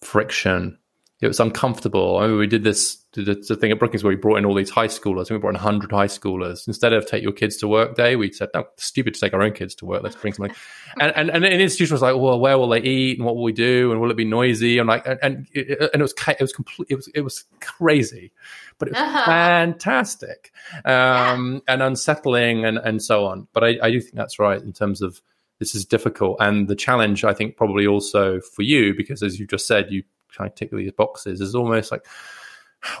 friction, 0.00 0.78
it 1.20 1.26
was 1.26 1.40
uncomfortable. 1.40 2.18
I 2.18 2.28
mean, 2.28 2.38
we 2.38 2.46
did 2.46 2.62
this 2.62 2.96
did 3.12 3.26
the 3.26 3.56
thing 3.56 3.72
at 3.72 3.78
Brookings 3.78 4.04
where 4.04 4.12
we 4.12 4.16
brought 4.16 4.36
in 4.36 4.44
all 4.44 4.54
these 4.54 4.70
high 4.70 4.86
schoolers. 4.86 5.30
we 5.30 5.38
brought 5.38 5.50
in 5.50 5.54
100 5.54 5.90
high 5.90 6.06
schoolers. 6.06 6.68
Instead 6.68 6.92
of 6.92 7.06
take 7.06 7.22
your 7.22 7.32
kids 7.32 7.56
to 7.56 7.66
work 7.66 7.96
day, 7.96 8.16
we 8.16 8.30
said, 8.30 8.50
no, 8.54 8.64
stupid 8.76 9.14
to 9.14 9.20
take 9.20 9.32
our 9.32 9.42
own 9.42 9.52
kids 9.52 9.74
to 9.76 9.86
work. 9.86 10.02
Let's 10.02 10.14
bring 10.14 10.34
something. 10.34 10.54
and, 11.00 11.12
and, 11.16 11.30
and 11.30 11.44
an 11.44 11.60
institution 11.60 11.94
was 11.94 12.02
like, 12.02 12.14
well, 12.14 12.38
where 12.38 12.56
will 12.58 12.68
they 12.68 12.82
eat 12.82 13.18
and 13.18 13.26
what 13.26 13.34
will 13.34 13.42
we 13.42 13.52
do? 13.52 13.90
And 13.90 14.00
will 14.00 14.10
it 14.10 14.16
be 14.16 14.24
noisy? 14.24 14.78
And 14.78 14.88
like, 14.88 15.06
and, 15.06 15.18
and 15.22 15.46
it, 15.52 15.90
and 15.92 16.00
it 16.00 16.02
was, 16.02 16.14
it 16.28 16.40
was 16.40 16.52
complete, 16.52 16.88
it 16.90 16.96
was, 16.96 17.08
it 17.14 17.22
was 17.22 17.44
crazy, 17.60 18.30
but 18.78 18.88
it 18.88 18.92
was 18.92 19.00
uh-huh. 19.00 19.24
fantastic, 19.24 20.52
um, 20.84 21.54
yeah. 21.54 21.72
and 21.72 21.82
unsettling 21.82 22.64
and, 22.64 22.78
and 22.78 23.02
so 23.02 23.24
on. 23.24 23.48
But 23.52 23.64
I, 23.64 23.78
I 23.82 23.90
do 23.90 24.00
think 24.00 24.14
that's 24.14 24.38
right 24.38 24.62
in 24.62 24.72
terms 24.72 25.02
of, 25.02 25.20
this 25.58 25.74
is 25.74 25.84
difficult. 25.84 26.36
And 26.38 26.68
the 26.68 26.76
challenge, 26.76 27.24
I 27.24 27.34
think, 27.34 27.56
probably 27.56 27.84
also 27.84 28.40
for 28.40 28.62
you, 28.62 28.94
because 28.94 29.24
as 29.24 29.40
you 29.40 29.46
just 29.48 29.66
said, 29.66 29.86
you 29.90 30.04
trying 30.28 30.50
to 30.50 30.54
tick 30.54 30.70
these 30.70 30.92
boxes 30.92 31.40
is 31.40 31.54
almost 31.54 31.90
like 31.90 32.06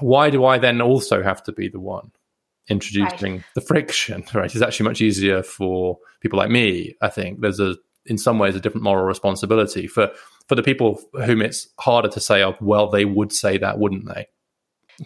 why 0.00 0.30
do 0.30 0.44
I 0.44 0.58
then 0.58 0.80
also 0.80 1.22
have 1.22 1.42
to 1.44 1.52
be 1.52 1.68
the 1.68 1.80
one 1.80 2.10
introducing 2.68 3.36
right. 3.36 3.44
the 3.54 3.60
friction? 3.60 4.24
Right, 4.34 4.52
it's 4.52 4.62
actually 4.62 4.88
much 4.88 5.00
easier 5.00 5.42
for 5.42 5.98
people 6.20 6.38
like 6.38 6.50
me. 6.50 6.96
I 7.00 7.08
think 7.08 7.40
there's 7.40 7.60
a 7.60 7.76
in 8.06 8.18
some 8.18 8.38
ways 8.38 8.56
a 8.56 8.60
different 8.60 8.84
moral 8.84 9.04
responsibility 9.04 9.86
for 9.86 10.10
for 10.48 10.54
the 10.54 10.62
people 10.62 11.00
whom 11.12 11.42
it's 11.42 11.68
harder 11.78 12.08
to 12.08 12.20
say, 12.20 12.42
oh, 12.42 12.56
well, 12.60 12.88
they 12.88 13.04
would 13.04 13.32
say 13.32 13.58
that, 13.58 13.78
wouldn't 13.78 14.06
they? 14.06 14.26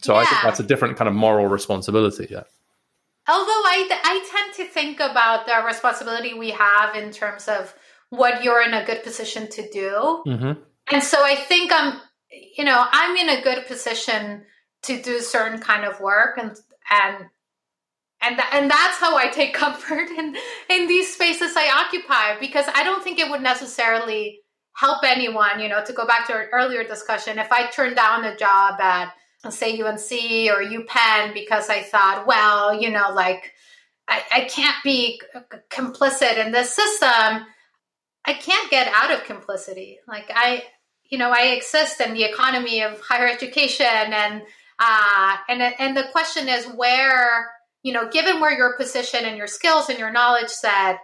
So 0.01 0.14
yeah. 0.14 0.20
I 0.20 0.25
think 0.25 0.43
that's 0.43 0.61
a 0.61 0.64
different 0.64 0.97
kind 0.97 1.09
of 1.09 1.14
moral 1.14 1.49
responsibility. 1.49 2.29
Yeah. 2.31 2.45
Although 3.29 3.45
I, 3.47 3.89
I 4.05 4.31
tend 4.31 4.55
to 4.55 4.73
think 4.73 5.01
about 5.01 5.47
the 5.47 5.64
responsibility 5.66 6.35
we 6.35 6.51
have 6.51 6.95
in 6.97 7.11
terms 7.11 7.49
of 7.49 7.75
what 8.11 8.43
you're 8.45 8.62
in 8.62 8.75
a 8.75 8.85
good 8.85 9.03
position 9.03 9.49
to 9.51 9.68
do. 9.70 10.23
Mm-hmm. 10.27 10.61
And 10.93 11.03
so 11.03 11.23
I 11.23 11.35
think 11.35 11.73
I'm 11.73 12.01
you 12.33 12.64
know, 12.64 12.85
I'm 12.91 13.16
in 13.16 13.28
a 13.28 13.43
good 13.43 13.66
position 13.66 14.45
to 14.85 15.01
do 15.01 15.20
certain 15.20 15.61
kind 15.61 15.85
of 15.85 16.01
work 16.01 16.39
and 16.39 16.57
and 16.91 17.26
and 18.24 18.37
th- 18.37 18.49
and 18.53 18.70
that's 18.70 18.99
how 18.99 19.16
I 19.16 19.28
take 19.28 19.55
comfort 19.64 20.11
in 20.11 20.37
in 20.68 20.89
these 20.89 21.12
spaces 21.12 21.55
I 21.57 21.85
occupy 21.85 22.39
because 22.41 22.66
I 22.74 22.85
don't 22.85 23.03
think 23.03 23.18
it 23.18 23.30
would 23.30 23.43
necessarily 23.43 24.41
help 24.74 25.05
anyone, 25.05 25.61
you 25.61 25.68
know, 25.68 25.85
to 25.85 25.93
go 25.93 26.07
back 26.07 26.26
to 26.26 26.33
our 26.33 26.49
earlier 26.53 26.83
discussion, 26.83 27.39
if 27.39 27.53
I 27.53 27.66
turned 27.70 27.97
down 27.97 28.24
a 28.24 28.37
job 28.37 28.80
at 28.80 29.12
say 29.51 29.80
UNC 29.80 30.12
or 30.51 30.62
UPenn 30.62 31.35
because 31.35 31.68
I 31.68 31.83
thought, 31.83 32.26
well, 32.26 32.80
you 32.80 32.91
know, 32.91 33.11
like 33.12 33.53
I, 34.09 34.22
I 34.33 34.41
can't 34.45 34.76
be 34.85 35.20
complicit 35.68 36.39
in 36.45 36.53
this 36.53 36.70
system. 36.70 37.45
I 38.24 38.35
can't 38.35 38.70
get 38.70 38.87
out 38.95 39.11
of 39.11 39.24
complicity. 39.24 39.99
Like 40.07 40.30
I 40.33 40.62
you 41.13 41.19
know, 41.19 41.31
I 41.31 41.49
exist 41.49 42.01
in 42.01 42.15
the 42.15 42.25
economy 42.25 42.83
of 42.83 42.99
higher 43.01 43.29
education, 43.29 43.85
and 43.87 44.43
uh, 44.79 45.37
and 45.47 45.63
and 45.63 45.95
the 45.95 46.05
question 46.11 46.49
is 46.49 46.65
where, 46.65 47.51
you 47.83 47.93
know, 47.93 48.09
given 48.09 48.41
where 48.41 48.57
your 48.57 48.79
position 48.79 49.27
and 49.27 49.37
your 49.37 49.47
skills 49.47 49.91
and 49.91 49.99
your 49.99 50.11
knowledge 50.11 50.49
set, 50.49 50.97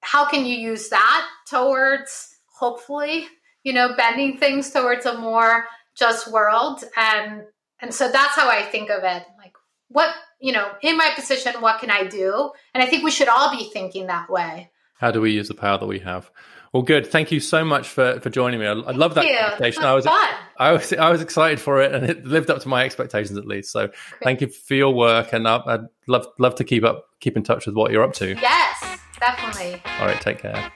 how 0.00 0.26
can 0.26 0.46
you 0.46 0.56
use 0.56 0.88
that 0.88 1.28
towards 1.50 2.38
hopefully, 2.58 3.26
you 3.64 3.74
know, 3.74 3.94
bending 3.94 4.38
things 4.38 4.70
towards 4.70 5.04
a 5.04 5.18
more 5.18 5.66
just 5.94 6.32
world, 6.32 6.82
and 6.96 7.42
and 7.82 7.92
so 7.92 8.10
that's 8.10 8.36
how 8.36 8.48
I 8.48 8.62
think 8.62 8.88
of 8.88 9.04
it. 9.04 9.26
Like, 9.36 9.52
what 9.88 10.08
you 10.40 10.52
know, 10.52 10.72
in 10.80 10.96
my 10.96 11.10
position, 11.14 11.60
what 11.60 11.80
can 11.80 11.90
I 11.90 12.04
do? 12.04 12.50
And 12.72 12.82
I 12.82 12.86
think 12.86 13.04
we 13.04 13.10
should 13.10 13.28
all 13.28 13.54
be 13.54 13.64
thinking 13.64 14.06
that 14.06 14.30
way. 14.30 14.70
How 14.94 15.10
do 15.10 15.20
we 15.20 15.32
use 15.32 15.48
the 15.48 15.54
power 15.54 15.76
that 15.76 15.86
we 15.86 15.98
have? 15.98 16.30
Well, 16.74 16.82
good. 16.82 17.06
Thank 17.06 17.30
you 17.30 17.38
so 17.38 17.64
much 17.64 17.86
for, 17.86 18.18
for 18.18 18.30
joining 18.30 18.58
me. 18.58 18.66
I, 18.66 18.72
I 18.72 18.90
love 18.90 19.14
that 19.14 19.24
conversation. 19.24 19.84
I 19.84 19.94
was 19.94 20.06
fun. 20.06 20.34
I 20.58 20.72
was 20.72 20.92
I 20.92 21.08
was 21.08 21.22
excited 21.22 21.60
for 21.60 21.80
it, 21.80 21.94
and 21.94 22.04
it 22.04 22.26
lived 22.26 22.50
up 22.50 22.60
to 22.62 22.68
my 22.68 22.82
expectations 22.84 23.38
at 23.38 23.46
least. 23.46 23.70
So, 23.70 23.86
Great. 23.86 23.96
thank 24.24 24.40
you 24.40 24.48
for 24.48 24.74
your 24.74 24.92
work, 24.92 25.32
and 25.32 25.46
I, 25.46 25.62
I'd 25.64 25.86
love 26.08 26.26
love 26.40 26.56
to 26.56 26.64
keep 26.64 26.82
up 26.82 27.06
keep 27.20 27.36
in 27.36 27.44
touch 27.44 27.66
with 27.66 27.76
what 27.76 27.92
you're 27.92 28.02
up 28.02 28.12
to. 28.14 28.34
Yes, 28.34 28.98
definitely. 29.20 29.80
All 30.00 30.06
right, 30.06 30.20
take 30.20 30.40
care. 30.40 30.72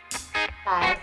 Bye. 0.65 0.99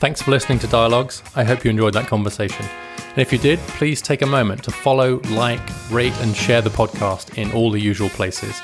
Thanks 0.00 0.22
for 0.22 0.32
listening 0.32 0.58
to 0.58 0.66
Dialogues. 0.66 1.22
I 1.36 1.44
hope 1.44 1.62
you 1.62 1.70
enjoyed 1.70 1.94
that 1.94 2.08
conversation. 2.08 2.66
And 3.10 3.18
if 3.18 3.32
you 3.32 3.38
did, 3.38 3.58
please 3.60 4.00
take 4.00 4.22
a 4.22 4.26
moment 4.26 4.62
to 4.64 4.70
follow, 4.70 5.20
like, 5.30 5.60
rate, 5.90 6.16
and 6.20 6.34
share 6.34 6.62
the 6.62 6.70
podcast 6.70 7.36
in 7.36 7.50
all 7.52 7.70
the 7.70 7.80
usual 7.80 8.08
places. 8.10 8.60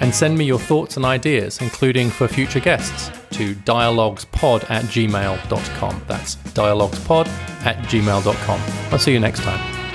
And 0.00 0.14
send 0.14 0.36
me 0.36 0.44
your 0.44 0.58
thoughts 0.58 0.96
and 0.96 1.06
ideas, 1.06 1.60
including 1.62 2.10
for 2.10 2.28
future 2.28 2.60
guests, 2.60 3.10
to 3.36 3.54
dialoguespod 3.54 4.70
at 4.70 4.84
gmail.com. 4.84 6.02
That's 6.06 6.36
dialoguespod 6.36 7.28
at 7.64 7.76
gmail.com. 7.86 8.60
I'll 8.92 8.98
see 8.98 9.12
you 9.12 9.20
next 9.20 9.40
time. 9.40 9.85